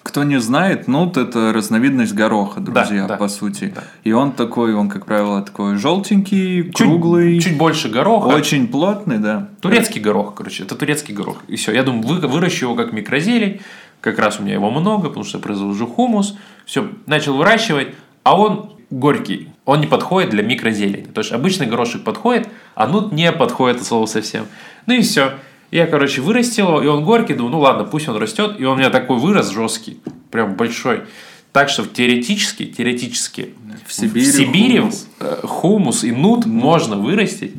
Кто 0.09 0.23
не 0.23 0.39
знает, 0.39 0.87
нут 0.87 1.17
это 1.17 1.53
разновидность 1.53 2.15
гороха, 2.15 2.61
друзья, 2.61 3.03
да, 3.03 3.09
да, 3.09 3.17
по 3.17 3.27
сути. 3.27 3.71
Да. 3.75 3.83
И 4.03 4.11
он 4.11 4.31
такой, 4.31 4.73
он, 4.73 4.89
как 4.89 5.05
правило, 5.05 5.43
такой 5.43 5.75
желтенький, 5.77 6.63
чуть, 6.63 6.77
круглый. 6.77 7.39
Чуть 7.39 7.59
больше 7.59 7.89
гороха. 7.89 8.25
Очень 8.25 8.69
плотный, 8.69 9.19
да. 9.19 9.49
Турецкий 9.61 10.01
горох, 10.01 10.33
короче. 10.33 10.63
Это 10.63 10.73
турецкий 10.73 11.13
горох. 11.13 11.43
И 11.47 11.57
все. 11.57 11.73
Я 11.73 11.83
думаю, 11.83 12.07
вы, 12.07 12.27
выращу 12.27 12.65
его 12.65 12.75
как 12.75 12.91
микрозелень. 12.91 13.61
Как 14.01 14.17
раз 14.17 14.39
у 14.39 14.43
меня 14.43 14.55
его 14.55 14.71
много, 14.71 15.09
потому 15.09 15.23
что 15.23 15.37
я 15.37 15.43
произвожу 15.43 15.85
хумус. 15.85 16.35
Все, 16.65 16.89
начал 17.05 17.37
выращивать, 17.37 17.89
а 18.23 18.35
он 18.35 18.71
горький. 18.89 19.49
Он 19.65 19.79
не 19.79 19.85
подходит 19.85 20.31
для 20.31 20.41
микрозелени. 20.41 21.05
То 21.05 21.21
есть 21.21 21.31
обычный 21.31 21.67
горошек 21.67 22.03
подходит, 22.03 22.49
а 22.73 22.87
нут 22.87 23.11
не 23.11 23.31
подходит 23.31 23.81
от 23.81 23.85
слова 23.85 24.07
совсем. 24.07 24.47
Ну 24.87 24.95
и 24.95 25.01
все. 25.01 25.33
Я, 25.71 25.85
короче, 25.87 26.21
вырастил 26.21 26.67
его, 26.67 26.81
и 26.81 26.87
он 26.87 27.03
горький, 27.03 27.33
думаю, 27.33 27.51
ну 27.51 27.59
ладно, 27.59 27.83
пусть 27.83 28.07
он 28.07 28.17
растет. 28.17 28.55
И 28.59 28.65
он 28.65 28.73
у 28.73 28.79
меня 28.79 28.89
такой 28.89 29.17
вырос 29.17 29.51
жесткий, 29.51 29.99
прям 30.31 30.55
большой. 30.55 31.03
Так 31.51 31.69
что 31.69 31.85
теоретически, 31.85 32.65
теоретически 32.65 33.53
в 33.87 33.93
Сибири, 33.93 34.25
в 34.25 34.35
Сибири 34.35 34.77
хумус. 34.79 35.07
Э, 35.19 35.39
хумус 35.43 36.03
и 36.03 36.11
нут 36.11 36.45
ну. 36.45 36.53
можно 36.53 36.95
вырастить. 36.95 37.55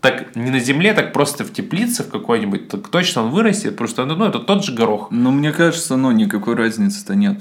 Так 0.00 0.34
не 0.34 0.50
на 0.50 0.58
земле, 0.58 0.94
так 0.94 1.12
просто 1.12 1.44
в 1.44 1.52
теплице 1.52 2.02
в 2.02 2.10
какой-нибудь, 2.10 2.68
так 2.68 2.88
точно 2.88 3.22
он 3.22 3.30
вырастет, 3.30 3.76
просто 3.76 4.04
ну, 4.04 4.24
это 4.24 4.40
тот 4.40 4.64
же 4.64 4.72
горох. 4.72 5.08
Но 5.10 5.30
мне 5.30 5.52
кажется, 5.52 5.96
ну 5.96 6.10
никакой 6.10 6.56
разницы-то 6.56 7.14
нет 7.14 7.38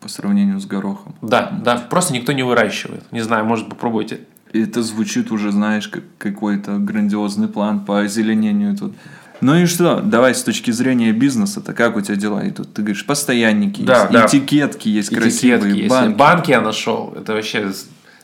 по 0.00 0.08
сравнению 0.08 0.58
с 0.58 0.66
горохом. 0.66 1.14
Да, 1.22 1.58
да, 1.62 1.76
просто 1.76 2.12
никто 2.12 2.32
не 2.32 2.42
выращивает. 2.42 3.04
Не 3.12 3.20
знаю, 3.20 3.44
может 3.44 3.68
попробуйте. 3.68 4.20
Это 4.52 4.82
звучит 4.82 5.30
уже, 5.30 5.52
знаешь, 5.52 5.86
как 5.86 6.02
какой-то 6.18 6.78
грандиозный 6.78 7.46
план 7.46 7.84
по 7.84 8.00
озеленению 8.00 8.76
тут. 8.76 8.94
Ну 9.40 9.56
и 9.56 9.66
что? 9.66 10.00
Давай 10.00 10.34
с 10.34 10.42
точки 10.42 10.70
зрения 10.70 11.12
бизнеса-то 11.12 11.72
как 11.72 11.96
у 11.96 12.00
тебя 12.00 12.16
дела 12.16 12.46
идут? 12.48 12.74
Ты 12.74 12.82
говоришь, 12.82 13.06
постоянники 13.06 13.82
да, 13.82 14.02
есть, 14.02 14.12
да. 14.12 14.26
этикетки 14.26 14.88
есть 14.88 15.08
этикетки 15.08 15.22
красивые, 15.22 15.76
есть. 15.78 15.90
банки. 15.90 16.16
Банки 16.16 16.50
я 16.50 16.60
нашел. 16.60 17.14
Это 17.16 17.32
вообще 17.32 17.70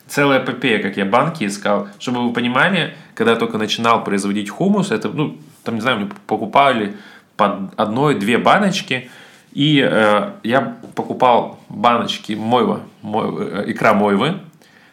целая 0.08 0.42
эпопея, 0.42 0.82
как 0.82 0.96
я 0.96 1.04
банки 1.04 1.44
искал. 1.44 1.88
Чтобы 1.98 2.26
вы 2.26 2.32
понимали, 2.32 2.94
когда 3.14 3.32
я 3.32 3.38
только 3.38 3.58
начинал 3.58 4.04
производить 4.04 4.50
хумус, 4.50 4.90
это, 4.90 5.08
ну, 5.08 5.38
там, 5.64 5.76
не 5.76 5.80
знаю, 5.80 6.00
мы 6.00 6.10
покупали 6.26 6.96
по 7.36 7.70
одной-две 7.76 8.38
баночки, 8.38 9.10
и 9.52 9.80
э, 9.80 10.30
я 10.42 10.76
покупал 10.94 11.58
баночки 11.68 12.34
мойва, 12.34 12.80
мой, 13.02 13.26
э, 13.38 13.64
икра 13.68 13.94
мойвы, 13.94 14.40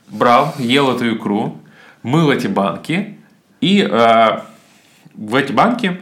брал, 0.10 0.54
ел 0.58 0.96
эту 0.96 1.14
икру, 1.16 1.58
мыл 2.02 2.32
эти 2.32 2.48
банки, 2.48 3.18
и 3.62 3.82
э, 3.82 4.40
в 5.16 5.36
эти 5.36 5.52
банки 5.52 6.00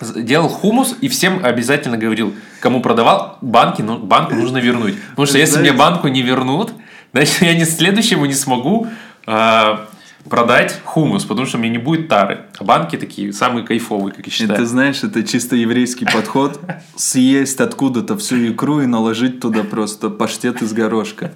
делал 0.00 0.48
хумус 0.48 0.96
и 1.00 1.08
всем 1.08 1.44
обязательно 1.44 1.96
говорил, 1.96 2.34
кому 2.60 2.80
продавал, 2.80 3.38
банки, 3.40 3.82
ну, 3.82 3.98
банку 3.98 4.34
нужно 4.34 4.58
вернуть. 4.58 4.94
Потому 5.10 5.26
что 5.26 5.38
если 5.38 5.60
мне 5.60 5.72
банку 5.72 6.08
не 6.08 6.22
вернут, 6.22 6.72
значит, 7.12 7.42
я 7.42 7.54
не 7.54 7.64
следующему 7.64 8.26
не 8.26 8.34
смогу 8.34 8.88
э, 9.26 9.76
продать 10.28 10.80
хумус, 10.84 11.24
потому 11.24 11.46
что 11.46 11.58
у 11.58 11.60
меня 11.60 11.72
не 11.72 11.78
будет 11.78 12.08
тары. 12.08 12.40
А 12.58 12.64
банки 12.64 12.96
такие 12.96 13.32
самые 13.32 13.64
кайфовые, 13.64 14.12
как 14.12 14.26
я 14.26 14.32
считаю. 14.32 14.54
Это, 14.54 14.66
знаешь, 14.66 15.02
это 15.02 15.22
чисто 15.22 15.56
еврейский 15.56 16.04
подход. 16.04 16.60
Съесть 16.96 17.60
откуда-то 17.60 18.16
всю 18.16 18.50
икру 18.50 18.80
и 18.80 18.86
наложить 18.86 19.40
туда 19.40 19.62
просто 19.62 20.10
паштет 20.10 20.62
из 20.62 20.72
горошка. 20.72 21.32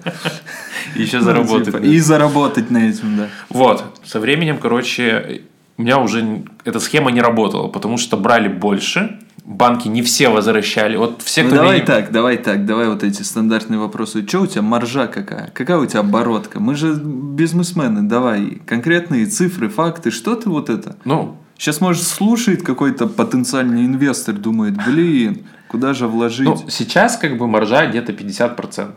И 0.95 1.03
еще 1.03 1.21
заработать. 1.21 1.65
Типа, 1.65 1.77
и 1.77 1.99
заработать 1.99 2.69
на 2.71 2.89
этом, 2.89 3.17
да. 3.17 3.29
Вот. 3.49 3.99
Со 4.03 4.19
временем, 4.19 4.57
короче, 4.57 5.41
у 5.81 5.83
меня 5.83 5.99
уже 5.99 6.43
эта 6.63 6.79
схема 6.79 7.09
не 7.09 7.21
работала, 7.21 7.67
потому 7.67 7.97
что 7.97 8.15
брали 8.15 8.47
больше, 8.47 9.19
банки 9.43 9.87
не 9.87 10.03
все 10.03 10.29
возвращали. 10.29 10.95
Вот 10.95 11.23
все, 11.23 11.41
ну, 11.41 11.47
кто 11.49 11.57
давай 11.57 11.77
меня... 11.77 11.85
так, 11.87 12.11
давай 12.11 12.37
так, 12.37 12.67
давай 12.67 12.87
вот 12.87 13.03
эти 13.03 13.23
стандартные 13.23 13.79
вопросы. 13.79 14.23
Что 14.27 14.41
у 14.41 14.47
тебя 14.47 14.61
маржа 14.61 15.07
какая? 15.07 15.49
Какая 15.55 15.79
у 15.79 15.85
тебя 15.87 16.01
оборотка? 16.01 16.59
Мы 16.59 16.75
же 16.75 16.93
бизнесмены, 16.93 18.03
давай 18.03 18.61
конкретные 18.67 19.25
цифры, 19.25 19.69
факты. 19.69 20.11
Что 20.11 20.35
ты 20.35 20.49
вот 20.49 20.69
это? 20.69 20.95
Ну, 21.03 21.37
Сейчас, 21.57 21.79
может, 21.79 22.07
слушает 22.07 22.63
какой-то 22.63 23.05
потенциальный 23.05 23.85
инвестор, 23.85 24.33
думает, 24.33 24.83
блин, 24.83 25.45
куда 25.67 25.93
же 25.93 26.07
вложить? 26.07 26.47
Ну, 26.47 26.57
сейчас 26.69 27.17
как 27.17 27.37
бы 27.37 27.47
маржа 27.47 27.85
где-то 27.85 28.13
50%. 28.13 28.93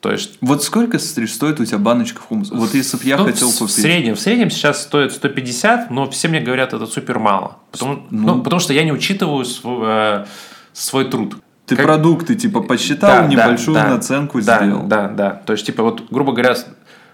То 0.00 0.10
есть... 0.10 0.38
Вот 0.40 0.64
сколько 0.64 0.98
стоит 0.98 1.60
у 1.60 1.64
тебя 1.64 1.78
баночка 1.78 2.20
хумуса? 2.20 2.54
Вот 2.54 2.74
если 2.74 2.96
бы 2.96 3.04
я 3.04 3.18
ну, 3.18 3.24
хотел 3.24 3.50
купить. 3.52 3.68
В 3.68 3.70
среднем, 3.70 4.14
в 4.14 4.20
среднем 4.20 4.50
сейчас 4.50 4.82
стоит 4.82 5.12
150, 5.12 5.90
но 5.90 6.10
все 6.10 6.28
мне 6.28 6.40
говорят, 6.40 6.72
это 6.72 6.86
супер 6.86 7.18
мало. 7.18 7.58
Потому, 7.70 8.06
ну, 8.10 8.36
ну, 8.36 8.42
потому 8.42 8.60
что 8.60 8.72
я 8.72 8.82
не 8.82 8.92
учитываю 8.92 9.44
свой, 9.44 9.78
э, 9.82 10.26
свой 10.72 11.04
труд. 11.04 11.36
Ты 11.66 11.76
как... 11.76 11.84
продукты 11.84 12.34
типа 12.34 12.62
посчитал, 12.62 13.22
да, 13.22 13.26
небольшую 13.26 13.74
да, 13.74 13.90
наценку 13.90 14.40
да, 14.40 14.56
сделал. 14.56 14.82
Да, 14.84 15.08
да. 15.08 15.42
То 15.44 15.52
есть, 15.52 15.66
типа, 15.66 15.82
вот, 15.82 16.10
грубо 16.10 16.32
говоря, 16.32 16.56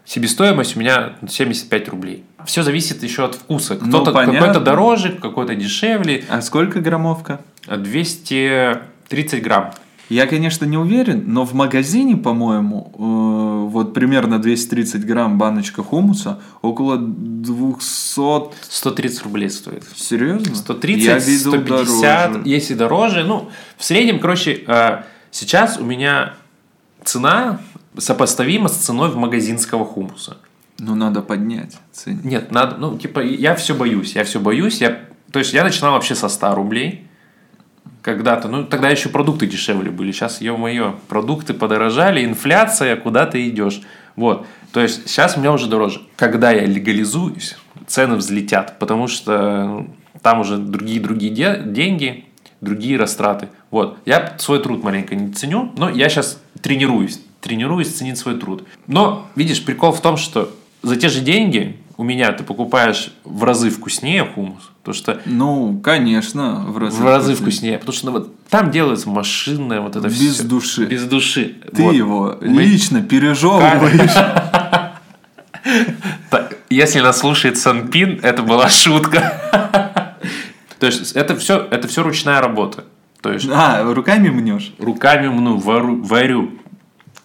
себестоимость 0.05 0.77
у 0.77 0.81
меня 0.81 1.15
75 1.29 1.89
рублей. 1.89 2.25
Все 2.45 2.63
зависит 2.63 3.03
еще 3.03 3.25
от 3.25 3.35
вкуса. 3.35 3.77
Ну, 3.81 3.89
Кто-то 3.89 4.13
ну, 4.13 4.33
какой-то 4.33 4.61
дороже, 4.61 5.11
какой-то 5.11 5.57
дешевле. 5.57 6.25
А 6.29 6.41
сколько 6.41 6.81
граммовка? 6.81 7.41
230 7.67 9.43
грамм. 9.43 9.73
Я, 10.09 10.27
конечно, 10.27 10.65
не 10.65 10.77
уверен, 10.77 11.25
но 11.27 11.45
в 11.45 11.53
магазине, 11.55 12.17
по-моему, 12.17 12.93
э, 12.95 13.71
вот 13.71 13.93
примерно 13.93 14.39
230 14.39 15.05
грамм 15.05 15.37
баночка 15.37 15.83
хумуса 15.83 16.41
около 16.63 16.97
200... 16.99 18.55
130 18.69 19.23
рублей 19.25 19.51
стоит. 19.51 19.85
Серьезно? 19.97 20.55
130, 20.55 21.03
Я 21.05 21.19
видел 21.19 21.53
150, 21.53 22.33
дороже. 22.33 22.49
если 22.49 22.75
дороже. 22.75 23.25
Ну, 23.25 23.51
в 23.77 23.85
среднем, 23.85 24.21
короче, 24.21 24.63
э, 24.67 25.03
сейчас 25.33 25.79
у 25.79 25.85
меня 25.85 26.35
цена 27.05 27.61
сопоставима 27.99 28.69
с 28.69 28.77
ценой 28.77 29.11
в 29.11 29.17
магазинского 29.17 29.85
хумуса. 29.85 30.37
Ну, 30.79 30.95
надо 30.95 31.21
поднять 31.23 31.79
цену. 31.93 32.21
Нет, 32.23 32.53
надо, 32.53 32.77
ну, 32.77 32.97
типа, 32.97 33.21
я 33.21 33.55
все 33.57 33.75
боюсь, 33.75 34.15
я 34.15 34.25
все 34.25 34.39
боюсь. 34.39 34.81
Я, 34.81 35.01
то 35.33 35.39
есть, 35.39 35.53
я 35.53 35.65
начинал 35.65 35.93
вообще 35.93 36.15
со 36.15 36.29
100 36.29 36.55
рублей 36.55 37.06
когда-то. 38.07 38.47
Ну, 38.47 38.63
тогда 38.65 38.89
еще 38.89 39.09
продукты 39.09 39.49
дешевле 39.49 39.91
были. 39.91 40.13
Сейчас, 40.13 40.41
ё-моё, 40.41 40.95
продукты 41.09 41.55
подорожали, 41.55 42.25
инфляция, 42.25 42.95
куда 42.95 43.27
ты 43.27 43.49
идешь. 43.49 43.83
Вот. 44.15 44.47
То 44.73 44.81
есть, 44.81 45.09
сейчас 45.09 45.37
у 45.37 45.41
меня 45.41 45.53
уже 45.53 45.67
дороже. 45.67 46.03
Когда 46.15 46.53
я 46.53 46.65
легализуюсь, 46.67 47.57
цены 47.89 48.15
взлетят, 48.15 48.79
потому 48.79 49.09
что 49.09 49.65
ну, 49.67 49.97
там 50.23 50.39
уже 50.39 50.57
другие-другие 50.57 51.33
де- 51.33 51.63
деньги, 51.67 52.27
другие 52.61 52.97
растраты. 52.97 53.49
Вот. 53.73 53.99
Я 54.07 54.37
свой 54.39 54.63
труд 54.63 54.85
маленько 54.85 55.17
не 55.17 55.33
ценю, 55.33 55.73
но 55.77 55.91
я 55.91 56.09
сейчас 56.09 56.41
тренируюсь. 56.63 57.21
Тренируюсь 57.41 57.89
ценить 57.89 58.19
свой 58.19 58.39
труд. 58.39 58.63
Но, 58.87 59.27
видишь, 59.35 59.65
прикол 59.65 59.91
в 59.91 60.01
том, 60.01 60.17
что 60.17 60.55
за 60.83 60.95
те 60.95 61.09
же 61.09 61.23
деньги 61.23 61.77
у 61.97 62.05
меня 62.05 62.33
ты 62.33 62.45
покупаешь 62.45 63.13
в 63.25 63.45
разы 63.45 63.71
вкуснее 63.71 64.25
хумус. 64.25 64.71
Потому 64.83 64.95
что... 64.95 65.21
Ну, 65.25 65.81
конечно, 65.83 66.65
в 66.69 66.79
разы, 66.79 67.03
в 67.03 67.05
разы 67.05 67.35
вкуснее. 67.35 67.79
вкуснее. 67.79 67.79
Потому 67.79 67.97
что 67.97 68.07
ну, 68.07 68.13
вот, 68.13 68.49
там 68.49 68.71
делается 68.71 69.09
машинное 69.09 69.81
вот 69.81 69.97
это 69.97 70.09
Без 70.09 70.35
все. 70.35 70.43
души. 70.45 70.87
Без 70.87 71.05
души. 71.05 71.57
Ты 71.75 71.83
вот. 71.83 71.95
его 71.95 72.39
Мы... 72.41 72.63
лично 72.63 73.03
пережевываешь. 73.03 74.13
Если 76.71 77.01
нас 77.01 77.19
слушает 77.19 77.59
Санпин, 77.59 78.21
это 78.23 78.43
была 78.43 78.69
шутка. 78.69 80.15
То 80.79 80.87
есть 80.87 81.13
это 81.13 81.37
все, 81.37 81.67
это 81.71 81.89
все 81.89 82.03
ручная 82.03 82.41
работа. 82.41 82.85
То 83.23 83.33
есть, 83.33 83.49
а, 83.51 83.83
руками 83.93 84.29
мнешь? 84.29 84.75
Руками 84.79 85.29
мну, 85.29 85.57
варю, 85.57 86.03
варю 86.03 86.51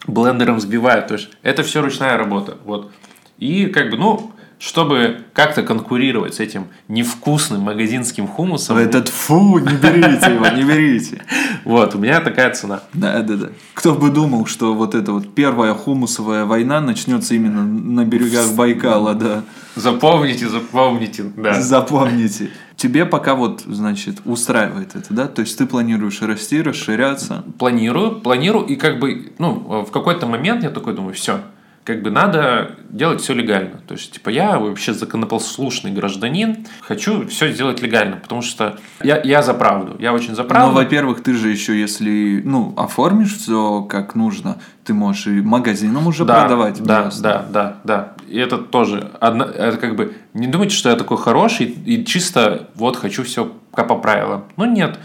блендером 0.07 0.57
взбиваю. 0.57 1.05
То 1.05 1.15
есть 1.15 1.30
это 1.43 1.63
все 1.63 1.82
ручная 1.82 2.17
работа. 2.17 2.57
Вот. 2.63 2.91
И 3.38 3.67
как 3.67 3.91
бы, 3.91 3.97
ну, 3.97 4.32
чтобы 4.62 5.24
как-то 5.34 5.64
конкурировать 5.64 6.36
с 6.36 6.39
этим 6.39 6.68
невкусным 6.88 7.62
магазинским 7.62 8.28
хумусом. 8.28 8.78
Этот 8.78 9.07
фу, 9.09 9.57
не 9.57 9.74
берите 9.74 10.34
его, 10.34 10.47
не 10.49 10.64
берите. 10.64 11.24
Вот, 11.64 11.95
у 11.95 11.99
меня 11.99 12.22
такая 12.22 12.53
цена. 12.53 12.82
Да, 12.93 13.22
да, 13.22 13.36
да. 13.36 13.49
Кто 13.74 13.93
бы 13.93 14.09
думал, 14.09 14.45
что 14.45 14.74
вот 14.74 14.95
эта 14.95 15.14
вот 15.14 15.34
первая 15.34 15.74
хумусовая 15.74 16.45
война 16.45 16.80
начнется 16.80 17.34
именно 17.36 17.64
на 17.64 18.05
берегах 18.05 18.53
Байкала, 18.53 19.16
да. 19.16 19.43
Запомните, 19.76 20.47
запомните, 20.47 21.24
да. 21.36 21.59
Запомните. 21.59 22.51
Тебе 22.76 23.05
пока 23.05 23.36
вот, 23.36 23.62
значит, 23.66 24.22
устраивает 24.26 24.95
это, 24.95 25.14
да? 25.14 25.28
То 25.28 25.41
есть 25.41 25.57
ты 25.57 25.66
планируешь 25.66 26.22
расти, 26.22 26.62
расширяться? 26.62 27.43
Планирую, 27.57 28.22
планирую, 28.22 28.66
и 28.66 28.76
как 28.76 28.99
бы, 28.99 29.34
ну, 29.39 29.86
в 29.88 29.91
какой-то 29.91 30.28
момент 30.28 30.64
я 30.64 30.70
такой 30.70 30.93
думаю, 30.93 31.14
все, 31.14 31.41
как 31.84 32.03
бы 32.03 32.11
надо 32.11 32.75
делать 32.89 33.21
все 33.21 33.34
легально. 33.34 33.79
То 33.88 33.95
есть, 33.95 34.11
типа, 34.11 34.29
я 34.29 34.59
вообще 34.59 34.93
законопослушный 34.93 35.91
гражданин, 35.91 36.67
хочу 36.82 37.27
все 37.27 37.51
сделать 37.51 37.82
легально, 37.82 38.17
потому 38.17 38.41
что 38.41 38.79
я, 39.03 39.19
я 39.23 39.41
за 39.41 39.53
правду, 39.53 39.95
я 39.99 40.13
очень 40.13 40.36
за 40.36 40.43
правду. 40.43 40.69
Ну, 40.69 40.75
во-первых, 40.75 41.23
ты 41.23 41.34
же 41.34 41.49
еще, 41.49 41.79
если, 41.79 42.41
ну, 42.45 42.73
оформишь 42.77 43.36
все 43.36 43.82
как 43.84 44.13
нужно, 44.15 44.57
ты 44.84 44.93
можешь 44.93 45.27
и 45.27 45.41
магазинам 45.41 46.07
уже 46.07 46.23
да, 46.23 46.41
продавать. 46.41 46.82
Да, 46.84 47.05
место. 47.05 47.21
да, 47.21 47.45
да, 47.49 47.77
да. 47.84 48.13
И 48.27 48.38
это 48.38 48.57
тоже, 48.57 49.11
одна, 49.19 49.45
это 49.45 49.77
как 49.77 49.95
бы, 49.95 50.15
не 50.34 50.47
думайте, 50.47 50.75
что 50.75 50.89
я 50.89 50.95
такой 50.95 51.17
хороший 51.17 51.65
и 51.67 52.05
чисто 52.05 52.69
вот 52.75 52.95
хочу 52.95 53.23
все 53.23 53.51
как 53.73 53.88
по 53.88 53.95
правилам. 53.95 54.45
Ну, 54.57 54.65
нет. 54.65 54.99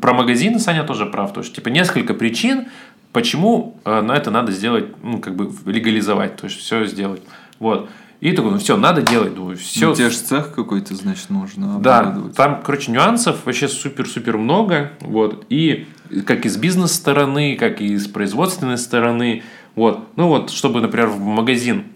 Про 0.00 0.12
магазины 0.12 0.58
Саня 0.58 0.84
тоже 0.84 1.06
прав. 1.06 1.32
То 1.32 1.40
есть, 1.40 1.54
типа, 1.54 1.68
несколько 1.68 2.14
причин, 2.14 2.66
Почему 3.12 3.76
э, 3.84 4.00
на 4.00 4.12
это 4.16 4.30
надо 4.30 4.52
сделать, 4.52 4.86
ну, 5.02 5.18
как 5.18 5.36
бы 5.36 5.52
легализовать, 5.70 6.36
то 6.36 6.46
есть 6.46 6.58
все 6.58 6.84
сделать. 6.86 7.22
Вот. 7.58 7.90
И 8.20 8.32
такой, 8.32 8.52
ну 8.52 8.58
все, 8.58 8.76
надо 8.76 9.02
делать, 9.02 9.34
думаю, 9.34 9.56
все. 9.56 9.88
Ну, 9.88 9.94
тебе 9.96 10.08
же 10.08 10.16
цех 10.16 10.54
какой-то, 10.54 10.94
значит, 10.94 11.28
нужно 11.28 11.80
Да, 11.80 12.16
там, 12.36 12.62
короче, 12.62 12.92
нюансов 12.92 13.44
вообще 13.44 13.66
супер-супер 13.66 14.38
много, 14.38 14.92
вот, 15.00 15.44
и 15.48 15.88
как 16.24 16.46
из 16.46 16.56
бизнес-стороны, 16.56 17.56
как 17.56 17.80
и 17.80 17.98
с 17.98 18.06
производственной 18.06 18.78
стороны, 18.78 19.42
вот. 19.74 20.06
Ну 20.16 20.28
вот, 20.28 20.50
чтобы, 20.50 20.80
например, 20.80 21.08
в 21.08 21.18
магазин 21.18 21.86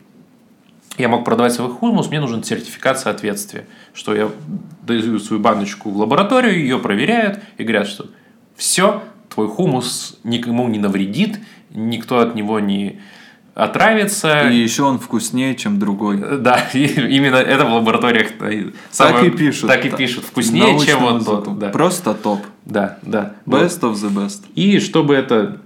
я 0.98 1.08
мог 1.08 1.24
продавать 1.24 1.52
свой 1.52 1.70
хумус, 1.70 2.08
мне 2.08 2.20
нужен 2.20 2.42
сертификат 2.42 2.98
соответствия, 2.98 3.66
что 3.94 4.14
я 4.14 4.30
даю 4.82 5.18
свою 5.18 5.40
баночку 5.40 5.90
в 5.90 5.96
лабораторию, 5.96 6.58
ее 6.58 6.78
проверяют 6.78 7.40
и 7.56 7.62
говорят, 7.62 7.86
что 7.86 8.06
все, 8.56 9.02
твой 9.36 9.48
хумус 9.48 10.16
никому 10.24 10.66
не 10.66 10.78
навредит, 10.78 11.40
никто 11.70 12.20
от 12.20 12.34
него 12.34 12.58
не 12.58 13.00
отравится. 13.54 14.48
И 14.48 14.56
еще 14.56 14.84
он 14.84 14.98
вкуснее, 14.98 15.54
чем 15.54 15.78
другой. 15.78 16.38
Да, 16.38 16.58
именно 16.72 17.36
это 17.36 17.66
в 17.66 17.74
лабораториях 17.74 18.28
самое, 18.90 19.14
так 19.14 19.24
и 19.24 19.30
пишут. 19.30 19.68
Так 19.68 19.84
и 19.84 19.90
пишут. 19.90 20.24
Вкуснее, 20.24 20.78
чем 20.80 21.00
вот 21.00 21.26
тот. 21.26 21.58
Да. 21.58 21.68
Просто 21.68 22.14
топ. 22.14 22.40
Да, 22.64 22.98
да. 23.02 23.34
Best 23.44 23.80
вот. 23.82 23.92
of 23.92 23.94
the 23.96 24.10
best. 24.10 24.40
И 24.54 24.80
чтобы 24.80 25.14
это 25.14 25.58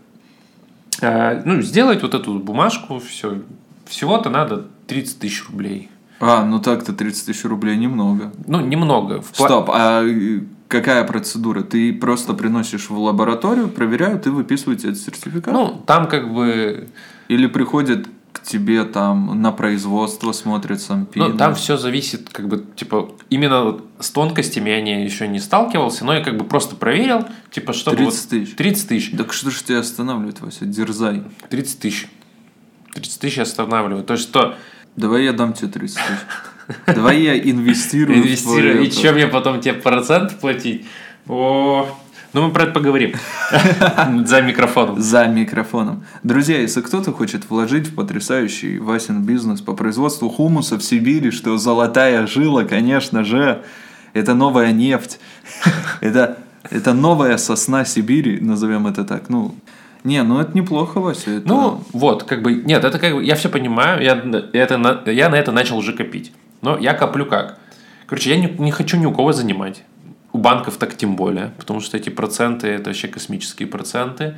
э, 1.01 1.43
ну, 1.45 1.63
сделать 1.63 2.03
вот 2.03 2.15
эту 2.15 2.41
бумажку, 2.41 2.99
все, 2.99 3.41
всего-то 3.87 4.31
надо 4.31 4.67
30 4.89 5.21
тысяч 5.21 5.45
рублей. 5.49 5.91
А, 6.19 6.45
ну 6.45 6.59
так-то 6.59 6.93
30 6.93 7.27
тысяч 7.27 7.45
рублей 7.45 7.77
немного. 7.77 8.33
Ну, 8.49 8.59
немного. 8.61 9.23
Стоп, 9.33 9.71
а 9.73 10.03
какая 10.71 11.05
процедура? 11.05 11.63
Ты 11.63 11.93
просто 11.93 12.33
приносишь 12.33 12.89
в 12.89 12.99
лабораторию, 12.99 13.69
проверяют 13.69 14.27
и 14.27 14.31
выписывают 14.31 14.85
этот 14.85 14.99
сертификат? 14.99 15.53
Ну, 15.53 15.83
там 15.87 16.09
как 16.09 16.33
бы... 16.33 16.89
Или 17.29 17.47
приходят 17.47 18.09
к 18.33 18.43
тебе 18.43 18.85
там 18.85 19.43
на 19.43 19.51
производство 19.51 20.33
смотрит 20.33 20.81
сам 20.81 21.07
пин? 21.07 21.23
Ну, 21.23 21.37
там 21.37 21.55
все 21.55 21.77
зависит, 21.77 22.31
как 22.31 22.49
бы, 22.49 22.65
типа, 22.77 23.13
именно 23.29 23.81
с 23.99 24.11
тонкостями 24.11 24.71
я 24.71 24.81
не, 24.81 25.05
еще 25.05 25.27
не 25.27 25.41
сталкивался, 25.41 26.05
но 26.05 26.15
я 26.15 26.23
как 26.23 26.37
бы 26.37 26.45
просто 26.45 26.77
проверил, 26.77 27.27
типа, 27.51 27.73
что 27.73 27.91
30 27.91 28.05
вот, 28.05 28.31
тысяч? 28.31 28.57
30 28.57 28.89
тысяч. 28.89 29.11
Так 29.17 29.33
что 29.33 29.51
же 29.51 29.63
тебя 29.65 29.81
останавливает, 29.81 30.41
Вася? 30.41 30.65
Дерзай. 30.65 31.25
30 31.51 31.81
тысяч. 31.81 32.09
30 32.95 33.21
тысяч 33.21 33.39
останавливает. 33.39 34.07
То 34.07 34.15
есть, 34.15 34.25
что... 34.25 34.55
Давай 34.97 35.25
я 35.25 35.33
дам 35.33 35.53
тебе 35.53 35.69
30 35.69 35.97
тысяч. 35.97 36.07
Давай 36.87 37.21
я 37.21 37.39
инвестирую. 37.39 38.19
Инвестирую. 38.19 38.83
И 38.83 38.91
что 38.91 39.13
мне 39.13 39.27
потом 39.27 39.61
тебе 39.61 39.75
процент 39.75 40.39
платить? 40.39 40.85
О, 41.29 41.87
ну, 42.33 42.47
мы 42.47 42.53
про 42.53 42.65
это 42.65 42.73
поговорим. 42.73 43.15
За 44.25 44.41
микрофоном. 44.41 45.01
За 45.01 45.27
микрофоном. 45.27 46.05
Друзья, 46.23 46.59
если 46.59 46.81
кто-то 46.81 47.13
хочет 47.13 47.51
вложить 47.51 47.89
в 47.89 47.95
потрясающий 47.95 48.79
Васин 48.79 49.25
бизнес 49.25 49.61
по 49.61 49.75
производству 49.75 50.29
хумуса 50.29 50.79
в 50.79 50.83
Сибири, 50.83 51.33
что 51.33 51.59
золотая 51.59 52.29
жила, 52.29 52.63
конечно 52.65 53.25
же, 53.25 53.63
это 54.13 54.35
новая 54.35 54.73
нефть. 54.73 55.19
Это, 56.01 56.39
это 56.71 56.95
новая 56.95 57.37
сосна 57.37 57.85
Сибири, 57.85 58.39
назовем 58.41 58.87
это 58.87 59.05
так. 59.05 59.29
Ну, 59.29 59.55
не, 60.05 60.23
ну 60.23 60.41
это 60.41 60.57
неплохо, 60.57 61.01
Вася. 61.01 61.31
Это... 61.33 61.49
Ну, 61.49 61.85
вот, 61.93 62.23
как 62.25 62.43
бы, 62.43 62.55
нет, 62.55 62.85
это 62.85 62.99
как 62.99 63.15
бы, 63.15 63.25
я 63.25 63.35
все 63.35 63.49
понимаю, 63.49 64.03
я, 64.03 64.13
это, 64.53 65.11
я 65.11 65.29
на 65.29 65.37
это 65.37 65.53
начал 65.53 65.77
уже 65.77 65.93
копить. 65.93 66.33
Но 66.63 66.79
я 66.79 66.95
коплю 66.95 67.27
как? 67.27 67.59
Короче, 68.07 68.31
я 68.31 68.37
не, 68.37 68.49
не 68.59 68.71
хочу 68.71 68.97
ни 68.97 69.07
у 69.07 69.13
кого 69.13 69.33
занимать. 69.33 69.83
У 70.33 70.39
банков 70.39 70.77
так 70.77 70.97
тем 70.97 71.17
более, 71.17 71.53
потому 71.59 71.81
что 71.81 71.97
эти 71.97 72.09
проценты 72.09 72.69
это 72.69 72.91
вообще 72.91 73.09
космические 73.09 73.69
проценты. 73.69 74.37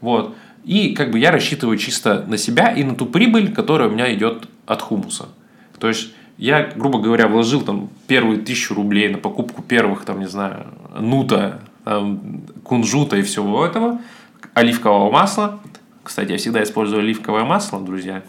Вот. 0.00 0.34
И 0.64 0.94
как 0.94 1.10
бы 1.10 1.18
я 1.18 1.30
рассчитываю 1.30 1.76
чисто 1.76 2.24
на 2.26 2.38
себя 2.38 2.72
и 2.72 2.82
на 2.84 2.94
ту 2.94 3.06
прибыль, 3.06 3.52
которая 3.52 3.88
у 3.88 3.92
меня 3.92 4.12
идет 4.14 4.48
от 4.66 4.80
хумуса. 4.80 5.28
То 5.78 5.88
есть 5.88 6.12
я, 6.38 6.72
грубо 6.74 7.00
говоря, 7.00 7.28
вложил 7.28 7.60
там 7.62 7.90
первые 8.06 8.40
тысячу 8.40 8.74
рублей 8.74 9.08
на 9.08 9.18
покупку 9.18 9.62
первых, 9.62 10.04
там, 10.04 10.20
не 10.20 10.28
знаю, 10.28 10.66
нута, 10.98 11.60
там, 11.84 12.42
кунжута 12.62 13.16
и 13.16 13.22
всего 13.22 13.64
этого, 13.64 14.00
оливкового 14.54 15.10
масла. 15.12 15.60
Кстати, 16.02 16.32
я 16.32 16.38
всегда 16.38 16.62
использую 16.62 17.00
оливковое 17.00 17.44
масло, 17.44 17.80
друзья, 17.80 18.22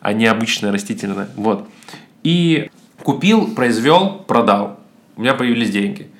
а 0.00 0.12
не 0.12 0.26
обычное 0.26 0.72
растительное. 0.72 1.28
Вот. 1.36 1.68
И 2.22 2.70
купил, 3.02 3.54
произвел, 3.54 4.24
продал 4.26 4.80
у 5.20 5.22
меня 5.22 5.34
появились 5.34 5.70
деньги. 5.70 6.10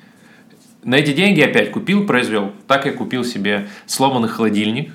На 0.83 0.93
эти 0.93 1.11
деньги 1.11 1.41
опять 1.41 1.71
купил, 1.71 2.05
произвел. 2.05 2.51
Так 2.67 2.85
я 2.85 2.91
купил 2.91 3.23
себе 3.23 3.67
сломанный 3.87 4.29
холодильник. 4.29 4.93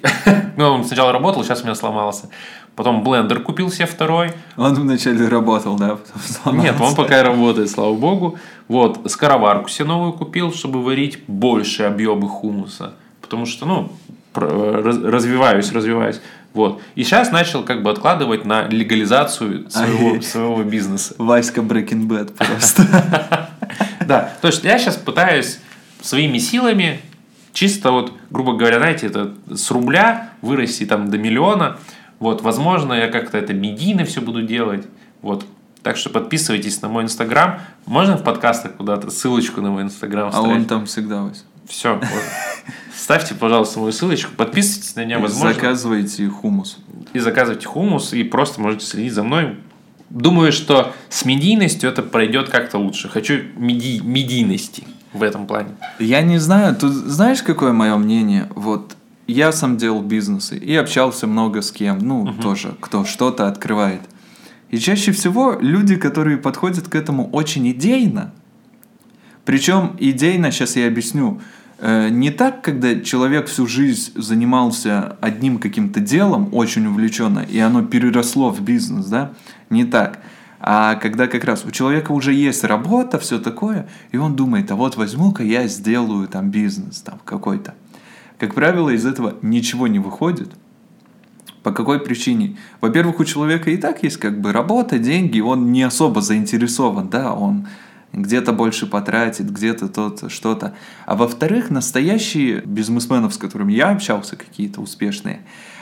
Ну, 0.56 0.64
он 0.64 0.84
сначала 0.84 1.12
работал, 1.12 1.44
сейчас 1.44 1.60
у 1.60 1.64
меня 1.64 1.76
сломался. 1.76 2.30
Потом 2.74 3.04
блендер 3.04 3.40
купил 3.40 3.70
себе 3.70 3.86
второй. 3.86 4.30
Он 4.56 4.74
вначале 4.74 5.28
работал, 5.28 5.76
да? 5.76 5.98
Нет, 6.52 6.80
он 6.80 6.96
пока 6.96 7.22
работает, 7.22 7.70
слава 7.70 7.94
богу. 7.94 8.38
Вот, 8.66 9.08
скороварку 9.08 9.68
себе 9.68 9.86
новую 9.86 10.14
купил, 10.14 10.52
чтобы 10.52 10.82
варить 10.82 11.22
больше 11.28 11.84
объемы 11.84 12.28
хумуса. 12.28 12.94
Потому 13.20 13.46
что, 13.46 13.66
ну, 13.66 13.92
развиваюсь, 14.34 15.70
развиваюсь. 15.70 16.20
Вот. 16.58 16.82
И 16.96 17.04
сейчас 17.04 17.30
начал 17.30 17.62
как 17.62 17.84
бы 17.84 17.90
откладывать 17.90 18.44
на 18.44 18.66
легализацию 18.66 19.70
своего, 19.70 20.20
своего 20.20 20.64
бизнеса. 20.64 21.14
Васька 21.16 21.60
Breaking 21.60 22.08
Bad 22.08 22.32
просто. 22.32 23.48
Да, 24.04 24.32
то 24.40 24.48
есть 24.48 24.64
я 24.64 24.78
сейчас 24.78 24.96
пытаюсь 24.96 25.60
своими 26.00 26.38
силами 26.38 27.00
чисто 27.52 27.92
вот, 27.92 28.12
грубо 28.30 28.56
говоря, 28.56 28.78
знаете, 28.78 29.06
это 29.06 29.34
с 29.54 29.70
рубля 29.70 30.30
вырасти 30.40 30.84
там 30.84 31.10
до 31.10 31.18
миллиона. 31.18 31.76
Вот, 32.18 32.40
возможно, 32.42 32.94
я 32.94 33.08
как-то 33.08 33.38
это 33.38 33.52
медийно 33.52 34.04
все 34.04 34.20
буду 34.20 34.42
делать. 34.42 34.86
Вот, 35.22 35.44
так 35.82 35.96
что 35.96 36.10
подписывайтесь 36.10 36.82
на 36.82 36.88
мой 36.88 37.04
инстаграм. 37.04 37.60
Можно 37.86 38.16
в 38.16 38.24
подкастах 38.24 38.74
куда-то 38.76 39.10
ссылочку 39.10 39.60
на 39.60 39.70
мой 39.70 39.82
инстаграм 39.82 40.30
А 40.32 40.40
он 40.40 40.64
там 40.64 40.86
всегда, 40.86 41.22
Вась. 41.22 41.44
Все. 41.68 41.94
Вот. 41.94 42.02
Ставьте, 43.08 43.34
пожалуйста, 43.34 43.80
мою 43.80 43.90
ссылочку, 43.90 44.32
подписывайтесь 44.36 44.94
на 44.94 45.02
меня, 45.02 45.18
возможно. 45.18 45.54
Заказывайте 45.54 46.28
хумус. 46.28 46.76
И 47.14 47.18
заказывайте 47.18 47.66
хумус, 47.66 48.12
и 48.12 48.22
просто 48.22 48.60
можете 48.60 48.84
следить 48.84 49.14
за 49.14 49.22
мной. 49.22 49.56
Думаю, 50.10 50.52
что 50.52 50.92
с 51.08 51.24
медийностью 51.24 51.88
это 51.88 52.02
пройдет 52.02 52.50
как-то 52.50 52.76
лучше. 52.76 53.08
Хочу 53.08 53.44
меди... 53.56 54.02
медийности 54.04 54.84
в 55.14 55.22
этом 55.22 55.46
плане. 55.46 55.70
Я 55.98 56.20
не 56.20 56.36
знаю, 56.36 56.76
тут 56.76 56.92
знаешь, 56.92 57.42
какое 57.42 57.72
мое 57.72 57.96
мнение? 57.96 58.46
Вот 58.54 58.94
я 59.26 59.52
сам 59.52 59.78
делал 59.78 60.02
бизнесы 60.02 60.58
и 60.58 60.76
общался 60.76 61.26
много 61.26 61.62
с 61.62 61.72
кем, 61.72 62.00
ну, 62.00 62.24
угу. 62.24 62.42
тоже, 62.42 62.74
кто 62.78 63.06
что-то 63.06 63.48
открывает. 63.48 64.02
И 64.68 64.76
чаще 64.76 65.12
всего 65.12 65.56
люди, 65.58 65.96
которые 65.96 66.36
подходят 66.36 66.88
к 66.88 66.94
этому 66.94 67.30
очень 67.30 67.70
идейно, 67.70 68.34
причем 69.46 69.96
идейно, 69.98 70.50
сейчас 70.52 70.76
я 70.76 70.86
объясню, 70.86 71.40
не 71.80 72.30
так, 72.30 72.62
когда 72.62 73.00
человек 73.00 73.46
всю 73.46 73.66
жизнь 73.66 74.12
занимался 74.16 75.16
одним 75.20 75.58
каким-то 75.58 76.00
делом, 76.00 76.48
очень 76.52 76.86
увлеченно, 76.86 77.40
и 77.40 77.58
оно 77.58 77.82
переросло 77.82 78.50
в 78.50 78.60
бизнес, 78.60 79.06
да? 79.06 79.32
Не 79.70 79.84
так. 79.84 80.20
А 80.60 80.96
когда 80.96 81.28
как 81.28 81.44
раз 81.44 81.64
у 81.64 81.70
человека 81.70 82.10
уже 82.10 82.32
есть 82.32 82.64
работа, 82.64 83.18
все 83.20 83.38
такое, 83.38 83.88
и 84.10 84.16
он 84.16 84.34
думает, 84.34 84.70
а 84.72 84.74
вот 84.74 84.96
возьму-ка 84.96 85.44
я 85.44 85.68
сделаю 85.68 86.26
там 86.26 86.50
бизнес 86.50 87.00
там 87.00 87.20
какой-то. 87.24 87.74
Как 88.38 88.54
правило, 88.54 88.90
из 88.90 89.06
этого 89.06 89.36
ничего 89.42 89.86
не 89.86 90.00
выходит. 90.00 90.50
По 91.62 91.72
какой 91.72 92.00
причине? 92.00 92.56
Во-первых, 92.80 93.20
у 93.20 93.24
человека 93.24 93.70
и 93.70 93.76
так 93.76 94.02
есть 94.02 94.16
как 94.16 94.40
бы 94.40 94.52
работа, 94.52 94.98
деньги, 94.98 95.40
он 95.40 95.70
не 95.70 95.82
особо 95.82 96.22
заинтересован, 96.22 97.08
да, 97.08 97.32
он 97.32 97.68
где-то 98.12 98.52
больше 98.52 98.86
потратит, 98.86 99.50
где-то 99.50 99.88
то-то, 99.88 100.28
что-то. 100.28 100.74
А 101.06 101.14
во-вторых, 101.14 101.70
настоящие 101.70 102.62
бизнесмены, 102.62 103.30
с 103.30 103.36
которыми 103.36 103.72
я 103.72 103.90
общался, 103.90 104.36
какие-то 104.36 104.80
успешные, 104.80 105.40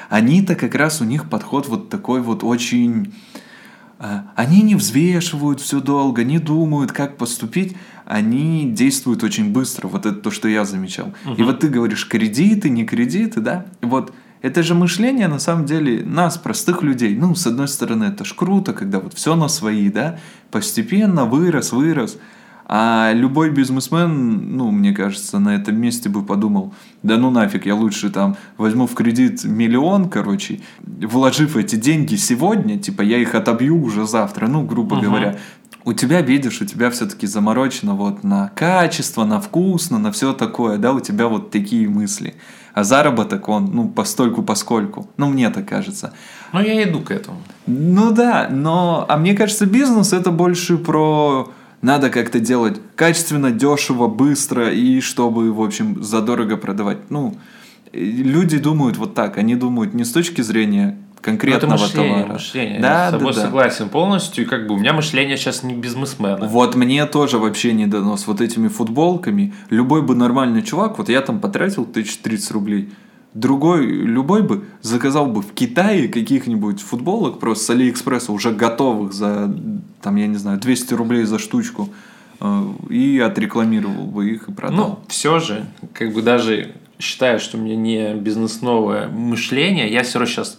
они-то 0.08 0.54
как 0.54 0.74
раз 0.74 1.00
у 1.00 1.04
них 1.04 1.28
подход 1.28 1.68
вот 1.68 1.88
такой 1.88 2.20
вот 2.20 2.44
очень... 2.44 3.14
Э, 3.98 4.20
они 4.34 4.62
не 4.62 4.74
взвешивают 4.74 5.60
все 5.60 5.80
долго, 5.80 6.24
не 6.24 6.38
думают, 6.38 6.92
как 6.92 7.16
поступить, 7.16 7.76
они 8.04 8.70
действуют 8.70 9.24
очень 9.24 9.52
быстро. 9.52 9.88
Вот 9.88 10.06
это 10.06 10.16
то, 10.16 10.30
что 10.30 10.48
я 10.48 10.64
замечал. 10.64 11.12
Угу. 11.24 11.34
И 11.34 11.42
вот 11.42 11.60
ты 11.60 11.68
говоришь, 11.68 12.06
кредиты, 12.08 12.68
не 12.68 12.84
кредиты, 12.84 13.40
да? 13.40 13.66
Вот 13.80 14.12
это 14.46 14.62
же 14.62 14.74
мышление, 14.74 15.26
на 15.26 15.40
самом 15.40 15.64
деле, 15.64 16.04
нас, 16.04 16.38
простых 16.38 16.82
людей. 16.82 17.16
Ну, 17.16 17.34
с 17.34 17.48
одной 17.48 17.66
стороны, 17.66 18.04
это 18.04 18.24
ж 18.24 18.32
круто, 18.32 18.72
когда 18.72 19.00
вот 19.00 19.14
все 19.14 19.34
на 19.34 19.48
свои, 19.48 19.90
да, 19.90 20.18
постепенно 20.52 21.24
вырос, 21.24 21.72
вырос. 21.72 22.18
А 22.68 23.12
любой 23.12 23.50
бизнесмен, 23.50 24.56
ну, 24.56 24.70
мне 24.70 24.92
кажется, 24.92 25.40
на 25.40 25.56
этом 25.56 25.76
месте 25.80 26.08
бы 26.08 26.24
подумал, 26.24 26.74
да 27.02 27.16
ну 27.16 27.30
нафиг, 27.30 27.66
я 27.66 27.74
лучше 27.74 28.10
там 28.10 28.36
возьму 28.56 28.86
в 28.86 28.94
кредит 28.94 29.44
миллион, 29.44 30.08
короче, 30.08 30.60
вложив 30.78 31.56
эти 31.56 31.74
деньги 31.74 32.14
сегодня, 32.14 32.78
типа 32.78 33.02
я 33.02 33.18
их 33.18 33.34
отобью 33.34 33.80
уже 33.82 34.06
завтра, 34.06 34.46
ну, 34.46 34.62
грубо 34.64 34.96
uh-huh. 34.96 35.02
говоря. 35.02 35.38
У 35.84 35.92
тебя, 35.92 36.20
видишь, 36.20 36.60
у 36.60 36.64
тебя 36.64 36.90
все-таки 36.90 37.28
заморочено 37.28 37.94
вот 37.94 38.24
на 38.24 38.50
качество, 38.56 39.24
на 39.24 39.40
вкусно, 39.40 39.98
на 39.98 40.10
все 40.10 40.32
такое, 40.32 40.78
да, 40.78 40.92
у 40.92 41.00
тебя 41.00 41.28
вот 41.28 41.50
такие 41.52 41.88
мысли 41.88 42.34
а 42.76 42.84
заработок 42.84 43.48
он, 43.48 43.70
ну, 43.72 43.88
постольку 43.88 44.42
поскольку. 44.42 45.08
Ну, 45.16 45.28
мне 45.30 45.48
так 45.48 45.66
кажется. 45.66 46.12
Ну, 46.52 46.60
я 46.60 46.82
иду 46.82 47.00
к 47.00 47.10
этому. 47.10 47.38
Ну 47.66 48.10
да, 48.10 48.48
но, 48.50 49.06
а 49.08 49.16
мне 49.16 49.32
кажется, 49.34 49.64
бизнес 49.64 50.12
это 50.12 50.30
больше 50.30 50.76
про 50.76 51.50
надо 51.80 52.10
как-то 52.10 52.38
делать 52.38 52.78
качественно, 52.94 53.50
дешево, 53.50 54.08
быстро 54.08 54.70
и 54.70 55.00
чтобы, 55.00 55.54
в 55.54 55.62
общем, 55.62 56.04
задорого 56.04 56.58
продавать. 56.58 56.98
Ну, 57.10 57.38
люди 57.94 58.58
думают 58.58 58.98
вот 58.98 59.14
так, 59.14 59.38
они 59.38 59.54
думают 59.54 59.94
не 59.94 60.04
с 60.04 60.12
точки 60.12 60.42
зрения 60.42 60.98
конкретного 61.20 61.74
это 61.74 61.82
мышление, 61.82 62.14
товара. 62.14 62.32
Мышление. 62.34 62.80
Да, 62.80 63.04
Я 63.04 63.08
с 63.08 63.12
тобой 63.12 63.34
да, 63.34 63.40
согласен 63.40 63.84
да. 63.86 63.90
полностью. 63.90 64.44
И 64.44 64.46
как 64.46 64.66
бы 64.66 64.74
у 64.74 64.78
меня 64.78 64.92
мышление 64.92 65.36
сейчас 65.36 65.62
не 65.62 65.74
бизнесмена. 65.74 66.46
Вот 66.46 66.74
мне 66.74 67.04
тоже 67.06 67.38
вообще 67.38 67.72
не 67.72 67.86
дано 67.86 68.16
с 68.16 68.26
вот 68.26 68.40
этими 68.40 68.68
футболками. 68.68 69.54
Любой 69.70 70.02
бы 70.02 70.14
нормальный 70.14 70.62
чувак, 70.62 70.98
вот 70.98 71.08
я 71.08 71.20
там 71.20 71.40
потратил 71.40 71.82
1030 71.82 72.50
рублей. 72.52 72.90
Другой, 73.34 73.84
любой 73.84 74.42
бы 74.42 74.64
заказал 74.80 75.26
бы 75.26 75.42
в 75.42 75.52
Китае 75.52 76.08
каких-нибудь 76.08 76.80
футболок 76.80 77.38
просто 77.38 77.64
с 77.64 77.70
Алиэкспресса 77.70 78.32
уже 78.32 78.50
готовых 78.50 79.12
за, 79.12 79.54
там, 80.00 80.16
я 80.16 80.26
не 80.26 80.36
знаю, 80.36 80.58
200 80.58 80.94
рублей 80.94 81.24
за 81.24 81.38
штучку 81.38 81.90
э, 82.40 82.64
и 82.88 83.18
отрекламировал 83.18 84.06
бы 84.06 84.30
их 84.30 84.48
и 84.48 84.52
продал. 84.52 84.76
Ну, 84.76 84.98
все 85.08 85.38
же, 85.38 85.66
как 85.92 86.14
бы 86.14 86.22
даже 86.22 86.72
считаю, 86.98 87.38
что 87.38 87.58
у 87.58 87.60
меня 87.60 87.76
не 87.76 88.14
бизнесновое 88.14 89.08
мышление, 89.08 89.92
я 89.92 90.02
все 90.02 90.18
равно 90.18 90.32
сейчас 90.32 90.58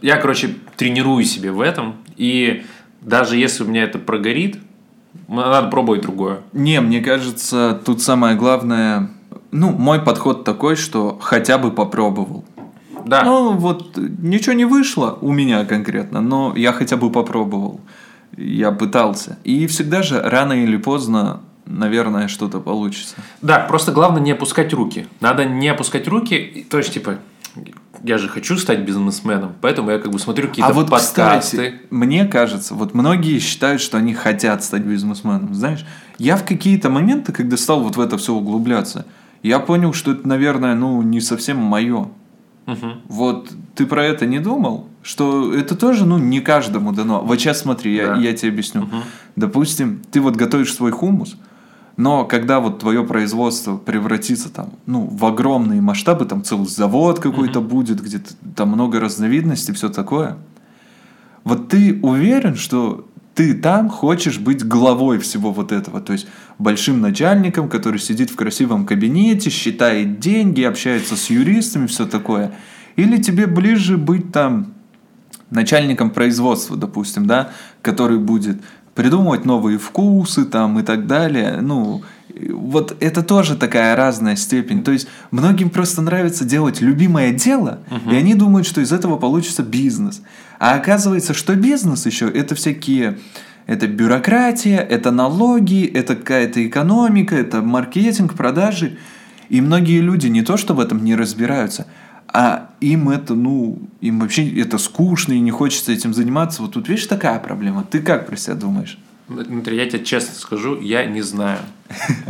я, 0.00 0.16
короче, 0.16 0.56
тренирую 0.76 1.24
себе 1.24 1.52
в 1.52 1.60
этом, 1.60 1.96
и 2.16 2.64
даже 3.00 3.36
если 3.36 3.64
у 3.64 3.66
меня 3.66 3.84
это 3.84 3.98
прогорит, 3.98 4.58
надо 5.26 5.68
пробовать 5.68 6.02
другое. 6.02 6.40
Не, 6.52 6.80
мне 6.80 7.00
кажется, 7.00 7.80
тут 7.84 8.02
самое 8.02 8.36
главное, 8.36 9.10
ну, 9.50 9.70
мой 9.72 10.00
подход 10.00 10.44
такой, 10.44 10.76
что 10.76 11.18
хотя 11.20 11.58
бы 11.58 11.70
попробовал. 11.70 12.44
да. 13.04 13.22
Ну, 13.24 13.52
вот 13.52 13.96
ничего 13.96 14.54
не 14.54 14.64
вышло 14.64 15.18
у 15.20 15.32
меня 15.32 15.64
конкретно, 15.64 16.20
но 16.20 16.54
я 16.56 16.72
хотя 16.72 16.96
бы 16.96 17.10
попробовал. 17.10 17.80
Я 18.36 18.70
пытался. 18.70 19.38
И 19.44 19.66
всегда 19.66 20.02
же 20.02 20.20
рано 20.20 20.52
или 20.52 20.76
поздно 20.76 21.40
наверное, 21.68 22.28
что-то 22.28 22.60
получится. 22.60 23.16
Да, 23.42 23.58
просто 23.60 23.92
главное 23.92 24.22
не 24.22 24.32
опускать 24.32 24.72
руки. 24.72 25.06
Надо 25.20 25.44
не 25.44 25.68
опускать 25.68 26.08
руки, 26.08 26.66
то 26.70 26.78
есть, 26.78 26.94
типа, 26.94 27.18
я 28.02 28.18
же 28.18 28.28
хочу 28.28 28.56
стать 28.56 28.80
бизнесменом, 28.80 29.54
поэтому 29.60 29.90
я 29.90 29.98
как 29.98 30.12
бы 30.12 30.18
смотрю 30.18 30.48
какие-то 30.48 30.70
а 30.70 30.74
вот, 30.74 30.90
подкасты. 30.90 31.56
Кстати, 31.56 31.74
мне 31.90 32.26
кажется, 32.26 32.74
вот 32.74 32.94
многие 32.94 33.38
считают, 33.38 33.80
что 33.80 33.98
они 33.98 34.14
хотят 34.14 34.62
стать 34.64 34.82
бизнесменом. 34.82 35.54
Знаешь, 35.54 35.84
я 36.18 36.36
в 36.36 36.44
какие-то 36.44 36.90
моменты, 36.90 37.32
когда 37.32 37.56
стал 37.56 37.82
вот 37.82 37.96
в 37.96 38.00
это 38.00 38.18
все 38.18 38.34
углубляться, 38.34 39.06
я 39.42 39.60
понял, 39.60 39.92
что 39.92 40.12
это, 40.12 40.26
наверное, 40.26 40.74
ну, 40.74 41.00
не 41.02 41.20
совсем 41.20 41.58
мое. 41.58 42.08
Угу. 42.66 42.86
Вот 43.08 43.50
ты 43.74 43.86
про 43.86 44.04
это 44.04 44.26
не 44.26 44.40
думал? 44.40 44.88
Что 45.02 45.54
это 45.54 45.74
тоже, 45.74 46.04
ну, 46.04 46.18
не 46.18 46.40
каждому 46.40 46.92
дано. 46.92 47.22
Вот 47.22 47.38
сейчас 47.38 47.60
смотри, 47.60 47.96
да. 47.96 48.16
я, 48.16 48.30
я 48.30 48.36
тебе 48.36 48.50
объясню. 48.50 48.82
Угу. 48.82 48.96
Допустим, 49.36 50.02
ты 50.10 50.20
вот 50.20 50.36
готовишь 50.36 50.74
свой 50.74 50.90
хумус, 50.90 51.36
но 51.98 52.24
когда 52.24 52.60
вот 52.60 52.78
твое 52.78 53.02
производство 53.02 53.76
превратится 53.76 54.48
там, 54.50 54.74
ну, 54.86 55.08
в 55.10 55.24
огромные 55.26 55.80
масштабы, 55.80 56.26
там 56.26 56.44
целый 56.44 56.68
завод 56.68 57.18
какой-то 57.18 57.58
mm-hmm. 57.58 57.68
будет, 57.68 58.00
где 58.00 58.20
там 58.54 58.68
много 58.68 59.00
разновидностей, 59.00 59.74
все 59.74 59.88
такое. 59.88 60.36
Вот 61.42 61.68
ты 61.68 61.98
уверен, 62.00 62.54
что 62.54 63.08
ты 63.34 63.52
там 63.52 63.88
хочешь 63.88 64.38
быть 64.38 64.64
главой 64.64 65.18
всего 65.18 65.52
вот 65.52 65.72
этого, 65.72 66.00
то 66.00 66.12
есть 66.12 66.28
большим 66.60 67.00
начальником, 67.00 67.68
который 67.68 67.98
сидит 67.98 68.30
в 68.30 68.36
красивом 68.36 68.86
кабинете, 68.86 69.50
считает 69.50 70.20
деньги, 70.20 70.62
общается 70.62 71.16
с 71.16 71.30
юристами, 71.30 71.88
все 71.88 72.06
такое. 72.06 72.52
Или 72.94 73.16
тебе 73.20 73.48
ближе 73.48 73.98
быть 73.98 74.30
там 74.30 74.72
начальником 75.50 76.10
производства, 76.10 76.76
допустим, 76.76 77.26
да, 77.26 77.50
который 77.82 78.18
будет 78.18 78.62
придумывать 78.98 79.44
новые 79.44 79.78
вкусы 79.78 80.44
там 80.44 80.80
и 80.80 80.82
так 80.82 81.06
далее. 81.06 81.60
Ну, 81.60 82.02
вот 82.50 82.96
это 82.98 83.22
тоже 83.22 83.54
такая 83.54 83.94
разная 83.94 84.34
степень. 84.34 84.82
То 84.82 84.90
есть 84.90 85.06
многим 85.30 85.70
просто 85.70 86.02
нравится 86.02 86.44
делать 86.44 86.80
любимое 86.80 87.32
дело, 87.32 87.78
угу. 87.92 88.10
и 88.10 88.16
они 88.16 88.34
думают, 88.34 88.66
что 88.66 88.80
из 88.80 88.90
этого 88.90 89.16
получится 89.16 89.62
бизнес. 89.62 90.20
А 90.58 90.74
оказывается, 90.74 91.32
что 91.32 91.54
бизнес 91.54 92.06
еще 92.06 92.28
это 92.28 92.56
всякие 92.56 93.18
это 93.68 93.86
бюрократия, 93.86 94.78
это 94.78 95.12
налоги, 95.12 95.86
это 95.86 96.16
какая-то 96.16 96.66
экономика, 96.66 97.36
это 97.36 97.62
маркетинг, 97.62 98.34
продажи. 98.34 98.98
И 99.48 99.60
многие 99.60 100.00
люди 100.00 100.26
не 100.26 100.42
то, 100.42 100.56
что 100.56 100.74
в 100.74 100.80
этом 100.80 101.04
не 101.04 101.14
разбираются, 101.14 101.86
а 102.32 102.70
им 102.80 103.08
это, 103.08 103.34
ну, 103.34 103.78
им 104.00 104.20
вообще 104.20 104.60
это 104.60 104.78
скучно 104.78 105.32
и 105.32 105.40
не 105.40 105.50
хочется 105.50 105.92
этим 105.92 106.12
заниматься. 106.12 106.62
Вот 106.62 106.72
тут, 106.72 106.88
видишь, 106.88 107.06
такая 107.06 107.38
проблема. 107.38 107.84
Ты 107.84 108.00
как 108.00 108.26
про 108.26 108.36
себя 108.36 108.54
думаешь? 108.54 108.98
Дмитрий, 109.28 109.76
я 109.76 109.88
тебе 109.88 110.04
честно 110.04 110.34
скажу, 110.34 110.80
я 110.80 111.04
не 111.04 111.22
знаю. 111.22 111.60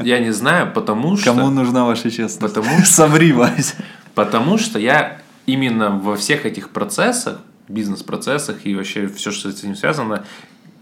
Я 0.02 0.18
не 0.18 0.32
знаю, 0.32 0.72
потому 0.72 1.16
что... 1.16 1.32
Кому 1.32 1.50
нужна 1.50 1.84
ваша 1.84 2.10
честность? 2.10 2.40
Потому 2.40 2.78
что... 2.84 2.92
Соври, 2.92 3.32
Вася. 3.32 3.74
Потому 4.14 4.58
что 4.58 4.78
я 4.78 5.20
именно 5.46 5.90
во 5.90 6.16
всех 6.16 6.44
этих 6.44 6.70
процессах, 6.70 7.40
бизнес-процессах 7.68 8.66
и 8.66 8.74
вообще 8.74 9.06
все, 9.08 9.30
что 9.30 9.50
с 9.50 9.58
этим 9.62 9.76
связано, 9.76 10.24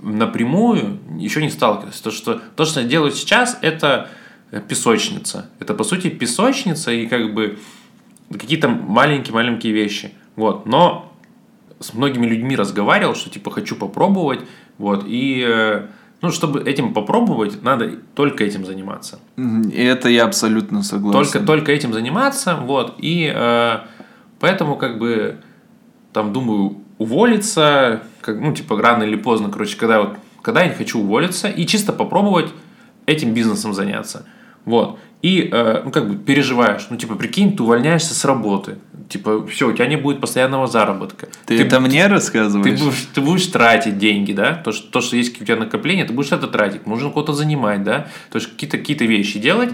напрямую 0.01 0.99
еще 1.19 1.43
не 1.43 1.51
сталкивался. 1.51 2.03
То, 2.03 2.11
что, 2.11 2.41
то, 2.55 2.65
что 2.65 2.81
я 2.81 2.87
делаю 2.87 3.13
сейчас, 3.13 3.59
это 3.61 4.09
песочница. 4.69 5.51
Это, 5.59 5.75
по 5.75 5.85
сути, 5.85 6.09
песочница 6.09 6.93
и 6.93 7.07
как 7.07 7.35
бы 7.35 7.59
какие-то 8.33 8.69
маленькие-маленькие 8.69 9.73
вещи. 9.73 10.13
Вот. 10.37 10.67
Но 10.67 11.13
с 11.81 11.95
многими 11.95 12.27
людьми 12.27 12.57
разговаривал, 12.57 13.15
что 13.15 13.31
типа 13.31 13.51
хочу 13.51 13.77
попробовать, 13.77 14.41
вот, 14.79 15.05
и 15.07 15.45
э, 15.47 15.87
ну, 16.23 16.31
чтобы 16.31 16.63
этим 16.63 16.95
попробовать, 16.95 17.63
надо 17.63 17.97
только 18.15 18.45
этим 18.45 18.65
заниматься. 18.65 19.19
Это 19.75 20.09
я 20.09 20.25
абсолютно 20.25 20.83
согласен. 20.83 21.33
Только, 21.33 21.47
только 21.47 21.73
этим 21.73 21.93
заниматься, 21.93 22.57
вот, 22.57 22.95
и 22.99 23.31
э, 23.35 23.79
поэтому, 24.41 24.77
как 24.77 24.99
бы, 24.99 25.39
там, 26.13 26.33
думаю, 26.33 26.79
уволиться, 26.99 28.03
как, 28.23 28.41
ну, 28.41 28.55
типа, 28.55 28.81
рано 28.81 29.03
или 29.03 29.17
поздно, 29.17 29.51
короче, 29.51 29.77
когда 29.77 30.01
вот, 30.01 30.17
когда 30.43 30.63
я 30.63 30.69
не 30.69 30.75
хочу 30.75 31.01
уволиться, 31.01 31.49
и 31.49 31.67
чисто 31.67 31.93
попробовать 31.93 32.51
этим 33.05 33.35
бизнесом 33.35 33.75
заняться. 33.75 34.27
Вот. 34.65 34.99
И, 35.23 35.49
э, 35.51 35.83
ну, 35.85 35.91
как 35.91 36.09
бы 36.09 36.17
переживаешь. 36.17 36.87
Ну, 36.91 36.97
типа, 36.97 37.15
прикинь, 37.15 37.57
ты 37.57 37.63
увольняешься 37.63 38.15
с 38.15 38.25
работы. 38.25 38.79
Типа, 39.09 39.47
все, 39.47 39.69
у 39.69 39.73
тебя 39.73 39.87
не 39.87 39.97
будет 39.97 40.21
постоянного 40.21 40.67
заработка. 40.67 41.29
Ты, 41.47 41.57
ты 41.57 41.65
это 41.65 41.81
мне 41.81 42.07
рассказываешь? 42.07 42.79
Ты 42.79 42.85
будешь, 42.85 43.09
ты 43.15 43.21
будешь 43.21 43.47
тратить 43.47 43.99
деньги, 43.99 44.33
да? 44.33 44.55
То 44.55 44.73
что, 44.73 44.91
то, 44.91 45.01
что 45.01 45.17
есть 45.17 45.41
у 45.41 45.45
тебя 45.45 45.57
накопления, 45.57 46.05
ты 46.05 46.13
будешь 46.13 46.33
это 46.33 46.47
тратить. 46.49 46.87
Нужно 46.87 47.09
кого-то 47.09 47.33
занимать, 47.33 47.83
да? 47.83 48.09
То 48.31 48.37
есть, 48.37 48.51
какие-то 48.51 48.79
какие 48.79 48.97
вещи 48.99 49.39
делать, 49.39 49.71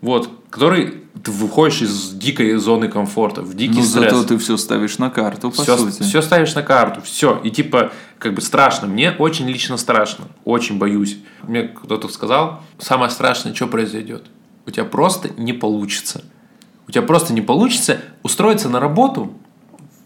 вот, 0.00 0.30
которые 0.48 0.94
ты 1.24 1.32
выходишь 1.32 1.82
из 1.82 2.12
дикой 2.12 2.54
зоны 2.56 2.88
комфорта, 2.88 3.42
в 3.42 3.54
дикий 3.54 3.80
ну, 3.80 3.82
стресс. 3.82 4.12
зато 4.12 4.24
ты 4.28 4.38
все 4.38 4.56
ставишь 4.56 4.98
на 4.98 5.10
карту, 5.10 5.50
по 5.50 5.62
все, 5.62 5.76
сути. 5.76 6.02
Все 6.02 6.22
ставишь 6.22 6.54
на 6.54 6.62
карту, 6.62 7.00
все. 7.02 7.40
И 7.42 7.50
типа, 7.50 7.90
как 8.18 8.34
бы 8.34 8.40
страшно. 8.40 8.86
Мне 8.86 9.10
очень 9.10 9.48
лично 9.48 9.76
страшно. 9.76 10.26
Очень 10.44 10.78
боюсь. 10.78 11.18
Мне 11.42 11.64
кто-то 11.64 12.08
сказал, 12.08 12.62
самое 12.78 13.10
страшное, 13.10 13.54
что 13.54 13.66
произойдет– 13.66 14.26
у 14.68 14.70
тебя 14.70 14.84
просто 14.84 15.30
не 15.38 15.54
получится. 15.54 16.22
У 16.86 16.92
тебя 16.92 17.02
просто 17.02 17.32
не 17.32 17.40
получится 17.40 18.00
устроиться 18.22 18.68
на 18.68 18.80
работу 18.80 19.32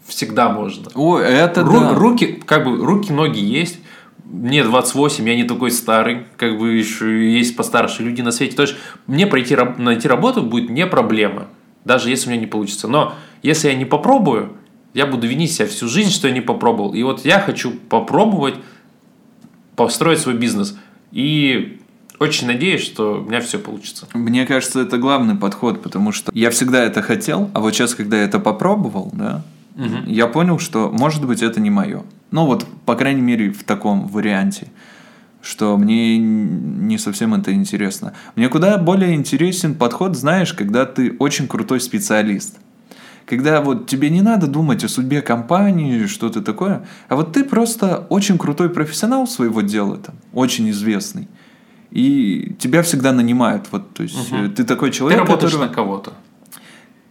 всегда 0.05 0.49
можно. 0.49 0.89
О, 0.95 1.19
это 1.19 1.61
Ру- 1.61 1.79
да. 1.79 1.93
Руки, 1.93 2.41
как 2.45 2.63
бы, 2.65 2.77
руки, 2.77 3.11
ноги 3.11 3.39
есть. 3.39 3.79
Мне 4.23 4.63
28, 4.63 5.27
я 5.27 5.35
не 5.35 5.43
такой 5.43 5.69
старый, 5.69 6.25
как 6.37 6.57
бы 6.57 6.71
еще 6.73 7.29
есть 7.33 7.55
постарше 7.57 8.03
люди 8.03 8.21
на 8.21 8.31
свете. 8.31 8.55
То 8.55 8.63
есть 8.63 8.75
мне 9.05 9.27
пройти, 9.27 9.55
найти 9.77 10.07
работу 10.07 10.41
будет 10.41 10.69
не 10.69 10.87
проблема, 10.87 11.47
даже 11.83 12.09
если 12.09 12.27
у 12.27 12.31
меня 12.31 12.41
не 12.41 12.47
получится. 12.47 12.87
Но 12.87 13.13
если 13.43 13.67
я 13.67 13.75
не 13.75 13.85
попробую, 13.85 14.53
я 14.93 15.05
буду 15.05 15.27
винить 15.27 15.51
себя 15.51 15.67
всю 15.67 15.89
жизнь, 15.89 16.11
что 16.11 16.29
я 16.29 16.33
не 16.33 16.41
попробовал. 16.41 16.93
И 16.93 17.03
вот 17.03 17.25
я 17.25 17.39
хочу 17.39 17.71
попробовать 17.71 18.55
построить 19.75 20.19
свой 20.19 20.35
бизнес. 20.35 20.77
И 21.11 21.81
очень 22.19 22.47
надеюсь, 22.47 22.81
что 22.81 23.21
у 23.21 23.29
меня 23.29 23.41
все 23.41 23.59
получится. 23.59 24.07
Мне 24.13 24.45
кажется, 24.45 24.81
это 24.81 24.97
главный 24.97 25.35
подход, 25.35 25.81
потому 25.81 26.11
что 26.11 26.31
я 26.33 26.49
всегда 26.49 26.83
это 26.83 27.01
хотел, 27.01 27.49
а 27.53 27.59
вот 27.59 27.73
сейчас, 27.73 27.95
когда 27.95 28.17
я 28.17 28.23
это 28.23 28.39
попробовал, 28.39 29.09
да, 29.13 29.43
угу. 29.75 30.05
я 30.05 30.27
понял, 30.27 30.59
что, 30.59 30.89
может 30.91 31.25
быть, 31.25 31.41
это 31.41 31.59
не 31.59 31.69
мое. 31.69 32.03
Ну 32.31 32.45
вот, 32.45 32.65
по 32.85 32.95
крайней 32.95 33.21
мере, 33.21 33.51
в 33.51 33.63
таком 33.63 34.07
варианте 34.07 34.67
что 35.45 35.77
мне 35.77 36.17
не 36.17 36.97
совсем 36.97 37.33
это 37.33 37.53
интересно. 37.53 38.13
Мне 38.37 38.47
куда 38.47 38.77
более 38.77 39.13
интересен 39.13 39.75
подход, 39.75 40.15
знаешь, 40.15 40.53
когда 40.53 40.85
ты 40.85 41.17
очень 41.19 41.49
крутой 41.49 41.81
специалист. 41.81 42.59
Когда 43.25 43.61
вот 43.61 43.87
тебе 43.87 44.09
не 44.09 44.21
надо 44.21 44.47
думать 44.47 44.85
о 44.85 44.87
судьбе 44.87 45.21
компании, 45.21 46.05
что-то 46.05 46.41
такое, 46.41 46.85
а 47.09 47.17
вот 47.17 47.33
ты 47.33 47.43
просто 47.43 48.07
очень 48.09 48.37
крутой 48.37 48.69
профессионал 48.69 49.27
своего 49.27 49.59
дела, 49.59 49.97
там, 49.97 50.15
очень 50.31 50.69
известный 50.69 51.27
и 51.93 52.55
тебя 52.57 52.81
всегда 52.81 53.11
нанимают. 53.11 53.67
Вот, 53.71 53.93
то 53.93 54.01
есть 54.01 54.31
угу. 54.31 54.49
ты 54.49 54.63
такой 54.63 54.89
человек, 54.91 55.19
Ты 55.19 55.25
работаешь 55.25 55.51
которого... 55.51 55.69
на 55.69 55.75
кого-то. 55.75 56.13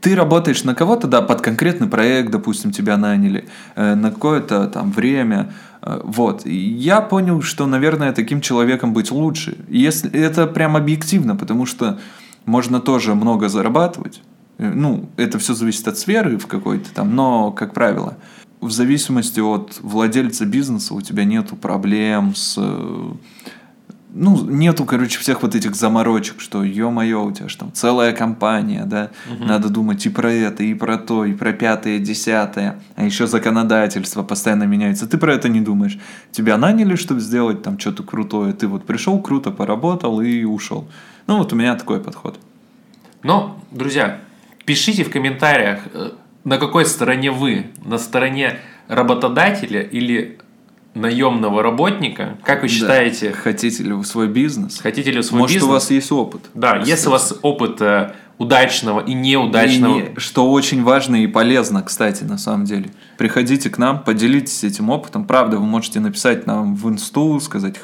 Ты 0.01 0.17
работаешь 0.17 0.65
на 0.65 0.75
кого-то, 0.75 1.07
да, 1.07 1.23
под 1.23 1.41
конкретный 1.41 1.87
проект, 1.87 2.33
допустим, 2.33 2.73
тебя 2.73 2.97
наняли, 2.97 3.49
э, 3.77 3.95
на 3.95 4.11
какое-то 4.11 4.67
там 4.67 4.91
время. 4.91 5.53
Э, 5.83 6.01
вот. 6.03 6.45
И 6.47 6.57
я 6.57 7.01
понял, 7.01 7.43
что, 7.43 7.67
наверное, 7.67 8.13
таким 8.13 8.41
человеком 8.41 8.93
быть 8.93 9.13
лучше. 9.13 9.57
Если 9.69 10.11
это 10.11 10.49
прям 10.49 10.77
объективно, 10.77 11.37
потому 11.37 11.65
что 11.65 12.01
можно 12.45 12.81
тоже 12.81 13.15
много 13.15 13.49
зарабатывать. 13.49 14.21
Ну, 14.59 15.09
это 15.17 15.39
все 15.39 15.55
зависит 15.55 15.87
от 15.87 15.97
сферы 15.97 16.39
в 16.39 16.49
какой-то 16.49 16.93
там, 16.93 17.15
но, 17.15 17.53
как 17.53 17.73
правило, 17.73 18.17
в 18.61 18.73
зависимости 18.73 19.39
от 19.39 19.79
владельца 19.81 20.45
бизнеса 20.45 20.95
у 20.95 21.01
тебя 21.01 21.25
нету 21.25 21.55
проблем 21.55 22.35
с 22.35 22.59
ну, 24.15 24.45
нету, 24.45 24.85
короче, 24.85 25.19
всех 25.19 25.43
вот 25.43 25.55
этих 25.55 25.75
заморочек, 25.75 26.41
что, 26.41 26.63
ё-моё, 26.63 27.25
у 27.25 27.33
тебя 27.33 27.49
же 27.49 27.57
там 27.57 27.73
целая 27.73 28.13
компания, 28.13 28.85
да, 28.85 29.11
угу. 29.31 29.45
надо 29.45 29.69
думать 29.69 30.05
и 30.05 30.11
про 30.11 30.31
это, 30.31 30.63
и 30.63 30.75
про 30.75 30.99
то, 30.99 31.25
и 31.25 31.33
про 31.33 31.53
пятое, 31.53 31.99
десятое, 31.99 32.81
а 32.97 33.05
еще 33.05 33.27
законодательство 33.27 34.23
постоянно 34.23 34.65
меняется. 34.65 35.07
Ты 35.07 35.19
про 35.19 35.35
это 35.35 35.49
не 35.49 35.61
думаешь. 35.61 35.99
Тебя 36.31 36.59
наняли, 36.59 36.97
чтобы 36.97 37.21
сделать 37.21 37.63
там 37.63 37.79
что-то 37.79 38.03
крутое, 38.03 38.53
ты 38.53 38.67
вот 38.67 38.85
пришел, 38.85 39.21
круто 39.21 39.51
поработал 39.51 40.21
и 40.21 40.45
ушел. 40.45 40.87
Ну, 41.27 41.39
вот 41.39 41.53
у 41.53 41.57
меня 41.57 41.75
такой 41.75 42.01
подход. 42.01 42.39
Ну, 43.23 43.57
друзья, 43.71 44.19
пишите 44.65 45.05
в 45.05 45.11
комментариях, 45.11 45.81
э, 45.95 46.11
на 46.45 46.59
какой 46.59 46.85
стороне 46.85 47.31
вы, 47.31 47.67
на 47.85 47.99
стороне 47.99 48.59
работодателя 48.89 49.81
или 49.81 50.39
наемного 50.95 51.63
работника. 51.63 52.37
Как 52.45 52.63
вы 52.63 52.69
считаете? 52.69 53.31
Да. 53.31 53.37
Хотите 53.37 53.83
ли 53.83 53.93
вы 53.93 54.05
свой 54.05 54.29
бизнес? 54.29 54.79
Хотите 54.81 55.11
ли 55.11 55.19
вы 55.19 55.23
свой 55.23 55.41
Может, 55.41 55.57
бизнес? 55.57 55.71
у 55.71 55.73
вас 55.73 55.91
есть 55.91 56.13
опыт? 56.13 56.43
Да, 56.55 56.73
кстати. 56.75 56.89
если 56.89 57.09
у 57.09 57.11
вас 57.13 57.39
опыт 57.43 57.81
э, 57.81 58.13
удачного 58.39 59.01
и 59.01 59.15
неудачного. 59.15 59.99
И 59.99 60.03
не, 60.03 60.19
что 60.19 60.51
очень 60.51 60.83
важно 60.83 61.17
и 61.17 61.27
полезно, 61.27 61.83
кстати, 61.83 62.25
на 62.25 62.39
самом 62.39 62.65
деле. 62.65 62.91
Приходите 63.17 63.71
к 63.71 63.79
нам, 63.79 64.03
поделитесь 64.03 64.65
этим 64.65 64.91
опытом. 64.91 65.25
Правда, 65.27 65.59
вы 65.59 65.65
можете 65.65 66.01
написать 66.01 66.47
нам 66.47 66.75
в 66.75 66.89
инсту, 66.89 67.39
сказать, 67.41 67.77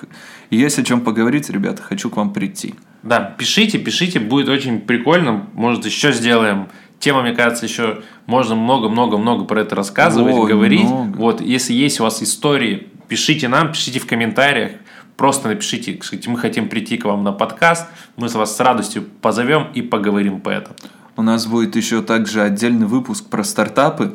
есть 0.50 0.78
о 0.78 0.84
чем 0.84 1.00
поговорить, 1.00 1.48
ребята, 1.50 1.82
хочу 1.82 2.11
к 2.11 2.16
вам 2.16 2.32
прийти. 2.32 2.74
Да, 3.02 3.20
пишите, 3.20 3.78
пишите, 3.78 4.18
будет 4.18 4.48
очень 4.48 4.80
прикольно. 4.80 5.46
Может, 5.54 5.86
еще 5.86 6.12
сделаем 6.12 6.68
тема, 6.98 7.22
мне 7.22 7.32
кажется, 7.32 7.64
еще 7.64 8.02
можно 8.26 8.54
много-много-много 8.54 9.44
про 9.44 9.61
это 9.61 9.76
рассказывать, 9.76 10.34
Ой, 10.34 10.48
говорить. 10.48 10.84
Много. 10.84 11.16
Вот, 11.16 11.40
если 11.40 11.72
есть 11.72 12.00
у 12.00 12.02
вас 12.02 12.22
истории, 12.22 12.88
пишите 13.09 13.48
нам, 13.48 13.72
пишите 13.72 13.98
в 13.98 14.06
комментариях. 14.06 14.72
Просто 15.16 15.48
напишите, 15.48 15.98
скажите, 16.02 16.30
мы 16.30 16.38
хотим 16.38 16.68
прийти 16.68 16.96
к 16.96 17.04
вам 17.04 17.24
на 17.24 17.32
подкаст, 17.32 17.86
мы 18.16 18.28
с 18.28 18.34
вас 18.34 18.56
с 18.56 18.61
радостью 18.61 19.02
позовем 19.20 19.66
и 19.74 19.82
поговорим 19.82 20.40
по 20.40 20.50
этому. 20.50 20.76
У 21.16 21.22
нас 21.22 21.46
будет 21.46 21.74
еще 21.74 22.02
также 22.02 22.42
отдельный 22.42 22.86
выпуск 22.86 23.28
про 23.28 23.42
стартапы. 23.42 24.14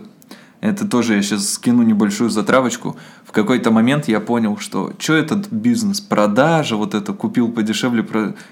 Это 0.62 0.88
тоже 0.88 1.16
я 1.16 1.22
сейчас 1.22 1.50
скину 1.50 1.84
небольшую 1.84 2.30
затравочку. 2.30 2.96
В 3.26 3.34
какой-то 3.34 3.70
момент 3.72 4.08
я 4.08 4.22
понял, 4.22 4.58
что 4.58 4.94
что 4.98 5.14
этот 5.14 5.52
бизнес, 5.52 6.00
продажа, 6.00 6.78
вот 6.78 6.94
это 6.94 7.12
купил 7.12 7.52
подешевле, 7.52 8.06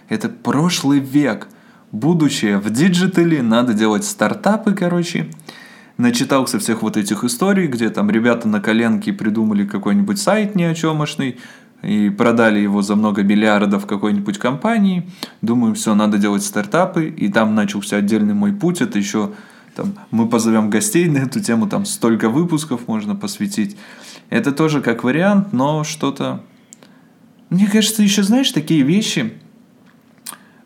это 0.10 0.28
прошлый 0.28 1.00
век– 1.00 1.48
будущее 1.92 2.58
в 2.58 2.70
digital 2.70 3.26
е, 3.26 3.42
надо 3.42 3.74
делать 3.74 4.06
стартапы, 4.06 4.74
короче. 4.74 5.30
Начитался 6.02 6.58
всех 6.58 6.82
вот 6.82 6.98
этих 6.98 7.24
историй, 7.24 7.68
где 7.68 7.88
там 7.92 8.10
ребята 8.10 8.48
на 8.48 8.60
коленке 8.60 9.14
придумали 9.14 9.68
какой-нибудь 9.68 10.20
сайт 10.20 10.56
ни 10.56 10.64
о 10.64 10.74
чемошный, 10.74 11.38
и 11.84 12.10
продали 12.10 12.60
его 12.60 12.82
за 12.82 12.96
много 12.96 13.22
миллиардов 13.22 13.86
какой-нибудь 13.86 14.40
компании. 14.40 15.08
Думаю, 15.44 15.76
все, 15.76 15.94
надо 15.94 16.18
делать 16.18 16.42
стартапы, 16.42 17.08
и 17.08 17.28
там 17.28 17.54
начался 17.54 17.98
отдельный 17.98 18.34
мой 18.34 18.52
путь. 18.52 18.82
Это 18.82 18.98
еще 18.98 19.34
там, 19.76 19.94
мы 20.10 20.28
позовем 20.28 20.72
гостей 20.72 21.06
на 21.08 21.20
эту 21.20 21.40
тему, 21.40 21.70
там 21.70 21.86
столько 21.86 22.30
выпусков 22.30 22.88
можно 22.88 23.16
посвятить. 23.16 23.78
Это 24.32 24.52
тоже 24.54 24.82
как 24.82 25.04
вариант, 25.04 25.54
но 25.54 25.84
что-то... 25.84 26.44
Мне 27.52 27.68
кажется, 27.68 28.02
еще 28.02 28.24
знаешь, 28.24 28.52
такие 28.52 28.82
вещи, 28.82 29.34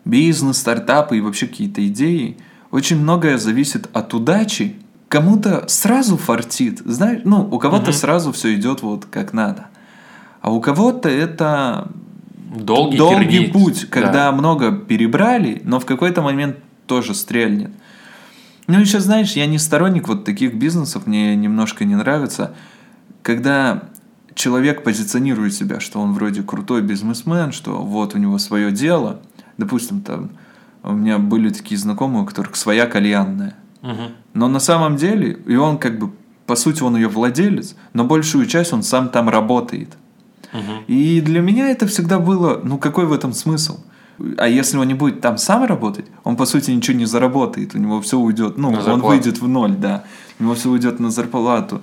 бизнес, 0.06 0.56
стартапы 0.56 1.18
и 1.18 1.20
вообще 1.20 1.46
какие-то 1.46 1.86
идеи, 1.86 2.38
очень 2.70 2.98
многое 2.98 3.36
зависит 3.36 3.90
от 3.92 4.14
удачи. 4.14 4.76
Кому-то 5.08 5.64
сразу 5.68 6.16
фартит, 6.16 6.80
знаешь, 6.84 7.22
ну, 7.24 7.48
у 7.50 7.58
кого-то 7.58 7.90
угу. 7.90 7.92
сразу 7.92 8.32
все 8.32 8.54
идет 8.54 8.82
вот 8.82 9.04
как 9.04 9.32
надо. 9.32 9.66
А 10.40 10.52
у 10.52 10.60
кого-то 10.60 11.08
это 11.08 11.88
долгий, 12.54 12.98
долгий 12.98 13.46
путь, 13.48 13.88
когда 13.88 14.30
да. 14.30 14.32
много 14.32 14.72
перебрали, 14.72 15.60
но 15.64 15.80
в 15.80 15.86
какой-то 15.86 16.22
момент 16.22 16.56
тоже 16.86 17.14
стрельнет. 17.14 17.70
Ну, 18.66 18.80
еще 18.80 18.98
знаешь, 18.98 19.32
я 19.32 19.46
не 19.46 19.58
сторонник 19.58 20.08
вот 20.08 20.24
таких 20.24 20.54
бизнесов, 20.54 21.06
мне 21.06 21.36
немножко 21.36 21.84
не 21.84 21.94
нравится, 21.94 22.54
когда 23.22 23.84
человек 24.34 24.82
позиционирует 24.82 25.54
себя, 25.54 25.78
что 25.78 26.00
он 26.00 26.12
вроде 26.12 26.42
крутой 26.42 26.82
бизнесмен, 26.82 27.52
что 27.52 27.82
вот 27.82 28.14
у 28.14 28.18
него 28.18 28.38
свое 28.38 28.72
дело– 28.72 29.20
допустим, 29.56 30.00
там, 30.00 30.30
у 30.82 30.92
меня 30.92 31.18
были 31.18 31.50
такие 31.50 31.78
знакомые, 31.78 32.22
у 32.22 32.26
которых 32.26 32.56
своя 32.56 32.86
кальянная. 32.86 33.54
Угу. 33.82 34.12
Но 34.34 34.48
на 34.48 34.60
самом 34.60 34.96
деле, 34.96 35.38
и 35.46 35.56
он 35.56 35.78
как 35.78 35.98
бы, 35.98 36.10
по 36.46 36.56
сути, 36.56 36.82
он 36.82 36.96
ее 36.96 37.08
владелец, 37.08 37.76
но 37.92 38.04
большую 38.04 38.46
часть 38.46 38.72
он 38.72 38.82
сам 38.82 39.08
там 39.08 39.28
работает. 39.28 39.96
Угу. 40.52 40.84
И 40.86 41.20
для 41.20 41.40
меня 41.40 41.68
это 41.68 41.86
всегда 41.86 42.18
было, 42.18 42.60
ну 42.62 42.78
какой 42.78 43.06
в 43.06 43.12
этом 43.12 43.32
смысл? 43.32 43.80
А 44.38 44.48
если 44.48 44.78
он 44.78 44.88
не 44.88 44.94
будет 44.94 45.20
там 45.20 45.36
сам 45.36 45.64
работать, 45.64 46.06
он 46.24 46.36
по 46.36 46.46
сути 46.46 46.70
ничего 46.70 46.96
не 46.96 47.04
заработает, 47.04 47.74
у 47.74 47.78
него 47.78 48.00
все 48.00 48.18
уйдет, 48.18 48.56
ну, 48.56 48.70
он 48.70 49.02
выйдет 49.02 49.40
в 49.40 49.48
ноль, 49.48 49.76
да, 49.76 50.04
у 50.38 50.44
него 50.44 50.54
все 50.54 50.70
уйдет 50.70 51.00
на 51.00 51.10
зарплату. 51.10 51.82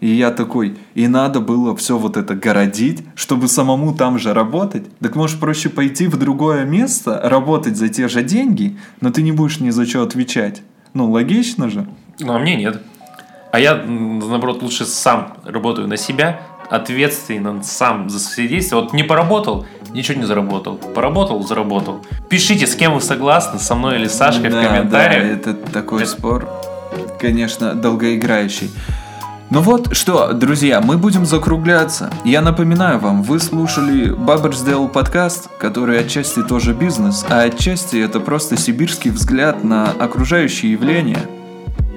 И 0.00 0.08
я 0.08 0.30
такой, 0.30 0.78
и 0.94 1.08
надо 1.08 1.40
было 1.40 1.76
все 1.76 1.98
вот 1.98 2.16
это 2.16 2.34
городить, 2.34 3.04
чтобы 3.14 3.48
самому 3.48 3.94
там 3.94 4.18
же 4.18 4.32
работать. 4.32 4.84
Так 4.98 5.14
можешь 5.14 5.38
проще 5.38 5.68
пойти 5.68 6.06
в 6.06 6.16
другое 6.16 6.64
место, 6.64 7.20
работать 7.22 7.76
за 7.76 7.88
те 7.88 8.08
же 8.08 8.22
деньги, 8.22 8.78
но 9.00 9.10
ты 9.10 9.22
не 9.22 9.32
будешь 9.32 9.60
ни 9.60 9.70
за 9.70 9.86
что 9.86 10.02
отвечать. 10.02 10.62
Ну, 10.94 11.10
логично 11.10 11.68
же. 11.68 11.86
Ну, 12.18 12.34
а 12.34 12.38
мне 12.38 12.56
нет. 12.56 12.82
А 13.52 13.58
я, 13.58 13.74
наоборот, 13.74 14.62
лучше 14.62 14.84
сам 14.84 15.36
работаю 15.44 15.88
на 15.88 15.96
себя, 15.96 16.40
ответственно 16.68 17.62
сам 17.62 18.08
за 18.08 18.20
свои 18.20 18.46
действия. 18.46 18.76
Вот 18.76 18.92
не 18.92 19.02
поработал, 19.02 19.66
ничего 19.92 20.18
не 20.18 20.24
заработал. 20.24 20.76
Поработал, 20.76 21.42
заработал. 21.42 22.04
Пишите, 22.28 22.66
с 22.66 22.76
кем 22.76 22.94
вы 22.94 23.00
согласны, 23.00 23.58
со 23.58 23.74
мной 23.74 23.96
или 23.96 24.06
Сашкой 24.06 24.50
да, 24.50 24.62
в 24.62 24.68
комментариях. 24.68 25.42
Да, 25.42 25.50
это 25.50 25.54
такой 25.54 26.02
это... 26.02 26.10
спор, 26.10 26.48
конечно, 27.18 27.74
долгоиграющий. 27.74 28.70
Ну 29.50 29.62
вот 29.62 29.96
что, 29.96 30.32
друзья, 30.32 30.80
мы 30.80 30.96
будем 30.96 31.26
закругляться. 31.26 32.08
Я 32.24 32.40
напоминаю 32.40 33.00
вам, 33.00 33.24
вы 33.24 33.40
слушали 33.40 34.10
Бабр 34.10 34.54
сделал 34.54 34.88
подкаст, 34.88 35.48
который 35.58 35.98
отчасти 35.98 36.44
тоже 36.44 36.72
бизнес, 36.72 37.26
а 37.28 37.40
отчасти 37.40 37.96
это 37.96 38.20
просто 38.20 38.56
сибирский 38.56 39.10
взгляд 39.10 39.64
на 39.64 39.90
окружающие 39.90 40.70
явления. 40.70 41.18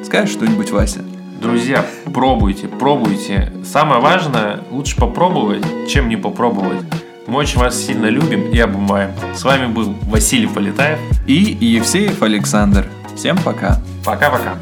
Скажешь 0.04 0.34
что-нибудь, 0.34 0.72
Вася? 0.72 1.02
Друзья, 1.44 1.86
пробуйте, 2.12 2.68
пробуйте. 2.68 3.54
Самое 3.64 4.02
важное, 4.02 4.62
лучше 4.72 4.96
попробовать, 4.96 5.64
чем 5.88 6.10
не 6.10 6.18
попробовать. 6.18 6.82
Мы 7.28 7.38
очень 7.38 7.60
вас 7.60 7.80
сильно 7.80 8.08
любим 8.08 8.50
и 8.50 8.58
обнимаем. 8.58 9.12
С 9.36 9.44
вами 9.44 9.72
был 9.72 9.96
Василий 10.10 10.48
Полетаев 10.48 10.98
и 11.28 11.36
Евсеев 11.36 12.24
Александр. 12.24 12.88
Всем 13.16 13.38
пока. 13.38 13.80
Пока-пока. 14.04 14.58